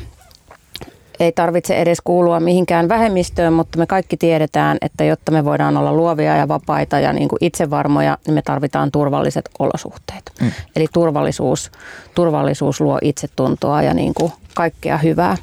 [1.21, 5.93] ei tarvitse edes kuulua mihinkään vähemmistöön, mutta me kaikki tiedetään, että jotta me voidaan olla
[5.93, 10.33] luovia ja vapaita ja niin kuin itsevarmoja, niin me tarvitaan turvalliset olosuhteet.
[10.41, 10.51] Mm.
[10.77, 11.71] Eli turvallisuus,
[12.15, 15.37] turvallisuus luo itsetuntoa ja niin kuin kaikkea hyvää.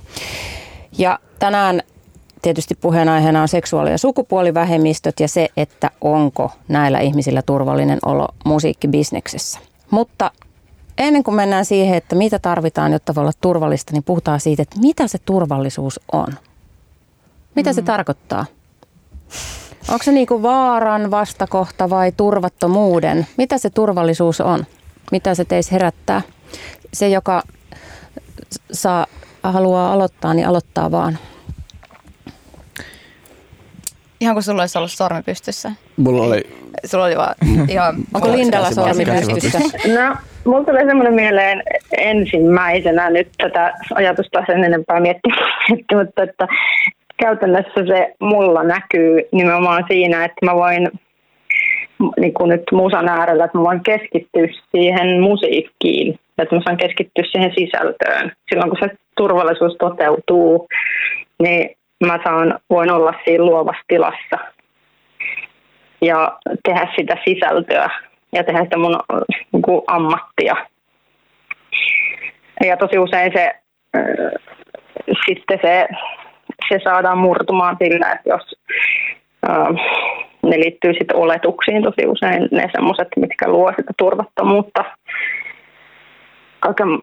[0.97, 1.81] Ja tänään
[2.43, 9.59] tietysti puheenaiheena on seksuaali- ja sukupuolivähemmistöt ja se, että onko näillä ihmisillä turvallinen olo musiikkibisneksessä.
[9.89, 10.31] Mutta
[10.97, 14.79] ennen kuin mennään siihen, että mitä tarvitaan, jotta voi olla turvallista, niin puhutaan siitä, että
[14.79, 16.27] mitä se turvallisuus on.
[17.55, 17.73] Mitä mm.
[17.73, 18.45] se tarkoittaa?
[19.89, 23.27] Onko se niin kuin vaaran vastakohta vai turvattomuuden?
[23.37, 24.65] Mitä se turvallisuus on?
[25.11, 26.21] Mitä se teisi herättää?
[26.93, 27.43] Se, joka
[28.71, 29.07] saa,
[29.43, 31.17] haluaa aloittaa, niin aloittaa vaan.
[34.23, 35.71] Ihan kuin sulla olisi ollut sormi pystyssä.
[35.97, 36.41] Mulla oli...
[36.85, 37.35] Sulla oli vaan
[37.73, 37.95] ihan...
[38.13, 39.59] Onko Lindalla sormi pystyssä?
[39.99, 41.63] No, mulla tulee semmoinen mieleen
[41.97, 46.47] ensimmäisenä nyt tätä ajatusta sen enempää miettimättä, että
[47.17, 50.91] käytännössä se mulla näkyy nimenomaan siinä, että mä voin
[52.19, 57.23] niin kuin nyt musan äärellä, että mä voin keskittyä siihen musiikkiin, että mä saan keskittyä
[57.31, 58.31] siihen sisältöön.
[58.49, 60.67] Silloin kun se turvallisuus toteutuu,
[61.43, 61.75] niin
[62.07, 64.37] mä saan, voin olla siinä luovassa tilassa
[66.01, 67.89] ja tehdä sitä sisältöä
[68.31, 68.99] ja tehdä sitä mun
[69.53, 70.55] niin ammattia.
[72.65, 73.51] Ja tosi usein se,
[73.97, 74.03] äh,
[75.27, 75.87] sitten se,
[76.69, 78.55] se saadaan murtumaan sillä, että jos
[79.49, 79.67] äh,
[80.43, 84.83] ne liittyy sitten oletuksiin tosi usein, ne semmoiset, mitkä luo sitä turvattomuutta.
[86.59, 86.99] Kaiken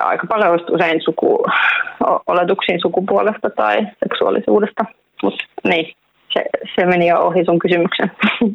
[0.00, 1.44] aika paljon just usein suku,
[2.26, 4.84] oletuksiin sukupuolesta tai seksuaalisuudesta.
[5.22, 5.94] Mutta niin,
[6.32, 6.44] se,
[6.74, 8.10] se meni jo ohi sun kysymyksen.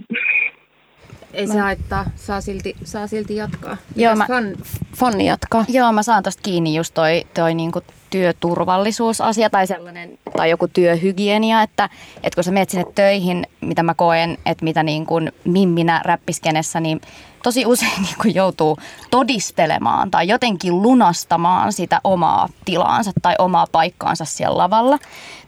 [1.35, 3.77] Ei se haittaa, saa silti, saa silti jatkaa.
[3.95, 4.55] Joo, Mitäs mä- Fan,
[4.97, 5.65] Fanni jatkaa.
[5.67, 11.61] Joo, mä saan tosta kiinni just toi, toi niinku työturvallisuusasia tai sellainen, tai joku työhygienia,
[11.61, 11.89] että,
[12.23, 16.79] että kun sä menet sinne töihin, mitä mä koen, että mitä niin kuin mimminä räppiskenessä,
[16.79, 17.01] niin
[17.43, 18.77] tosi usein niin kuin joutuu
[19.11, 24.99] todistelemaan tai jotenkin lunastamaan sitä omaa tilaansa tai omaa paikkaansa siellä lavalla.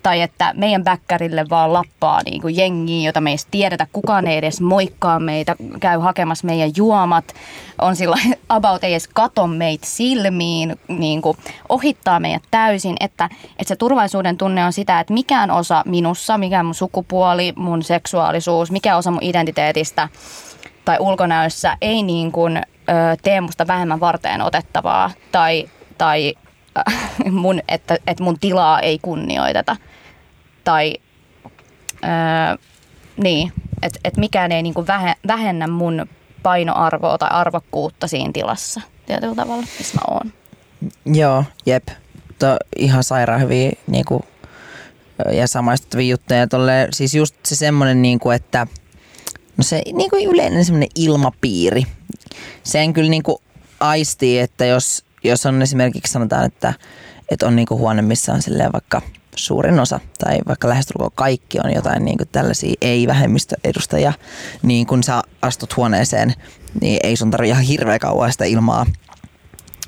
[0.07, 4.37] Tai että meidän bäkkärille vaan lappaa niin kuin jengiä, jota me ei tiedetä, kukaan ei
[4.37, 7.33] edes moikkaa meitä, käy hakemassa meidän juomat,
[7.81, 8.15] on sillä
[8.49, 11.37] about ei edes kato meitä silmiin, niin kuin
[11.69, 16.63] ohittaa meidät täysin, että, että se turvallisuuden tunne on sitä, että mikään osa minussa, mikä
[16.63, 20.09] mun sukupuoli, mun seksuaalisuus, mikä osa mun identiteetistä
[20.85, 22.61] tai ulkonäössä ei niin kuin, ö,
[23.23, 26.33] tee musta vähemmän varteen otettavaa tai, tai
[27.31, 29.75] mun, että, että mun tilaa ei kunnioiteta.
[30.67, 30.93] Tai
[32.03, 32.57] ö,
[33.17, 36.05] niin, että et mikään ei niin kuin vähe, vähennä mun
[36.43, 40.33] painoarvoa tai arvokkuutta siinä tilassa tietyllä tavalla, missä mä oon.
[41.05, 41.87] Joo, jep.
[42.39, 44.25] To, ihan sairaan hyviä niinku,
[45.31, 46.47] ja samaistuttavia juttuja.
[46.47, 48.67] Tolle, siis just se semmoinen, niinku, että
[49.57, 51.83] no se niinku yleinen semmoinen ilmapiiri.
[52.63, 53.41] Sen kyllä niinku
[53.79, 56.73] aistii, että jos, jos on esimerkiksi sanotaan, että,
[57.31, 59.01] että on niinku huone, missä on silleen vaikka
[59.37, 64.13] suurin osa tai vaikka lähestulkoon kaikki on jotain niin kuin tällaisia ei-vähemmistöedustajia,
[64.63, 66.33] niin kun sä astut huoneeseen,
[66.81, 68.85] niin ei sun tarvitse ihan hirveä kauan sitä ilmaa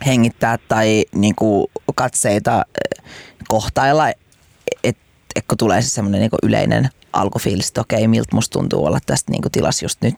[0.06, 3.04] hengittää tai niin kuin katseita eh,
[3.48, 4.10] kohtailla,
[4.84, 9.00] että et kun tulee se semmoinen niin yleinen alkufiilis, että okei, miltä musta tuntuu olla
[9.06, 10.16] tästä niin kuin tilassa just nyt.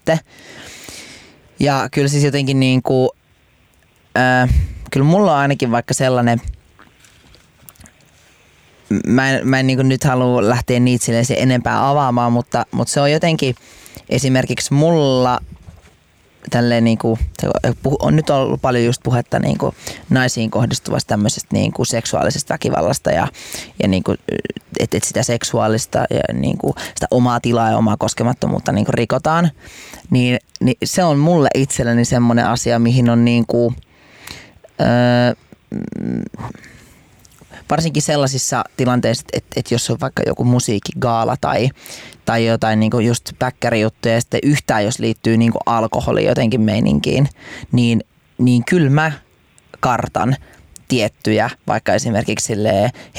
[1.60, 3.10] Ja kyllä siis jotenkin niin kuin,
[4.18, 4.50] äh,
[4.92, 6.42] kyllä mulla on ainakin vaikka sellainen,
[9.08, 12.94] mä en, mä en niin nyt halua lähteä niitä silleen se enempää avaamaan, mutta, mutta
[12.94, 13.56] se on jotenkin
[14.10, 15.40] esimerkiksi mulla
[16.50, 17.48] tälleen niinku, se
[17.84, 19.76] puhu- on nyt ollut paljon just puhetta niinku
[20.10, 23.28] naisiin kohdistuvasta tämmöisestä niinku seksuaalisesta väkivallasta ja,
[23.82, 24.16] ja niinku,
[24.80, 29.52] että et sitä seksuaalista ja niinku sitä omaa tilaa ja omaa koskemattomuutta niinku rikotaan,
[30.10, 33.74] niin, niin se on mulle itselleni semmoinen asia, mihin on niinku,
[34.82, 35.36] öö,
[37.72, 41.70] varsinkin sellaisissa tilanteissa, että, että jos on vaikka joku musiikkigaala tai,
[42.26, 46.62] tai jotain niin kuin just päkkärijuttuja ja sitten yhtään jos liittyy niin kuin alkoholi jotenkin
[46.62, 47.30] meininkiin,
[47.72, 48.04] niin,
[48.38, 49.12] niin kyllä mä
[49.80, 50.36] kartan
[50.88, 52.54] tiettyjä, vaikka esimerkiksi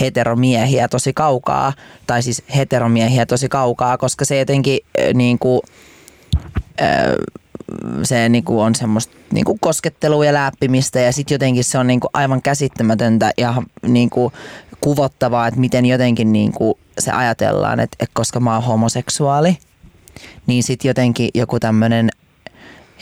[0.01, 1.73] heteromiehiä tosi kaukaa,
[2.07, 5.61] tai siis heteromiehiä tosi kaukaa, koska se jotenkin äh, niin kuin,
[6.83, 7.15] äh,
[8.03, 12.43] se niinku on semmoista niinku koskettelua ja läppimistä ja sitten jotenkin se on niinku aivan
[12.43, 14.33] käsittämätöntä ja niinku
[14.81, 19.59] kuvottavaa, että miten jotenkin niinku se ajatellaan, että, että koska mä oon homoseksuaali,
[20.47, 22.09] niin sitten jotenkin joku tämmöinen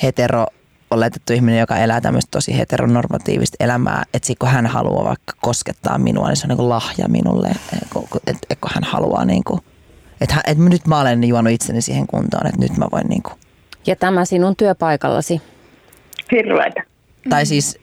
[0.03, 0.47] hetero
[0.91, 5.99] oletettu ihminen, joka elää tämmöistä tosi heteronormatiivista elämää, että sit kun hän haluaa vaikka koskettaa
[5.99, 7.77] minua, niin se on niin lahja minulle, että
[8.27, 9.61] et, et, kun hän haluaa niin kuin,
[10.21, 13.35] että, että nyt mä olen juonut itseni siihen kuntoon, että nyt mä voin niin kuin,
[13.87, 15.43] Ja tämä sinun työpaikallasi.
[16.31, 16.83] Hirveätä.
[17.31, 17.79] tai siis,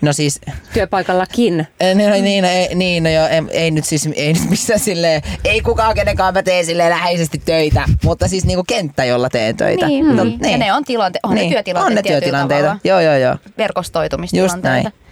[0.00, 0.40] no siis,
[0.74, 1.66] Työpaikallakin.
[1.80, 4.50] Eh, Niin, no, niin, no, ei, niin, no joo, ei, ei, nyt siis, ei nyt
[4.50, 9.28] missään silleen, ei kukaan kenenkaan mä teen silleen läheisesti töitä, mutta siis niinku kenttä, jolla
[9.28, 9.86] teen töitä.
[9.86, 10.50] Niin, No, niin.
[10.50, 12.80] Ja ne on, tilante- on ne työtilanteet On ne työtilanteita, tavalla.
[12.84, 13.36] joo joo joo.
[13.58, 14.88] verkostoitumistilanteita.
[14.88, 15.02] Just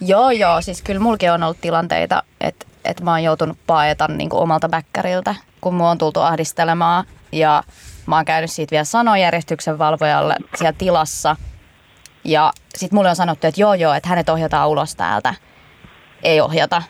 [0.00, 0.60] Joo, joo.
[0.60, 4.68] Siis kyllä mulki on ollut tilanteita, että, että mä oon joutunut paeta niin kuin omalta
[4.68, 7.04] bäkkäriltä, kun mua on tultu ahdistelemaan.
[7.32, 7.62] Ja
[8.08, 11.36] mä oon käynyt siitä vielä sanojärjestyksen valvojalle siellä tilassa.
[12.24, 15.34] Ja sitten mulle on sanottu, että joo joo, että hänet ohjataan ulos täältä.
[16.22, 16.82] Ei ohjata.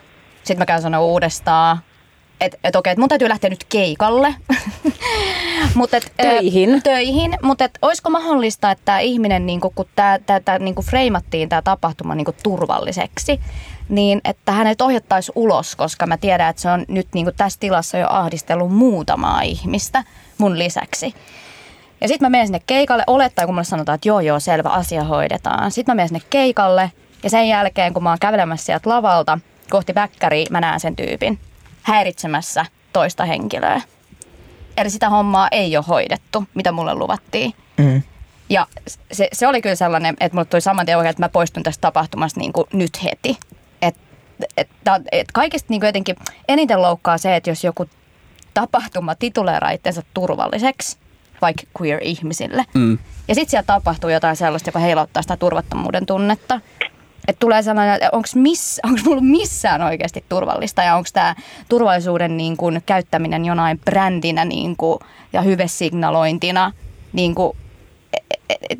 [0.43, 1.79] Sitten mä käyn sanoa uudestaan,
[2.41, 4.35] että et okei, että mun täytyy lähteä nyt keikalle.
[5.75, 6.83] Mut et, Töihin.
[6.83, 12.15] töihin, mutta et, olisiko mahdollista, että tämä ihminen, niinku, kun tämä niinku freimattiin tämä tapahtuma
[12.15, 13.39] niinku, turvalliseksi,
[13.89, 17.97] niin että hänet ohjattaisiin ulos, koska mä tiedän, että se on nyt niinku, tässä tilassa
[17.97, 20.03] jo ahdistellut muutamaa ihmistä
[20.39, 21.13] mun lisäksi.
[22.01, 25.03] Ja sitten mä menen sinne keikalle, olettaen kun mulle sanotaan, että joo joo, selvä, asia
[25.03, 25.71] hoidetaan.
[25.71, 26.91] Sitten mä menen sinne keikalle
[27.23, 29.39] ja sen jälkeen kun mä oon kävelemässä sieltä lavalta
[29.69, 31.39] kohti bäkkäriä, mä näen sen tyypin
[31.81, 33.81] häiritsemässä toista henkilöä.
[34.77, 37.53] Eli sitä hommaa ei ole hoidettu, mitä mulle luvattiin.
[37.77, 38.01] Mm.
[38.49, 38.67] Ja
[39.11, 41.81] se, se oli kyllä sellainen, että mulle tuli saman tien oikein, että mä poistun tästä
[41.81, 43.37] tapahtumasta niin kuin nyt heti.
[43.81, 43.95] Et,
[44.57, 46.15] et, et, et kaikista niin kuin jotenkin
[46.47, 47.89] eniten loukkaa se, että jos joku
[48.53, 50.97] tapahtuma tituleeraa itsensä turvalliseksi,
[51.41, 52.65] vaikka queer-ihmisille.
[52.73, 52.97] Mm.
[53.27, 56.61] Ja sitten siellä tapahtuu jotain sellaista, joka heilauttaa sitä turvattomuuden tunnetta.
[57.27, 61.35] että tulee sellainen, että onko miss, mulla missään oikeasti turvallista ja onko tämä
[61.69, 64.99] turvallisuuden niin kuin, käyttäminen jonain brändinä niin kuin,
[65.33, 66.71] ja hyvesignalointina
[67.13, 67.57] niin kuin,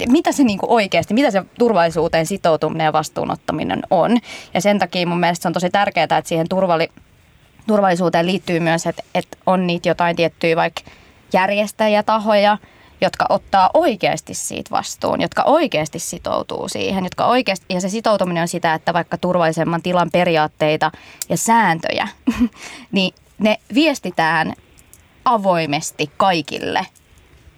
[0.08, 4.18] mitä se niinku oikeasti, mitä se turvallisuuteen sitoutuminen ja vastuunottaminen on.
[4.54, 6.90] Ja sen takia mun mielestä se on tosi tärkeää, että siihen turvalli,
[7.70, 10.82] turvallisuuteen liittyy myös, että, että on niitä jotain tiettyjä vaikka
[11.34, 12.58] järjestäjätahoja,
[13.02, 18.48] jotka ottaa oikeasti siitä vastuun, jotka oikeasti sitoutuu siihen, jotka oikeasti, ja se sitoutuminen on
[18.48, 20.92] sitä, että vaikka turvallisemman tilan periaatteita
[21.30, 22.08] ja sääntöjä,
[22.92, 24.54] niin ne viestitään
[25.26, 26.86] avoimesti kaikille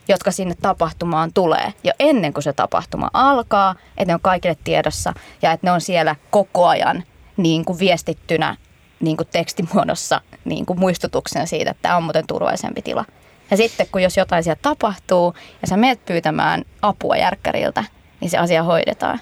[0.08, 1.74] jotka sinne tapahtumaan tulee.
[1.84, 5.82] Jo ennen kuin se tapahtuma alkaa, että ne on kaikille tiedossa ja että ne on
[5.82, 7.04] siellä koko ajan
[7.38, 8.56] niin kuin viestittynä
[9.02, 13.06] niin kuin tekstimuodossa niin kuin muistutuksena siitä, että tämä on muuten turvallisempi tila.
[13.52, 17.84] Ja sitten kun jos jotain siellä tapahtuu ja sä meet pyytämään apua järkkäriltä,
[18.20, 19.20] niin se asia hoidetaan.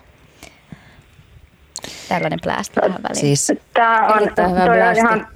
[2.10, 3.15] Tällainen plästi tähän väliin.
[3.15, 5.27] Siis, Tämä on, toi on ihan,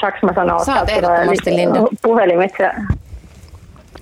[0.00, 1.80] saanko mä sanoa, Saat ehdottomasti, Linda.
[2.02, 2.70] Puhelimitse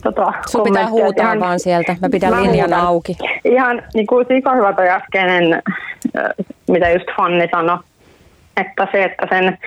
[0.03, 1.97] tota, Sun pitää huutaa ihan, vaan sieltä.
[2.01, 2.87] Mä pidän mä linjan huutan.
[2.87, 3.17] auki.
[3.45, 5.63] Ihan niin kuin sika hyvä toi äskeinen,
[6.69, 7.79] mitä just Fanni sanoi,
[8.57, 9.59] että se, että sen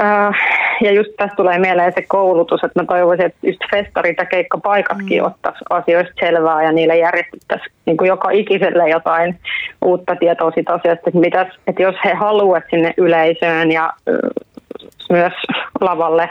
[0.00, 0.34] Uh,
[0.80, 5.22] ja just tässä tulee mieleen se koulutus, että mä toivoisin, että just festarit ja keikkapaikatkin
[5.22, 5.26] mm.
[5.26, 9.38] ottaisi asioista selvää ja niille järjestettäisiin niin kuin joka ikiselle jotain
[9.84, 13.92] uutta tietoa siitä asiasta, että, mitäs, että jos he haluavat sinne yleisöön ja
[15.10, 15.32] myös
[15.80, 16.30] lavalle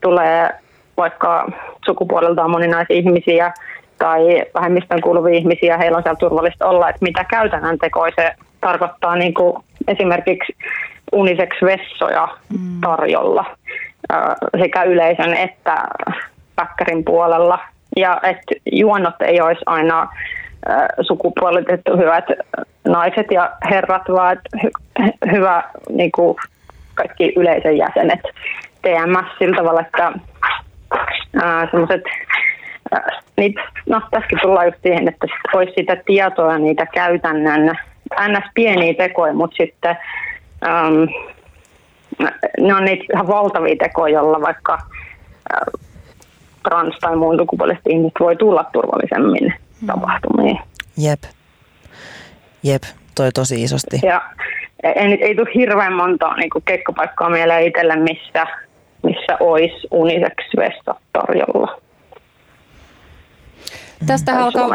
[0.00, 0.50] tulee
[0.96, 1.52] vaikka
[1.86, 3.52] sukupuoleltaan moninaisia ihmisiä
[3.98, 9.16] tai vähemmistön kuuluvia ihmisiä, heillä on siellä turvallista olla, että mitä käytännön tekoja se tarkoittaa
[9.16, 9.56] niin kuin
[9.88, 10.56] esimerkiksi
[11.12, 12.28] uniseksi vessoja
[12.58, 12.80] mm.
[12.80, 13.44] tarjolla
[14.58, 15.76] sekä yleisön että
[16.56, 17.58] päkkärin puolella.
[17.96, 20.08] Ja että juonnot ei olisi aina
[21.00, 22.24] sukupuolitettu hyvät
[22.88, 26.36] naiset ja herrat, vaan hy- hyvä niin kuin
[26.94, 28.20] kaikki yleisön jäsenet
[28.82, 30.12] TMS sillä tavalla, että
[31.70, 32.02] semmoiset
[33.36, 37.78] niitä, no tässäkin tullaan just siihen, että olisi sitä tietoa niitä käytännön
[38.28, 38.50] ns.
[38.54, 39.96] pieniä tekoja, mutta sitten
[40.64, 41.08] um,
[42.60, 45.80] ne on niitä ihan valtavia tekoja, joilla vaikka uh,
[46.68, 49.86] trans- tai muun sukupuoliset ihmiset voi tulla turvallisemmin mm.
[49.86, 50.58] tapahtumiin.
[50.98, 51.22] Jep.
[52.62, 52.82] Jep,
[53.14, 54.00] toi tosi isosti.
[54.02, 54.22] Ja
[54.82, 58.46] ei, ei tule hirveän monta niin keikkapaikkaa mieleen itselle, missä
[59.02, 61.80] missä olisi uniseksi vessa tarjolla.
[64.06, 64.68] Tästä alkaa,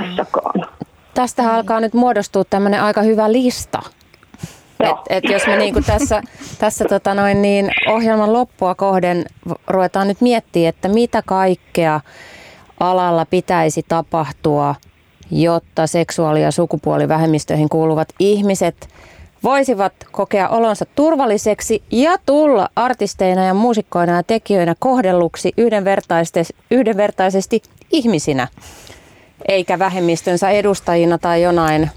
[1.17, 3.79] tästä alkaa nyt muodostua tämmöinen aika hyvä lista.
[4.79, 6.21] Et, et jos me niinku tässä,
[6.59, 9.25] tässä tota noin niin ohjelman loppua kohden
[9.67, 12.01] ruvetaan nyt miettimään, että mitä kaikkea
[12.79, 14.75] alalla pitäisi tapahtua,
[15.31, 18.87] jotta seksuaali- ja sukupuolivähemmistöihin kuuluvat ihmiset
[19.43, 27.61] voisivat kokea olonsa turvalliseksi ja tulla artisteina ja muusikkoina ja tekijöinä kohdelluksi yhdenvertaisesti, yhdenvertaisesti
[27.91, 28.47] ihmisinä,
[29.47, 31.91] eikä vähemmistönsä edustajina tai jonain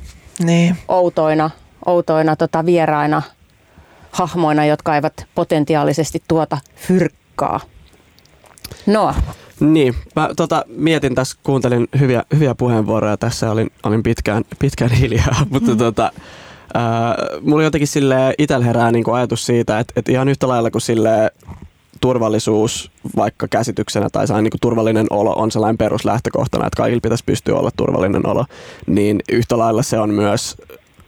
[0.45, 0.77] niin.
[0.89, 1.51] outoina,
[1.87, 3.23] outoina tota vieraina
[4.13, 7.61] hahmoina, jotka eivät potentiaalisesti tuota fyrkkaa.
[8.87, 9.15] Noa.
[9.61, 15.47] Niin, mä tota, mietin tässä, kuuntelin hyviä, hyviä puheenvuoroja tässä, olin, olin pitkään, pitkään hiljaa,
[15.51, 15.79] mutta mm.
[15.79, 16.13] tota,
[16.77, 20.83] Äh, mulla jotenkin sille itsellä herää niin ajatus siitä, että, että ihan yhtä lailla kuin
[20.83, 21.31] sille
[22.01, 27.59] turvallisuus vaikka käsityksenä tai sellainen niin turvallinen olo on sellainen peruslähtökohtana, että kaikilla pitäisi pystyä
[27.59, 28.45] olla turvallinen olo,
[28.87, 30.57] niin yhtä lailla se on myös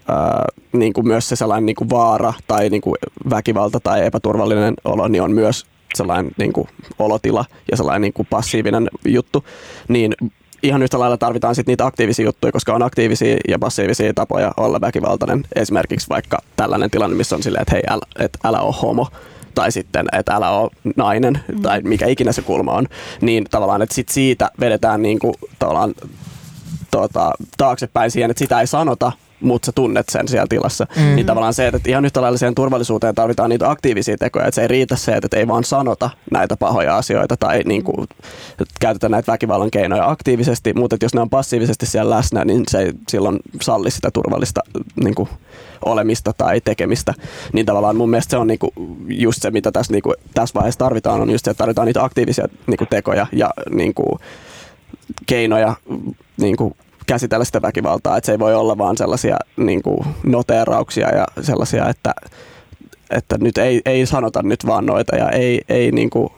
[0.08, 2.94] ää, niin kuin myös se sellainen niin kuin vaara tai niin kuin
[3.30, 8.28] väkivalta tai epäturvallinen olo, niin on myös sellainen niin kuin olotila ja sellainen niin kuin
[8.30, 9.44] passiivinen juttu,
[9.88, 10.14] niin
[10.62, 14.80] ihan yhtä lailla tarvitaan sit niitä aktiivisia juttuja, koska on aktiivisia ja passiivisia tapoja olla
[14.80, 15.44] väkivaltainen.
[15.54, 19.06] Esimerkiksi vaikka tällainen tilanne, missä on silleen, että hei, älä, et älä ole homo
[19.54, 21.62] tai sitten, että älä ole nainen mm.
[21.62, 22.86] tai mikä ikinä se kulma on,
[23.20, 25.94] niin tavallaan, että sit siitä vedetään niin kuin, tavallaan
[26.90, 29.12] tuota, taaksepäin siihen, että sitä ei sanota,
[29.42, 30.86] mutta sä tunnet sen siellä tilassa.
[30.96, 31.14] Mm.
[31.14, 34.62] Niin tavallaan se, että ihan yhtä lailla siihen turvallisuuteen tarvitaan niitä aktiivisia tekoja, että se
[34.62, 38.08] ei riitä se, että ei vaan sanota näitä pahoja asioita tai niin kuin,
[38.80, 42.92] käytetä näitä väkivallan keinoja aktiivisesti, mutta jos ne on passiivisesti siellä läsnä, niin se ei
[43.08, 44.60] silloin salli sitä turvallista
[45.04, 45.28] niin kuin,
[45.84, 47.14] olemista tai tekemistä.
[47.52, 48.72] Niin tavallaan mun mielestä se on niinku
[49.08, 52.48] just se, mitä tässä, niinku, tässä vaiheessa tarvitaan, on just se, että tarvitaan niitä aktiivisia
[52.66, 54.18] niinku, tekoja ja niinku,
[55.26, 55.74] keinoja
[56.36, 56.76] niinku,
[57.06, 61.88] käsitellä sitä väkivaltaa, että se ei voi olla vaan sellaisia niin kuin noteerauksia ja sellaisia,
[61.88, 62.14] että,
[63.10, 66.30] että nyt ei, ei sanota nyt vaan noita ja ei, ei niin kuin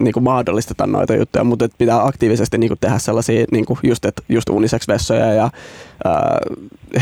[0.00, 3.78] niin kuin mahdollisteta noita juttuja, mutta et pitää aktiivisesti niin kuin tehdä sellaisia niin kuin
[3.82, 5.50] just, just unisex-vessoja ja
[6.04, 6.38] ää,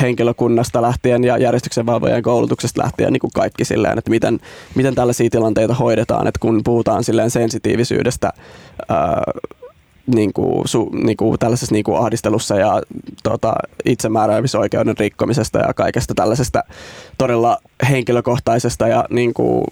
[0.01, 4.41] henkilökunnasta lähtien ja järjestyksen valvojen koulutuksesta lähtien niin kuin kaikki silleen, että miten,
[4.75, 8.33] miten tällaisia tilanteita hoidetaan, että kun puhutaan silleen sensitiivisyydestä
[8.89, 9.23] ää,
[10.15, 12.83] niin kuin, su, niin kuin tällaisessa niin kuin ahdistelussa ja
[13.23, 13.55] tota,
[13.85, 16.65] itsemääräämisoikeuden rikkomisesta ja kaikesta tällaisesta
[17.19, 17.59] todella
[17.91, 19.65] henkilökohtaisesta ja niin kuin,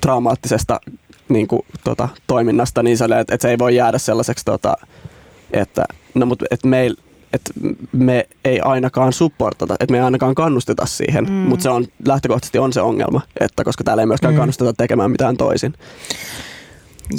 [0.00, 0.80] traumaattisesta
[1.28, 4.74] niin kuin, tota, toiminnasta niin sellainen, että, että se ei voi jäädä sellaiseksi, tota,
[5.50, 5.84] että,
[6.14, 6.96] no, mutta, että meil,
[7.32, 7.52] että
[7.92, 11.32] me ei ainakaan supportata, että me ei ainakaan kannusteta siihen, mm.
[11.32, 14.38] mutta se on lähtökohtaisesti on se ongelma, että koska täällä ei myöskään mm.
[14.38, 15.74] kannusteta tekemään mitään toisin.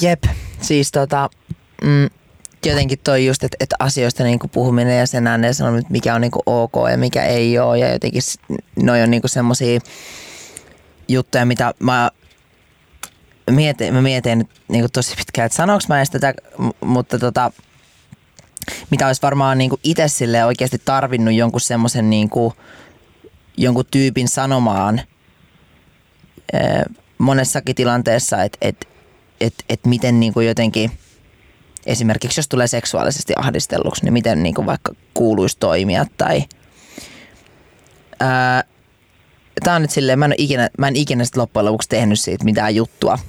[0.02, 0.24] Jep,
[0.62, 1.30] siis tota,
[1.84, 2.10] mm,
[2.68, 6.22] jotenkin toi just, että, että asioista niin kuin puhuminen ja sen ääneen sanominen, mikä on
[6.22, 8.22] niin kuin ok ja mikä ei ole ja jotenkin
[8.76, 9.80] noi on niin kuin semmosia
[11.08, 12.12] juttuja, mitä mä
[13.52, 16.34] mietin, mä mietin nyt niin kuin tosi pitkään, että sanoinko mä edes tätä,
[16.82, 17.52] mutta tota,
[18.92, 22.30] mitä olisi varmaan niin kuin itse sille oikeasti tarvinnut jonkun semmoisen niin
[23.58, 25.02] jonkun tyypin sanomaan
[27.18, 28.88] monessakin tilanteessa, että et,
[29.42, 30.92] et, et miten niin kuin jotenkin–
[31.88, 36.44] esimerkiksi jos tulee seksuaalisesti ahdistelluksi, niin miten niin kuin vaikka kuuluisi toimia tai
[38.20, 38.64] ää,
[39.64, 42.46] Tämä on nyt silleen, mä en, ikinä, mä en ikinä sit loppujen lopuksi tehnyt siitä
[42.46, 43.20] mitään juttua.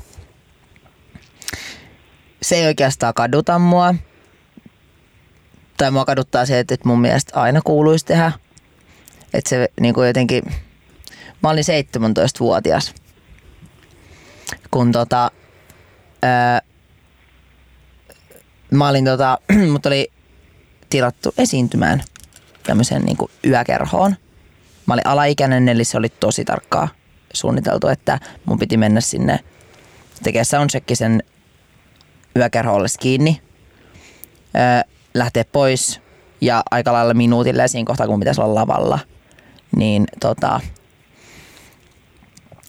[2.43, 3.95] Se ei oikeastaan kaduta mua.
[5.77, 8.33] Tai mua kaduttaa se, että, mun mielestä aina kuuluisi tehdä.
[9.35, 10.45] Että se niin kuin jotenkin...
[11.43, 12.95] Mä olin 17-vuotias,
[14.71, 15.31] kun tota,
[18.71, 19.39] mä olin tota,
[19.73, 20.13] mut oli
[20.91, 22.03] tilattu esiintymään
[22.63, 23.17] tämmöiseen niin
[23.47, 24.17] yökerhoon.
[24.87, 26.89] Mä olin alaikäinen, eli se oli tosi tarkkaa
[27.33, 29.41] suunniteltu, että mun piti mennä sinne
[30.23, 31.23] tekemään soundchecki sen
[32.37, 33.41] yökerholle kiinni,
[34.57, 36.01] öö, lähteä pois
[36.41, 38.99] ja aika lailla minuutille siinä kohtaa, kun pitäisi olla lavalla,
[39.77, 40.61] niin tota,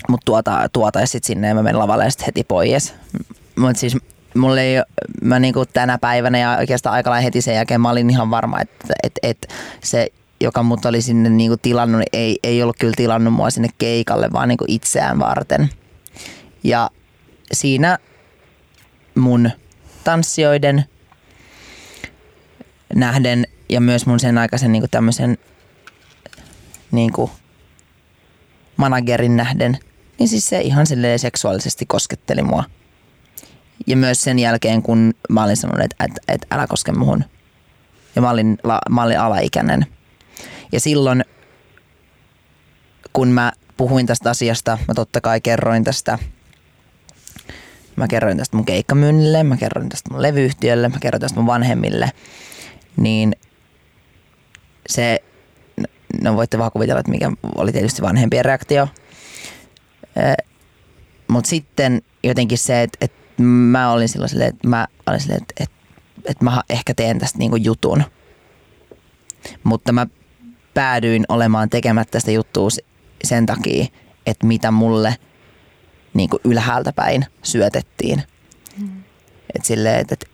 [0.10, 2.94] mut tuota, tuota ja sitten sinne ja mä menin lavalle ja sitten heti pois.
[3.56, 3.98] Mutta siis
[4.35, 4.76] mulle ei,
[5.22, 8.61] mä niinku tänä päivänä ja oikeastaan aika lailla heti sen jälkeen mä olin ihan varma,
[8.61, 9.53] että et, et
[9.84, 10.07] se
[10.41, 14.30] joka mut oli sinne niinku tilannut, niin ei, ei ollut kyllä tilannut mua sinne keikalle,
[14.34, 15.69] vaan niinku itseään varten.
[16.64, 16.89] Ja
[17.51, 17.97] siinä
[19.15, 19.51] mun
[20.03, 20.85] tanssijoiden
[22.95, 25.38] nähden ja myös mun sen aikaisen niinku tämmöisen
[26.91, 27.31] niinku
[28.77, 29.77] managerin nähden,
[30.19, 32.64] niin siis se ihan silleen seksuaalisesti kosketteli mua–
[33.88, 37.23] ja myös sen jälkeen, kun mä olin sanonut, että, että, että älä koske muhun.
[38.15, 38.57] Ja mä olin,
[38.89, 39.85] mä olin alaikäinen.
[40.72, 41.26] Ja silloin,
[43.14, 46.19] kun mä puhuin tästä asiasta, mä totta kai kerroin tästä
[47.99, 52.11] Mä kerroin tästä mun keikkamyynnille, mä kerroin tästä mun levyyhtiölle, mä kerroin tästä mun vanhemmille.
[52.97, 53.35] Niin
[54.89, 55.19] se,
[56.22, 58.88] no voitte vaan kuvitella, että mikä oli tietysti vanhempien reaktio.
[61.27, 63.06] Mutta sitten jotenkin se, että,
[63.40, 65.76] että mä olin silloin silleen, että mä olin silleen, että, että,
[66.26, 68.03] että mä ehkä teen tästä niinku jutun.
[69.64, 70.07] Mutta mä
[70.74, 72.70] päädyin olemaan tekemättä sitä juttua
[73.24, 73.86] sen takia,
[74.26, 75.16] että mitä mulle
[76.14, 78.24] niinku ylhäältä päin syötettiin.
[78.78, 79.03] Mm.
[79.56, 80.26] Et silleen, että, että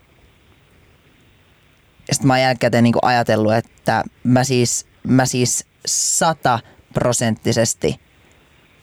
[2.12, 8.00] sitten mä oon jälkikäteen niinku ajatellut, että mä siis, mä siis sataprosenttisesti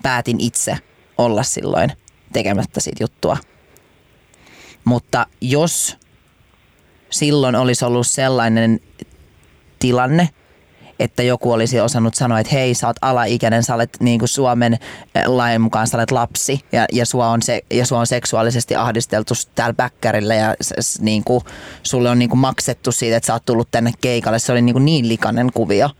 [0.02, 0.78] päätin itse
[1.18, 1.92] olla silloin
[2.32, 3.36] tekemättä siitä juttua–
[4.84, 5.96] mutta jos
[7.10, 8.80] silloin olisi ollut sellainen
[9.78, 10.28] tilanne,
[10.98, 14.72] että joku olisi osannut sanoa, että hei, sä oot alaikäinen, sä olet niin kuin Suomen
[14.72, 18.76] eh, lain mukaan, sä olet lapsi ja, ja, sua, on se, ja sua on seksuaalisesti
[18.76, 20.54] ahdisteltu täällä bäkkärillä ja
[21.00, 21.44] niin kuin,
[21.82, 24.38] sulle on niin kuin maksettu siitä, että sä oot tullut tänne keikalle.
[24.38, 25.90] Se oli niin, kuin niin likainen kuvio.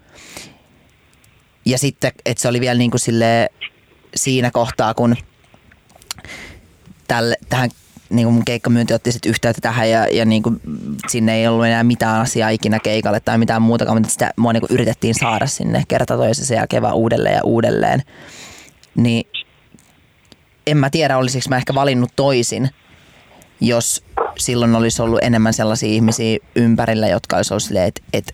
[1.65, 3.51] Ja sitten, että se oli vielä niin kuin sille,
[4.17, 5.17] siinä kohtaa, kun
[7.09, 7.71] tälle, tähän
[8.13, 10.61] niin kuin mun keikkamyynti otti sitten yhteyttä tähän ja, ja niin kuin
[11.09, 14.61] sinne ei ollut enää mitään asiaa ikinä keikalle tai mitään muutakaan, mutta sitä mua niin
[14.61, 18.03] kuin yritettiin saada sinne kerta toisessa ja kevään uudelleen ja uudelleen.
[18.95, 19.27] Niin
[20.67, 22.71] en mä tiedä, olisiko mä ehkä valinnut toisin,
[23.61, 24.05] jos
[24.39, 28.33] silloin olisi ollut enemmän sellaisia ihmisiä ympärillä, jotka olisi ollut silleen, että, että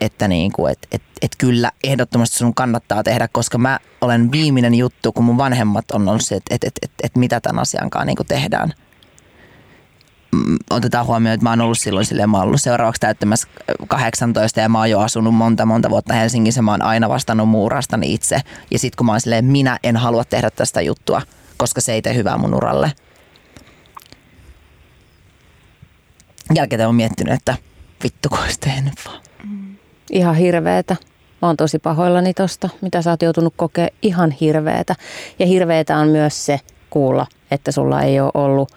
[0.00, 4.74] että niin kuin, et, et, et kyllä ehdottomasti sun kannattaa tehdä, koska mä olen viimeinen
[4.74, 7.90] juttu, kun mun vanhemmat on ollut se, että et, et, et, et mitä tämän asian
[7.90, 8.72] kanssa niin kuin tehdään–
[10.70, 13.48] otetaan huomioon, että mä oon ollut silloin silleen, mä oon ollut seuraavaksi täyttämässä
[13.88, 18.14] 18 ja mä oon jo asunut monta monta vuotta Helsingissä, mä oon aina vastannut muurastani
[18.14, 18.40] itse.
[18.70, 21.22] Ja sit kun mä oon silleen, minä en halua tehdä tästä juttua,
[21.56, 22.92] koska se ei tee hyvää mun uralle.
[26.54, 27.56] jälkeen on miettinyt, että
[28.04, 29.20] vittu kun olisi tehnyt vaan.
[30.10, 30.96] Ihan hirveetä.
[31.42, 34.94] Mä oon tosi pahoillani tosta, mitä sä oot joutunut kokea ihan hirveetä.
[35.38, 36.60] Ja hirveetä on myös se
[36.90, 38.72] kuulla, että sulla ei ole ollut,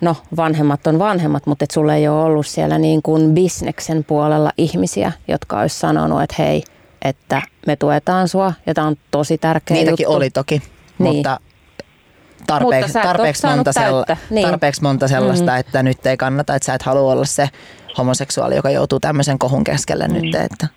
[0.00, 4.52] no vanhemmat on vanhemmat, mutta että sulla ei ole ollut siellä niin kuin bisneksen puolella
[4.58, 6.62] ihmisiä, jotka olisi sanonut, että hei,
[7.02, 10.16] että me tuetaan sua ja tämä on tosi tärkeä Niitäkin juttu.
[10.16, 10.62] oli toki,
[10.98, 11.16] Niin.
[11.16, 11.40] mutta
[12.46, 14.04] tarpeeksi, Mutta et tarpeeksi, monta, sella.
[14.30, 14.48] Niin.
[14.48, 15.60] tarpeeksi monta sellaista, mm-hmm.
[15.60, 17.48] että nyt ei kannata, että sä et halua olla se
[17.98, 20.14] homoseksuaali, joka joutuu tämmöisen kohun keskelle mm.
[20.14, 20.34] nyt.
[20.34, 20.68] Että.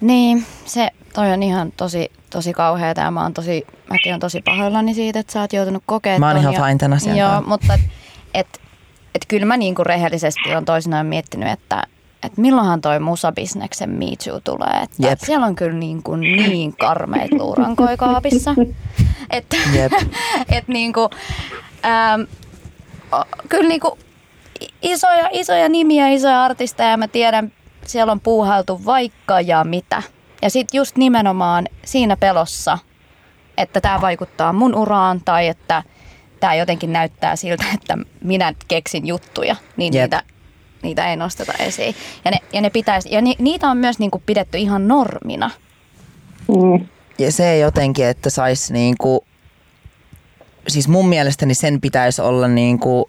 [0.00, 4.42] Niin, se toi on ihan tosi, tosi kauheata ja mä oon tosi, mäkin on tosi
[4.42, 7.42] pahoillani siitä, että sä oot joutunut kokemaan Mä oon ihan ja- fine tän asian Joo,
[7.46, 7.80] mutta et,
[8.34, 8.60] et,
[9.14, 11.86] et kyllä mä niinku rehellisesti on toisinaan miettinyt, että
[12.22, 14.82] et milloinhan toi musabisneksen Me Too tulee.
[14.82, 15.18] Että Jep.
[15.26, 18.54] siellä on kyllä niin, kuin niin karmeita luurankoja kaapissa.
[19.30, 19.56] että
[20.56, 21.10] et niinku,
[21.84, 22.20] ähm,
[23.48, 23.98] kyllä niinku
[24.82, 27.52] isoja, isoja nimiä, isoja artisteja ja mä tiedän,
[27.86, 30.02] siellä on puuhailtu vaikka ja mitä.
[30.42, 32.78] Ja sitten just nimenomaan siinä pelossa,
[33.56, 35.82] että tämä vaikuttaa mun uraan tai että
[36.40, 40.02] tämä jotenkin näyttää siltä, että minä keksin juttuja, niin Jep.
[40.02, 40.22] niitä,
[40.82, 41.94] niitä ei nosteta esiin.
[42.24, 45.50] Ja, ne, ja, ne pitäisi, ja ni, niitä on myös niinku pidetty ihan normina.
[46.48, 46.86] Mm.
[47.18, 49.24] Ja se jotenkin, että saisi niinku,
[50.68, 53.08] siis mun mielestäni sen pitäisi olla niinku,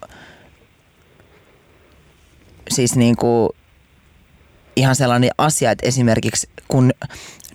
[2.69, 3.55] siis niinku
[4.75, 6.91] ihan sellainen asia, että esimerkiksi kun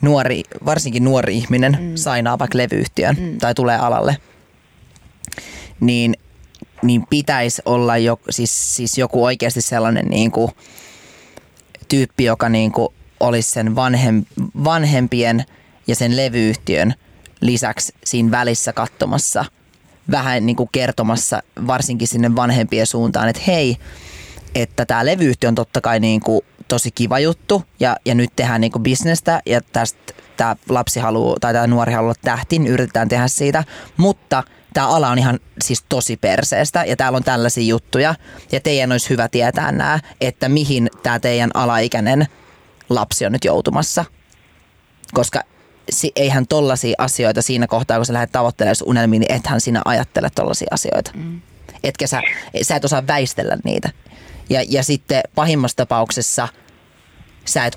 [0.03, 1.97] nuori, varsinkin nuori ihminen mm.
[1.97, 3.39] sainaa vaikka levyyhtiön mm.
[3.39, 4.17] tai tulee alalle,
[5.81, 6.15] niin,
[6.83, 10.51] niin pitäisi olla jo, siis, siis joku oikeasti sellainen niinku,
[11.89, 14.25] tyyppi, joka niinku olisi sen vanhem,
[14.65, 15.45] vanhempien
[15.87, 16.95] ja sen levyyhtiön
[17.41, 19.45] lisäksi siinä välissä katsomassa,
[20.11, 23.77] vähän niin kuin kertomassa varsinkin sinne vanhempien suuntaan, että hei,
[24.55, 28.61] että tämä levyyhtiö on totta kai niin kuin tosi kiva juttu ja, ja nyt tehdään
[28.61, 32.73] niin kuin bisnestä ja tästä tämä lapsi haluaa tai tämä nuori haluaa olla tähti, niin
[32.73, 33.65] yritetään tehdä siitä,
[33.97, 34.43] mutta
[34.75, 38.15] tämä ala on ihan siis tosi perseestä ja täällä on tällaisia juttuja
[38.53, 42.27] ja teidän olisi hyvä tietää nämä, että mihin tämä teidän alaikäinen
[42.89, 44.05] lapsi on nyt joutumassa.
[45.15, 45.41] Koska
[45.91, 50.31] si- eihän tollaisia asioita siinä kohtaa, kun sä lähdet tavoittelemaan unelmiin, niin ethän sinä ajattele
[50.35, 51.11] tollaisia asioita.
[51.15, 51.41] Mm.
[51.85, 52.23] Etkä sä,
[52.63, 53.91] sä et osaa väistellä niitä.
[54.51, 56.49] Ja, ja sitten pahimmassa tapauksessa
[57.45, 57.77] sä et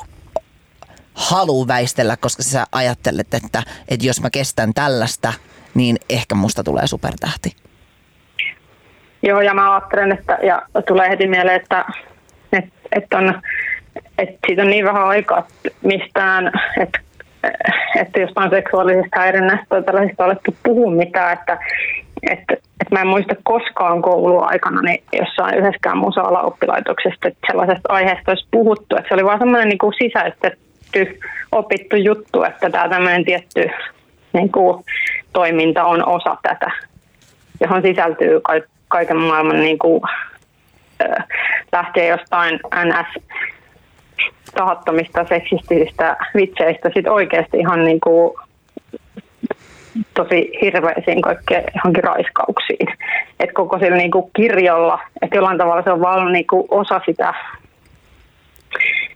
[1.14, 5.34] halua väistellä, koska sä ajattelet, että, että jos mä kestän tällaista,
[5.74, 7.56] niin ehkä musta tulee supertähti.
[9.24, 11.86] Joo, ja mä ajattelen, että ja tulee heti mieleen, että,
[12.54, 13.42] että, että, on,
[14.18, 15.48] että siitä on niin vähän aikaa
[15.82, 17.00] mistään, että,
[17.96, 21.58] että jostain seksuaalisesta häirinnästä tai tällaisista alettu puhua mitään, että,
[22.30, 28.48] että, että mä en muista koskaan kouluaikana niin jossain yhdessäkään musa-oppilaitoksesta, että sellaisesta aiheesta olisi
[28.52, 31.20] puhuttu, että se oli vaan semmoinen niin kuin sisäistetty,
[31.52, 33.70] opittu juttu, että tämä tämmöinen tietty
[34.34, 34.84] niin kuin,
[35.34, 36.72] toiminta on osa tätä
[37.62, 40.02] johon sisältyy ka- kaiken maailman niin kuin,
[41.04, 41.28] äh,
[41.72, 43.24] lähtee jostain NS
[44.54, 48.34] tahattomista seksistisistä vitseistä sit oikeasti ihan niin kuin,
[50.14, 52.88] tosi hirveisiin kaikkeen johonkin raiskauksiin.
[53.40, 57.02] Et koko sillä niin kuin kirjolla, että jollain tavalla se on vaan niin kuin osa
[57.06, 57.34] sitä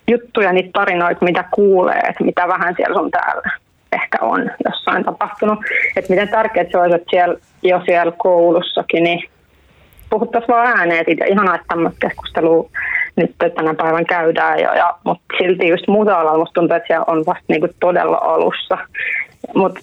[0.08, 3.52] juttuja, niitä tarinoita, mitä kuulee, että mitä vähän siellä on täällä
[3.96, 5.60] ehkä on jossain tapahtunut.
[5.96, 9.30] Että miten tärkeää se olisi, että siellä, jo siellä koulussakin, niin
[10.10, 11.26] puhuttaisiin vaan ääneen siitä.
[11.26, 12.70] Ihanaa, että tämmöistä keskustelua
[13.16, 17.06] nyt tänä päivän käydään jo, ja, mutta silti just muuta alalla musta tuntuu, että siellä
[17.08, 18.78] on vasta niinku todella alussa.
[19.56, 19.80] Mutta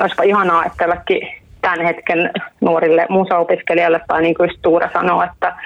[0.00, 1.28] olisipa ihanaa, että tälläkin
[1.60, 5.56] tämän hetken nuorille musaopiskelijoille tai niin kuin just Tuure sanoo, että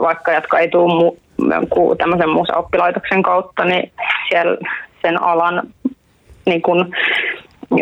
[0.00, 1.16] vaikka jotka ei tule mu,
[1.98, 3.92] tämmöisen musaoppilaitoksen kautta, niin
[4.28, 4.56] siellä
[5.02, 5.62] sen alan
[6.46, 6.96] niin kuin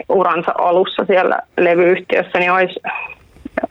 [0.09, 2.81] uransa alussa siellä levyyhtiössä, niin olisi,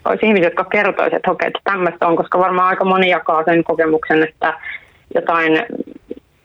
[0.06, 3.64] olisi ihmisiä, jotka kertoisivat, että okei, että tämmöistä on, koska varmaan aika moni jakaa sen
[3.64, 4.54] kokemuksen, että
[5.16, 5.52] jotain,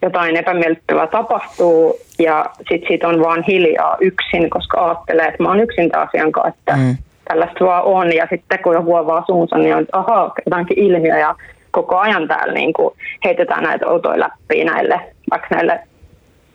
[0.02, 5.60] jotain epämiellyttävää tapahtuu ja sitten siitä on vaan hiljaa yksin, koska ajattelee, että mä oon
[5.60, 6.96] yksin tämän asian kanssa, että mm.
[7.28, 11.18] tällaista vaan on ja sitten kun joku avaa suunsa, niin on, että ahaa, jotakin ilmiö
[11.18, 11.34] ja
[11.70, 12.94] koko ajan täällä niin kuin
[13.24, 15.00] heitetään näitä outoja läppiä näille,
[15.30, 15.80] vaikka näille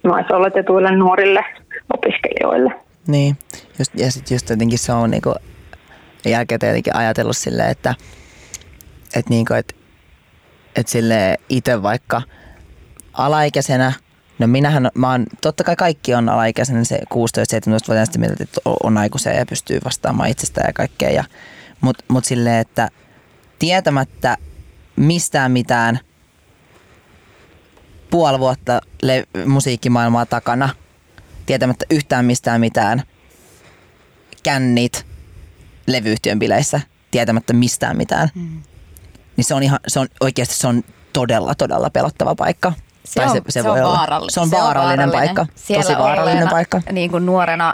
[0.03, 1.45] naisoletetuille nuorille
[1.93, 2.71] opiskelijoille.
[3.07, 3.35] Niin,
[3.79, 5.35] just, ja sitten just jotenkin se on niinku
[6.25, 7.95] jälkeen tietenkin ajatellut silleen, että
[9.15, 9.75] et niinku, et,
[10.75, 12.21] et sille itse vaikka
[13.13, 13.93] alaikäisenä,
[14.39, 18.97] no minähän, mä oon, totta kai kaikki on alaikäisenä, se 16-17-vuotiaana sitten mieltä, että on
[18.97, 21.23] aikuisia ja pystyy vastaamaan itsestään ja kaikkea, ja,
[21.81, 22.89] mutta mut silleen, että
[23.59, 24.37] tietämättä
[24.95, 25.99] mistään mitään
[28.09, 30.69] puoli vuotta le- musiikkimaailmaa takana,
[31.45, 33.03] tietämättä yhtään mistään mitään,
[34.43, 35.05] kännit
[35.87, 36.81] levyyhtiön bileissä,
[37.11, 38.63] tietämättä mistään mitään, mm.
[39.37, 40.83] niin se on, ihan, se on oikeasti se on
[41.13, 42.73] todella, todella pelottava paikka.
[43.05, 44.29] Se tai on, se, se, se, voi on olla.
[44.29, 45.45] Se on se vaarallinen, on vaarallinen paikka.
[45.55, 46.81] Siellä Tosi vaarallinen olleena, paikka.
[46.91, 47.73] Niin kuin nuorena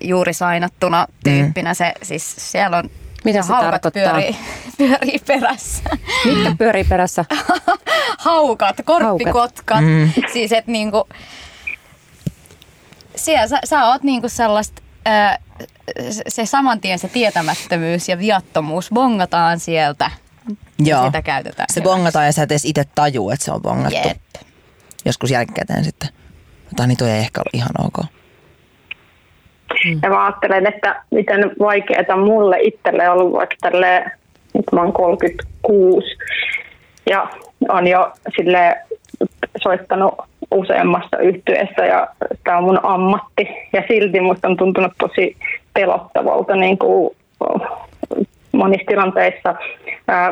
[0.00, 1.74] juuri sainattuna tyyppinä mm.
[1.74, 2.90] se, siis siellä on
[3.24, 3.90] mitä se tarkoittaa?
[3.90, 4.36] Pyörii,
[4.78, 5.82] pyörii perässä.
[6.24, 7.24] Mitkä pyörii perässä?
[8.18, 9.80] Haukat, korppikotkat.
[9.80, 10.12] Mm.
[10.32, 11.08] Siis et niinku,
[13.16, 15.38] siellä sä, sä oot niinku sellaista, ää,
[16.28, 20.10] se saman tien se tietämättömyys ja viattomuus bongataan sieltä.
[20.78, 21.06] Joo.
[21.06, 21.66] Sitä käytetään.
[21.72, 24.08] Se bongataan ja sä et edes itse taju, että se on bongattu.
[24.08, 24.18] Jep.
[25.04, 26.08] Joskus jälkikäteen sitten.
[26.76, 27.98] Tai niin toi ei ehkä ollut ihan ok.
[29.84, 30.00] Mm.
[30.02, 34.04] Ja mä ajattelen, että miten vaikeaa mulle itselle ollut vaikka tälle,
[34.54, 36.06] nyt mä oon 36
[37.10, 37.28] ja
[37.68, 38.76] on jo sille
[39.62, 40.14] soittanut
[40.50, 42.08] useammassa yhtyeessä ja
[42.44, 43.48] tämä on mun ammatti.
[43.72, 45.36] Ja silti musta on tuntunut tosi
[45.74, 47.16] pelottavalta niin kuin
[48.52, 49.54] monissa tilanteissa,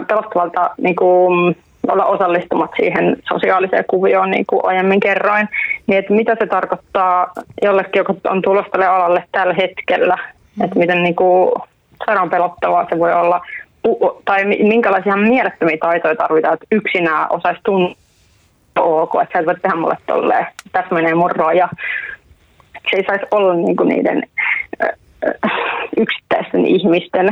[0.08, 1.56] pelottavalta niin kuin
[1.88, 5.48] olla osallistumat siihen sosiaaliseen kuvioon, niin kuin aiemmin kerroin,
[5.86, 7.32] niin että mitä se tarkoittaa
[7.62, 10.18] jollekin, joka on tulossa tälle alalle tällä hetkellä,
[10.56, 10.64] mm.
[10.64, 11.52] että miten niin kuin
[12.06, 13.40] sairaan pelottavaa se voi olla,
[14.24, 18.02] tai minkälaisia mielettömiä taitoja tarvitaan, että yksinään osaisi tuntea
[18.78, 21.68] ok, että sä et voi tehdä mulle tolleen, tässä menee mun raja.
[22.90, 24.22] Se ei saisi olla niin kuin niiden
[25.96, 27.30] yksittäisten ihmisten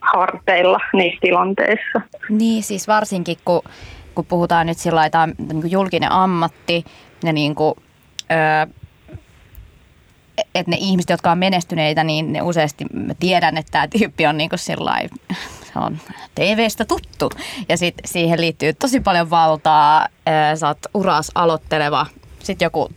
[0.00, 2.00] harteilla niissä tilanteissa.
[2.30, 3.62] Niin, siis varsinkin kun,
[4.14, 6.84] kun puhutaan nyt sillä lailla, niin julkinen ammatti
[7.24, 7.74] ja niin kuin,
[8.30, 8.74] öö,
[10.54, 14.38] että ne ihmiset, jotka on menestyneitä, niin ne useasti mä tiedän, että tämä tyyppi on
[14.38, 15.08] niin kuin sillai,
[15.64, 15.98] se on
[16.34, 17.30] TV-stä tuttu.
[17.68, 20.08] Ja sitten siihen liittyy tosi paljon valtaa,
[20.54, 22.06] sä oot uras aloitteleva,
[22.42, 22.88] sitten joku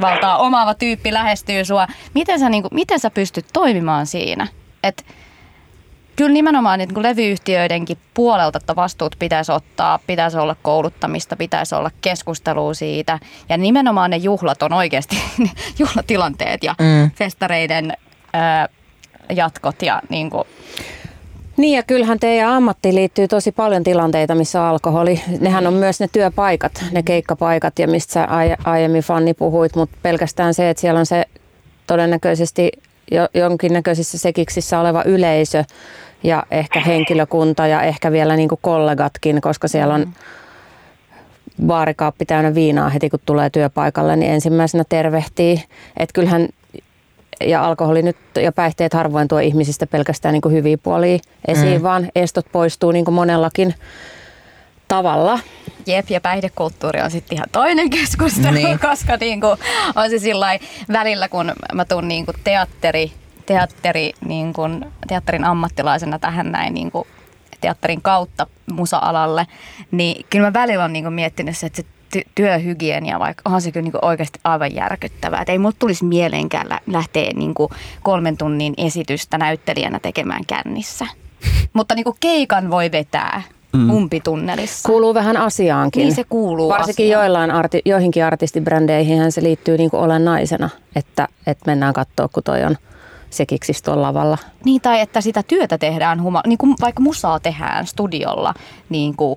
[0.00, 1.86] valtaa omaava tyyppi lähestyy sua.
[2.14, 4.46] Miten sä, niin kuin, miten sä pystyt toimimaan siinä?
[4.82, 5.02] Että
[6.16, 12.74] kyllä nimenomaan niin levyyhtiöidenkin puolelta, että vastuut pitäisi ottaa, pitäisi olla kouluttamista, pitäisi olla keskustelua
[12.74, 13.18] siitä.
[13.48, 15.16] Ja nimenomaan ne juhlat on oikeasti
[15.78, 17.10] juhlatilanteet ja mm.
[17.10, 17.92] festareiden
[18.32, 18.68] ää,
[19.30, 20.44] jatkot ja niin kuin,
[21.56, 25.20] niin ja kyllähän teidän ammattiin liittyy tosi paljon tilanteita, missä on alkoholi.
[25.40, 28.28] Nehän on myös ne työpaikat, ne keikkapaikat ja mistä sä
[28.64, 31.24] aiemmin Fanni puhuit, mutta pelkästään se, että siellä on se
[31.86, 32.70] todennäköisesti
[33.10, 35.64] jo, jonkinnäköisissä sekiksissä oleva yleisö,
[36.24, 40.12] ja ehkä henkilökunta ja ehkä vielä niin kuin kollegatkin, koska siellä on
[41.66, 45.62] baarikaappi täynnä viinaa heti kun tulee työpaikalle, niin ensimmäisenä tervehtii.
[45.96, 46.48] Että kyllähän
[47.40, 51.18] ja alkoholi nyt ja päihteet harvoin tuo ihmisistä pelkästään niin kuin hyviä puolia
[51.48, 51.82] esiin, mm.
[51.82, 53.74] vaan estot poistuu niin kuin monellakin
[54.88, 55.38] tavalla.
[55.86, 58.78] Jep, ja päihdekulttuuri on sitten ihan toinen keskustelu, niin.
[58.90, 59.58] koska niin kuin,
[59.96, 60.58] on se sillä
[60.92, 63.12] välillä, kun mä tuun niin kuin teatteri
[63.46, 67.06] teatteri, niin kuin, teatterin ammattilaisena tähän näin niin kuin,
[67.60, 69.46] teatterin kautta musa-alalle,
[69.90, 73.60] niin kyllä mä välillä on niin kuin, miettinyt se, että se ty- työhygienia, vaikka onhan
[73.60, 75.40] se kyllä niin kuin oikeasti aivan järkyttävää.
[75.40, 77.70] Että ei mulle tulisi mieleenkään lähteä niin kuin
[78.02, 81.06] kolmen tunnin esitystä näyttelijänä tekemään kännissä.
[81.72, 83.42] Mutta niin kuin keikan voi vetää
[83.72, 83.90] mm.
[83.90, 84.88] umpitunnelissa.
[84.88, 86.00] Kuuluu vähän asiaankin.
[86.00, 87.22] Niin se kuuluu Varsinkin asiaan.
[87.22, 92.64] joillain arti, joihinkin artistibrändeihin se liittyy niin kuin olennaisena, että, että mennään katsoa, kun toi
[92.64, 92.76] on–
[93.36, 94.38] sekiksi tuolla lavalla.
[94.64, 98.54] Niin, tai että sitä työtä tehdään, huma, niin kuin vaikka musaa tehdään studiolla,
[98.88, 99.36] niin kuin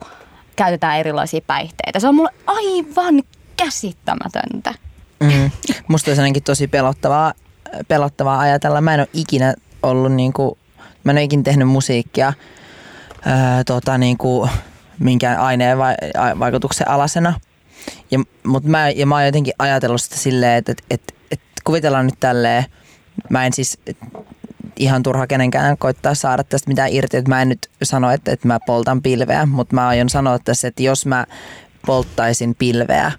[0.56, 2.00] käytetään erilaisia päihteitä.
[2.00, 3.24] Se on mulle aivan
[3.58, 4.74] käsittämätöntä.
[5.20, 5.52] Mm.
[5.88, 7.34] Musta olisi ainakin tosi pelottavaa,
[7.88, 8.82] pelottavaa ajatella.
[8.82, 9.54] Mä en ole ikinä
[9.84, 10.58] ollut, niin kuin,
[11.04, 12.34] mä en ole ikinä tehnyt musiikkia
[13.26, 14.50] ää, tota, niin kuin,
[15.00, 15.96] minkään aineen vai,
[16.40, 17.34] vaikutuksen alasena.
[18.12, 22.06] Ja, mutta mä, ja mä oon jotenkin ajatellut sitä silleen, että, että, että, että kuvitellaan
[22.06, 22.66] nyt tälleen,
[23.30, 23.80] mä en siis
[24.76, 27.18] ihan turha kenenkään koittaa saada tästä mitään irti.
[27.18, 30.68] Että mä en nyt sano, että, että mä poltan pilveä, mutta mä aion sanoa tässä,
[30.68, 31.26] että jos mä
[31.86, 33.12] polttaisin pilveä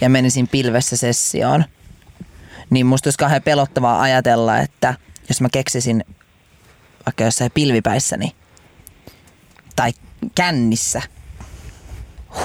[0.00, 1.64] ja menisin pilvessä sessioon,
[2.70, 4.94] niin musta olisi kauhean pelottavaa ajatella, että
[5.28, 6.04] jos mä keksisin
[7.06, 8.32] vaikka jossain pilvipäissäni
[9.76, 9.92] tai
[10.34, 11.02] kännissä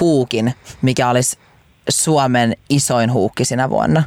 [0.00, 1.38] huukin, mikä olisi
[1.88, 4.02] Suomen isoin huukki sinä vuonna,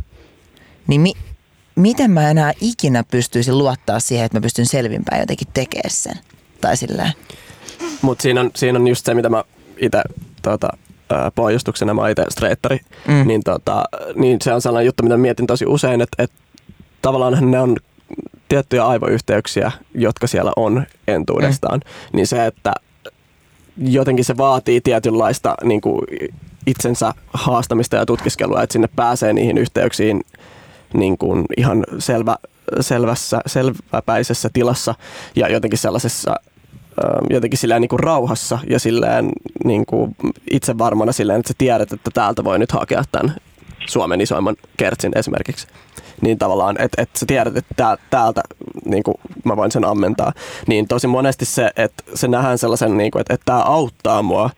[0.88, 1.33] niin mi-
[1.76, 6.16] miten mä enää ikinä pystyisin luottaa siihen, että mä pystyn selvinpäin jotenkin tekemään sen.
[6.62, 7.12] Tai silleen.
[8.02, 9.44] Mut siinä on, siinä on just se, mitä mä
[9.78, 10.02] itse
[10.42, 10.70] tota,
[11.36, 13.28] pohjustuksena, mä oon itse streittari, mm.
[13.28, 13.84] niin, tota,
[14.16, 16.38] niin se on sellainen juttu, mitä mietin tosi usein, että, että
[17.02, 17.78] tavallaan ne on
[18.50, 21.80] tiettyjä aivoyhteyksiä, jotka siellä on entuudestaan.
[21.80, 22.18] Mm.
[22.18, 22.74] Niin se, että
[23.78, 26.02] jotenkin se vaatii tietynlaista niin kuin
[26.68, 30.22] itsensä haastamista ja tutkiskelua, että sinne pääsee niihin yhteyksiin
[30.94, 32.36] niin kuin ihan selvä,
[32.80, 34.96] selvässä, selväpäisessä tilassa
[35.36, 36.36] ja jotenkin sellaisessa
[37.30, 39.30] jotenkin silleen niin kuin rauhassa ja silleen
[39.66, 40.16] niin kuin
[40.52, 43.36] itse varmana silleen, että sä tiedät, että täältä voi nyt hakea tämän
[43.88, 45.68] Suomen isoimman kertsin esimerkiksi.
[46.22, 48.42] Niin tavallaan, että, että sä tiedät, että täältä
[48.86, 50.34] niin kuin mä voin sen ammentaa.
[50.68, 54.50] Niin tosi monesti se, että se nähdään sellaisen, niin kuin, että, että tämä auttaa mua,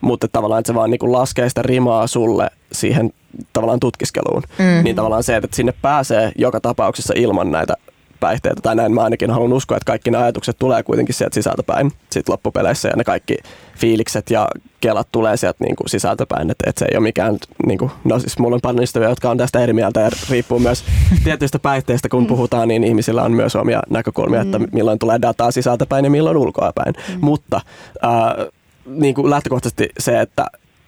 [0.00, 3.12] mutta tavallaan että se vaan niin kuin laskee sitä rimaa sulle siihen
[3.52, 4.42] tavallaan tutkiskeluun.
[4.58, 4.84] Mm-hmm.
[4.84, 7.74] Niin tavallaan se, että sinne pääsee joka tapauksessa ilman näitä
[8.22, 11.92] päihteitä, tai näin mä ainakin haluan uskoa, että kaikki ne ajatukset tulee kuitenkin sieltä sisältäpäin
[12.10, 13.36] sit loppupeleissä, ja ne kaikki
[13.76, 14.48] fiilikset ja
[14.80, 18.18] kelat tulee sieltä niin kuin sisältäpäin, että, että se ei ole mikään, niin kuin, no
[18.18, 20.84] siis mulla on paljon ystäviä, jotka on tästä eri mieltä, ja riippuu myös
[21.24, 22.26] tietyistä päihteistä, kun mm.
[22.26, 24.66] puhutaan, niin ihmisillä on myös omia näkökulmia, että mm.
[24.72, 27.18] milloin tulee dataa sisältäpäin ja milloin ulkoapäin, mm.
[27.20, 27.60] mutta
[28.04, 28.46] äh,
[28.86, 30.46] niin kuin lähtökohtaisesti se, että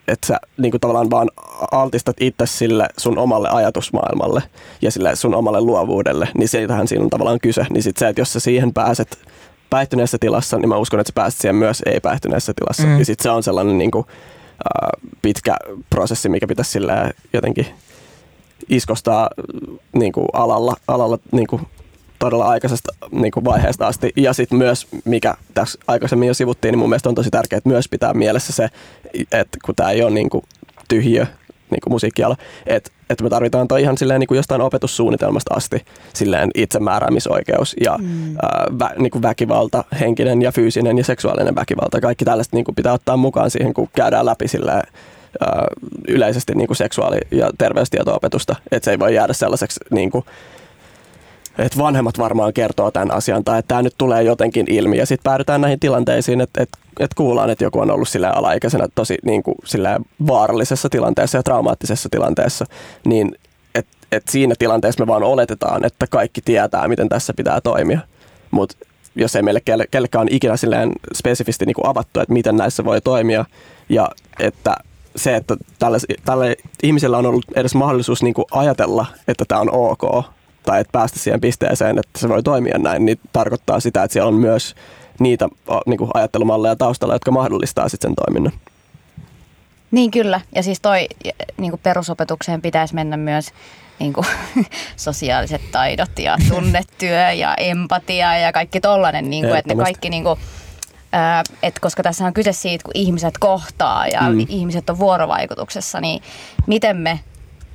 [0.09, 1.31] että sä niin kuin tavallaan vaan
[1.73, 4.43] altistat itse sille sun omalle ajatusmaailmalle
[4.83, 7.67] ja sille sun omalle luovuudelle, niin siitähän siinä on tavallaan kyse.
[7.71, 9.19] Niin sit se, että jos sä siihen pääset
[9.71, 12.87] päihtyneessä tilassa, niin mä uskon, että sä pääset siihen myös ei-päihtyneessä tilassa.
[12.87, 12.99] Mm.
[12.99, 14.07] Ja sitten se on sellainen niin kuin,
[14.51, 15.57] äh, pitkä
[15.91, 17.67] prosessi, mikä pitäisi sillä jotenkin
[18.69, 19.31] iskostaa
[19.93, 21.63] niin kuin alalla, alalla niin kuin
[22.25, 24.13] todella aikaisesta niin kuin vaiheesta asti.
[24.17, 27.89] Ja sitten myös, mikä tässä aikaisemmin jo sivuttiin, niin mun mielestä on tosi tärkeää myös
[27.89, 28.69] pitää mielessä se,
[29.33, 30.45] että kun tämä ei ole niin kuin
[30.89, 31.27] tyhjö
[31.71, 32.37] niin kuin musiikkiala,
[32.67, 35.85] että, että me tarvitaan toi ihan silleen niin kuin jostain opetussuunnitelmasta asti
[36.15, 38.37] silleen itsemääräämisoikeus ja mm.
[38.43, 42.01] ää, vä, niin kuin väkivalta, henkinen ja fyysinen ja seksuaalinen väkivalta.
[42.01, 44.83] Kaikki tällaista niin kuin pitää ottaa mukaan siihen, kun käydään läpi silleen,
[45.41, 45.67] ää,
[46.09, 48.57] yleisesti niin kuin seksuaali- ja terveystieto-opetusta.
[48.73, 50.25] Että se ei voi jäädä sellaiseksi niin kuin,
[51.59, 55.31] että vanhemmat varmaan kertoo tämän asian tai että tämä nyt tulee jotenkin ilmi ja sitten
[55.31, 59.43] päädytään näihin tilanteisiin, että, että, että kuullaan, että joku on ollut sille alaikäisenä tosi niin
[59.43, 59.57] kuin,
[60.27, 62.65] vaarallisessa tilanteessa ja traumaattisessa tilanteessa,
[63.05, 63.35] niin
[63.75, 67.99] että että siinä tilanteessa me vaan oletetaan, että kaikki tietää, miten tässä pitää toimia.
[68.51, 68.77] Mutta
[69.17, 73.01] jos ei meille kelle, kellekään ikinä silleen spesifisti niin kuin avattu, että miten näissä voi
[73.01, 73.45] toimia
[73.89, 74.09] ja
[74.41, 74.77] että
[75.17, 75.57] se, että
[76.25, 80.25] tälle ihmisellä on ollut edes mahdollisuus niin kuin ajatella, että tämä on ok,
[80.67, 84.29] tai että päästä siihen pisteeseen, että se voi toimia näin, niin tarkoittaa sitä, että siellä
[84.29, 84.75] on myös
[85.19, 85.49] niitä
[85.87, 88.53] niin kuin ajattelumalleja taustalla, jotka mahdollistaa sitten sen toiminnan.
[89.91, 91.09] Niin kyllä, ja siis toi
[91.57, 93.51] niin kuin perusopetukseen pitäisi mennä myös
[93.99, 94.27] niin kuin,
[94.97, 100.25] sosiaaliset taidot ja tunnetyö ja empatia ja kaikki tollainen, niin kuin, että ne kaikki niin
[100.25, 100.39] kuin,
[101.63, 104.47] et koska tässä on kyse siitä, kun ihmiset kohtaa ja mm.
[104.49, 106.23] ihmiset on vuorovaikutuksessa, niin
[106.67, 107.21] miten me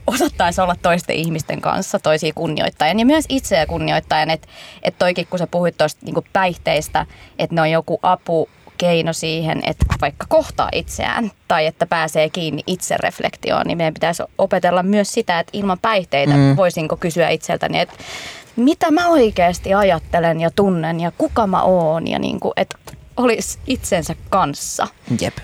[0.09, 4.29] osattaisi olla toisten ihmisten kanssa toisia kunnioittajan ja myös itseä kunnioittajan.
[4.29, 4.47] Että
[4.83, 7.05] et toikin, kun sä puhuit tuosta niin päihteistä,
[7.39, 12.63] että ne on joku apu keino siihen, että vaikka kohtaa itseään tai että pääsee kiinni
[12.67, 16.55] itsereflektioon, niin meidän pitäisi opetella myös sitä, että ilman päihteitä mm.
[16.55, 17.95] voisinko kysyä itseltäni, että
[18.55, 22.75] mitä mä oikeasti ajattelen ja tunnen ja kuka mä oon ja niin kuin, että
[23.17, 24.87] olisi itsensä kanssa.
[25.21, 25.37] Jep.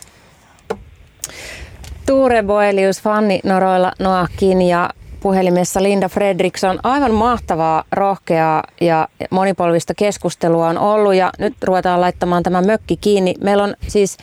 [2.06, 6.80] Tuure Boelius, Fanni Noroilla Noakin ja puhelimessa Linda Fredriksson.
[6.84, 13.34] Aivan mahtavaa, rohkeaa ja monipolvista keskustelua on ollut ja nyt ruvetaan laittamaan tämä mökki kiinni.
[13.42, 14.18] Meillä on siis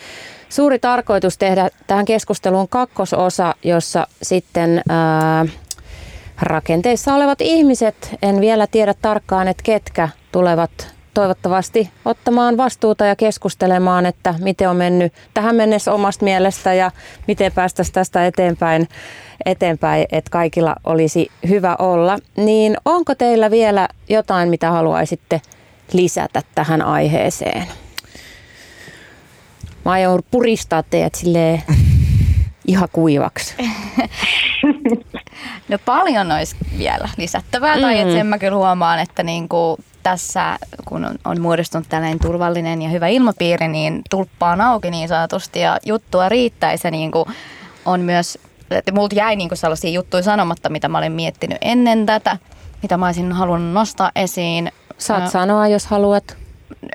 [0.48, 5.46] suuri tarkoitus tehdä tähän keskusteluun kakkososa, jossa sitten ää,
[6.42, 14.06] rakenteissa olevat ihmiset, en vielä tiedä tarkkaan, että ketkä tulevat toivottavasti ottamaan vastuuta ja keskustelemaan,
[14.06, 16.90] että miten on mennyt tähän mennessä omasta mielestä ja
[17.26, 18.89] miten päästäisiin tästä eteenpäin,
[19.47, 22.18] eteenpäin, että kaikilla olisi hyvä olla.
[22.36, 25.40] Niin onko teillä vielä jotain, mitä haluaisitte
[25.93, 27.66] lisätä tähän aiheeseen?
[29.84, 31.62] Mä aion puristaa teidät silleen
[32.66, 33.55] ihan kuivaksi.
[35.68, 37.82] No paljon olisi vielä lisättävää, mm.
[37.82, 42.82] tai että sen mä kyllä huomaan, että niinku tässä, kun on, on muodostunut tällainen turvallinen
[42.82, 46.90] ja hyvä ilmapiiri, niin tulppa on auki niin sanotusti ja juttua riittäisi.
[46.90, 47.24] Niin kuin
[47.84, 48.38] on myös,
[48.70, 52.38] että multa jäi niin kuin sellaisia juttuja sanomatta, mitä mä olin miettinyt ennen tätä,
[52.82, 54.72] mitä mä olisin halunnut nostaa esiin.
[54.98, 56.36] Saat no, sanoa, jos haluat.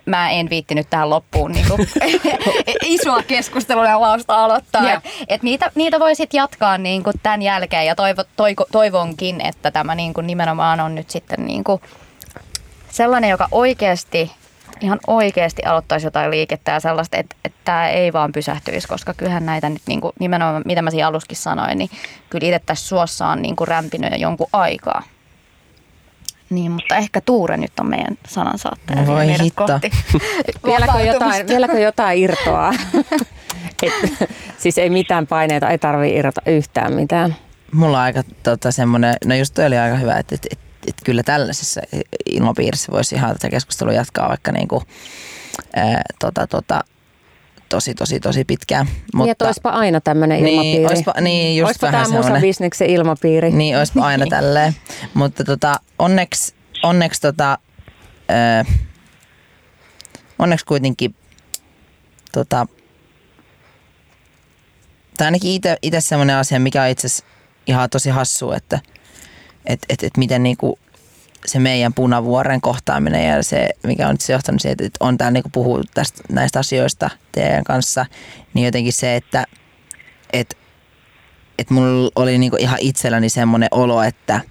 [0.05, 1.88] Mä en viittinyt tähän loppuun niin kuin,
[2.85, 4.93] isoa keskustelua ja lausta aloittaa.
[4.93, 9.41] Et, et niitä, niitä voi sitten jatkaa niin kuin tämän jälkeen ja toivo, toivo, toivonkin,
[9.41, 11.81] että tämä niin kuin nimenomaan on nyt sitten niin kuin
[12.98, 14.32] sellainen, joka oikeasti,
[14.82, 19.45] ihan oikeasti aloittaisi jotain liikettä ja sellaista, että, että tämä ei vaan pysähtyisi, koska kyllähän
[19.45, 21.90] näitä nyt niin kuin, nimenomaan, mitä mä siinä aluskin sanoin, niin
[22.30, 25.03] kyllä itse tässä suossa on niin kuin rämpinyt jo jonkun aikaa.
[26.49, 29.65] Niin, mutta ehkä Tuure nyt on meidän sanansaattaja Voi meidät hitto.
[29.65, 29.91] kohti.
[30.65, 32.74] Vieläkö jotain, vieläkö jotain irtoaa?
[33.84, 33.94] Et,
[34.57, 37.36] siis ei mitään paineita, ei tarvii irrota yhtään mitään.
[37.74, 41.01] Mulla on aika tota, semmoinen, no just toi oli aika hyvä, että, että, että, että
[41.05, 41.81] kyllä tällaisessa
[42.25, 44.83] ilmapiirissä voisi ihan tätä keskustelua jatkaa vaikka niinku,
[45.75, 46.83] ää, tota, tota,
[47.69, 48.85] tosi, tosi, tosi pitkään.
[48.85, 50.85] Mutta, niin, että olisipa aina tämmöinen Niin, ilmapiiri.
[50.85, 53.51] oispa- niin, just oispa vähän tämä musabisneksen ilmapiiri.
[53.51, 54.75] Niin, olisipa aina tälleen.
[55.13, 57.57] Mutta tota, onneksi, onneksi, tota,
[58.29, 58.65] ää,
[60.39, 61.15] onneksi kuitenkin
[62.31, 62.67] tota,
[65.17, 67.25] tai ainakin itse, itse semmoinen asia, mikä on itse asiassa
[67.67, 68.79] ihan tosi hassu, että
[69.68, 70.80] et, et, et miten niinku
[71.45, 75.49] se meidän punavuoren kohtaaminen ja se, mikä on se johtanut siihen, että on täällä niinku
[75.49, 78.06] puhuu tästä, näistä asioista teidän kanssa,
[78.53, 79.45] niin jotenkin se, että
[80.34, 80.57] et,
[81.60, 84.41] et mulla oli niinku ihan itselläni semmoinen olo, että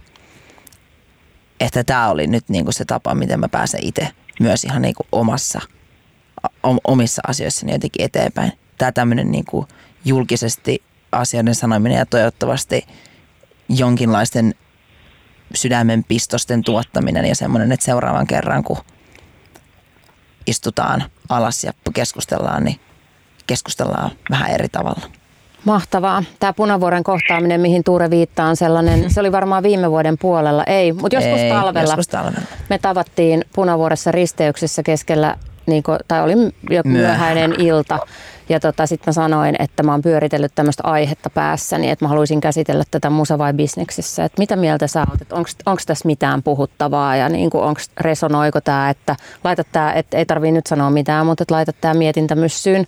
[1.60, 4.08] että tämä oli nyt niinku se tapa, miten mä pääsen itse
[4.40, 5.60] myös ihan niinku omassa,
[6.62, 8.52] om, omissa asioissani jotenkin eteenpäin.
[8.78, 9.68] Tämä tämmöinen niinku
[10.04, 10.82] julkisesti
[11.12, 12.86] asioiden sanominen ja toivottavasti
[13.68, 14.54] jonkinlaisten
[15.54, 18.78] sydämen pistosten tuottaminen ja semmoinen, että seuraavan kerran kun
[20.46, 22.80] istutaan alas ja keskustellaan, niin
[23.46, 25.06] keskustellaan vähän eri tavalla.
[25.64, 26.22] Mahtavaa.
[26.40, 30.64] Tämä punavuoren kohtaaminen, mihin Tuure viittaa, on sellainen, se oli varmaan viime vuoden puolella.
[30.64, 31.90] Ei, mutta joskus Ei, talvella.
[31.90, 32.46] Joskus talvella.
[32.70, 35.36] Me tavattiin punavuoressa risteyksessä keskellä,
[35.66, 36.32] niin kuin, tai oli
[36.70, 37.98] joku myöhäinen ilta.
[38.48, 42.40] Ja tota, sitten mä sanoin, että mä oon pyöritellyt tämmöistä aihetta päässäni, että mä haluaisin
[42.40, 44.24] käsitellä tätä musa vai bisneksessä.
[44.24, 45.36] Että mitä mieltä sä oot, että
[45.66, 50.52] onko tässä mitään puhuttavaa ja niin onko resonoiko tämä, että laita tämä, että ei tarvii
[50.52, 52.86] nyt sanoa mitään, mutta että laita tämä mietintä myssyyn,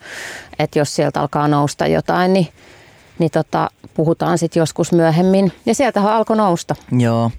[0.58, 2.48] että jos sieltä alkaa nousta jotain, niin,
[3.18, 5.52] niin tota, puhutaan sitten joskus myöhemmin.
[5.66, 6.74] Ja sieltähän alkoi nousta.
[6.98, 7.30] Joo.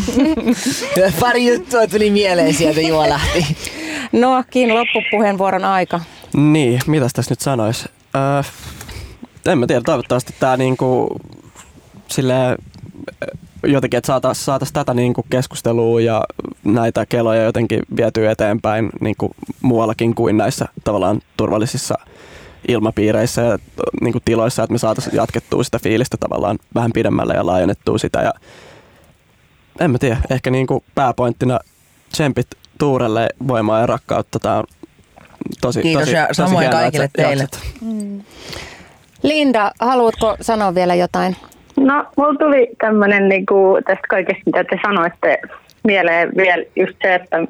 [1.20, 3.56] Pari juttua tuli mieleen sieltä juolahti.
[4.12, 6.00] Noakin loppupuheenvuoron aika.
[6.34, 7.88] Niin, mitäs tässä nyt sanois?
[8.16, 8.42] Öö,
[9.46, 11.16] en mä tiedä, toivottavasti tää niinku
[12.08, 12.58] silleen
[13.62, 16.24] jotenkin, että saataisiin saatais tätä niinku keskustelua ja
[16.64, 19.30] näitä keloja jotenkin vietyä eteenpäin niinku
[19.62, 21.94] muuallakin kuin näissä tavallaan turvallisissa
[22.68, 23.58] ilmapiireissä ja
[24.00, 28.22] niinku tiloissa, että me saataisiin jatkettua sitä fiilistä tavallaan vähän pidemmälle ja laajennettua sitä.
[28.22, 28.32] Ja
[29.80, 31.58] en mä tiedä, ehkä niinku pääpointtina
[32.12, 32.46] tsempit
[32.78, 34.38] Tuurelle voimaa ja rakkautta.
[34.38, 34.64] Tää on
[35.60, 37.42] tosi, Kiitos tosi, ja tosi samoin hienoa, kaikille että sä teille.
[37.42, 37.76] jaksat.
[39.22, 41.36] Linda, haluatko sanoa vielä jotain?
[41.76, 45.38] No, mulla tuli tämmöinen niinku, tästä kaikesta, mitä te sanoitte,
[45.84, 47.44] mieleen vielä just se, että,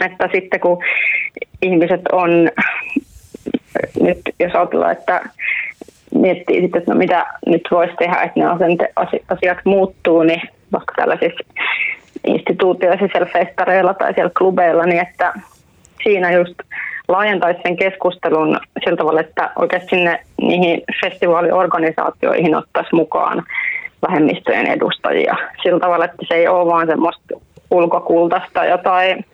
[0.00, 0.78] että sitten kun
[1.62, 2.30] ihmiset on,
[4.00, 5.20] nyt jos ajatellaan, että
[6.14, 8.88] miettii sitten, että no mitä nyt voisi tehdä, että ne
[9.28, 10.42] asiat muuttuu, niin
[10.72, 11.44] vaikka tällaisissa
[12.26, 15.32] instituutioissa siellä festareilla tai siellä klubeilla, niin että
[16.02, 16.54] siinä just
[17.08, 23.42] laajentaisi sen keskustelun sillä tavalla, että oikeasti sinne niihin festivaaliorganisaatioihin ottaisi mukaan
[24.08, 25.36] vähemmistöjen edustajia.
[25.62, 27.34] Sillä tavalla, että se ei ole vaan semmoista
[27.70, 29.24] ulkokultaista jotain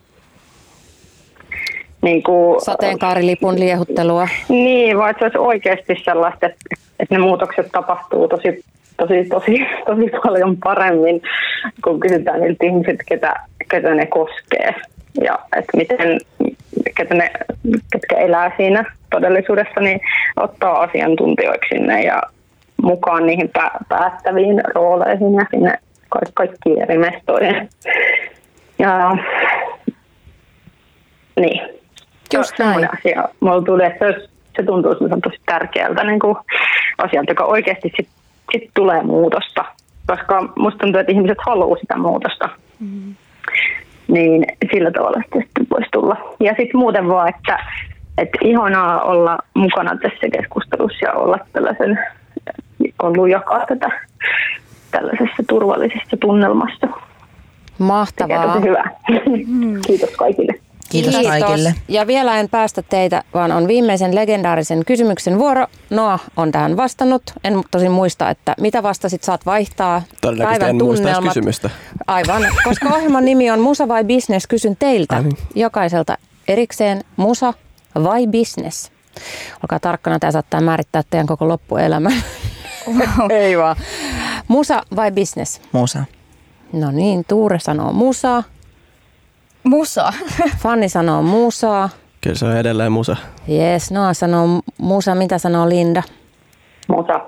[2.02, 4.28] niin kuin, Sateenkaarilipun liehuttelua.
[4.48, 6.58] niin, vaan että se olisi oikeasti sellaista, että,
[7.00, 8.64] että ne muutokset tapahtuu tosi,
[8.96, 11.22] tosi, tosi, tosi paljon paremmin,
[11.84, 13.34] kun kysytään niiltä ihmisiltä, ketä,
[13.70, 14.74] ketä ne koskee.
[15.24, 16.20] Ja että miten,
[16.96, 17.30] ketä ne,
[17.92, 20.00] ketkä elää siinä todellisuudessa, niin
[20.36, 22.22] ottaa asiantuntijoiksi sinne ja
[22.82, 25.78] mukaan niihin pä- päättäviin rooleihin ja sinne
[26.08, 27.68] ka- kaikkiin eri mestoihin.
[28.78, 29.16] Ja
[31.40, 31.60] niin.
[32.34, 32.88] Just Se näin.
[32.98, 33.28] asia.
[33.40, 36.36] Mulla tuli, että se, se tuntuu tosi tärkeältä niin kuin
[36.98, 38.08] asialta, joka oikeasti sit,
[38.52, 39.64] sit tulee muutosta.
[40.06, 42.48] Koska musta tuntuu, että ihmiset haluaa sitä muutosta.
[42.80, 43.14] Mm.
[44.08, 46.16] Niin sillä tavalla sitten voisi tulla.
[46.40, 47.58] Ja sitten muuten vaan, että,
[48.18, 51.98] että ihanaa olla mukana tässä keskustelussa ja olla tällaisen,
[53.02, 53.90] ollut jakaa tätä
[54.90, 56.86] tällaisessa turvallisessa tunnelmassa.
[56.86, 56.98] Tekee
[57.78, 58.46] Mahtavaa.
[58.46, 58.90] tosi hyvää.
[59.86, 60.54] Kiitos kaikille.
[60.88, 61.74] Kiitos, kaikille.
[61.88, 65.66] Ja vielä en päästä teitä, vaan on viimeisen legendaarisen kysymyksen vuoro.
[65.90, 67.22] Noa on tähän vastannut.
[67.44, 71.30] En tosin muista, että mitä vastasit, saat vaihtaa Todennäköisesti päivän en muista tunnelmat.
[71.34, 71.70] kysymystä.
[72.06, 75.38] Aivan, koska ohjelman nimi on Musa vai Business, kysyn teiltä Ai niin.
[75.54, 77.54] jokaiselta erikseen Musa
[78.04, 78.90] vai Business.
[79.62, 82.12] Olkaa tarkkana, tämä saattaa määrittää teidän koko loppuelämän.
[83.30, 83.76] Ei vaan.
[84.48, 85.60] Musa vai Business?
[85.72, 86.04] Musa.
[86.72, 88.42] No niin, Tuure sanoo musa,
[89.68, 90.12] Musa.
[90.58, 91.88] Fanni sanoo musaa.
[92.20, 93.16] Kyllä se on edelleen musa.
[93.48, 96.02] Jees, Noa sanoo musa, mitä sanoo Linda?
[96.88, 97.20] Mutta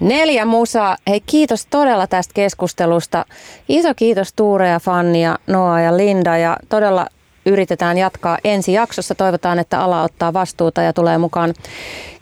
[0.00, 0.96] Neljä musaa.
[1.08, 3.26] Hei kiitos todella tästä keskustelusta.
[3.68, 7.06] Iso kiitos Tuure ja Fanni ja Noa ja Linda ja todella
[7.46, 9.14] yritetään jatkaa ensi jaksossa.
[9.14, 11.54] Toivotaan, että ala ottaa vastuuta ja tulee mukaan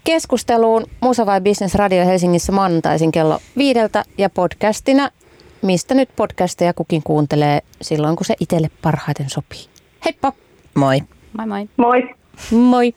[0.04, 5.10] keskusteluun Musa vai Business Radio Helsingissä maanantaisin kello viideltä ja podcastina,
[5.62, 9.66] mistä nyt podcasteja kukin kuuntelee silloin, kun se itselle parhaiten sopii.
[10.04, 10.32] Heippa!
[10.74, 11.00] Moi.
[11.38, 11.68] Moi moi.
[11.76, 12.14] Moi!
[12.50, 12.94] Moi!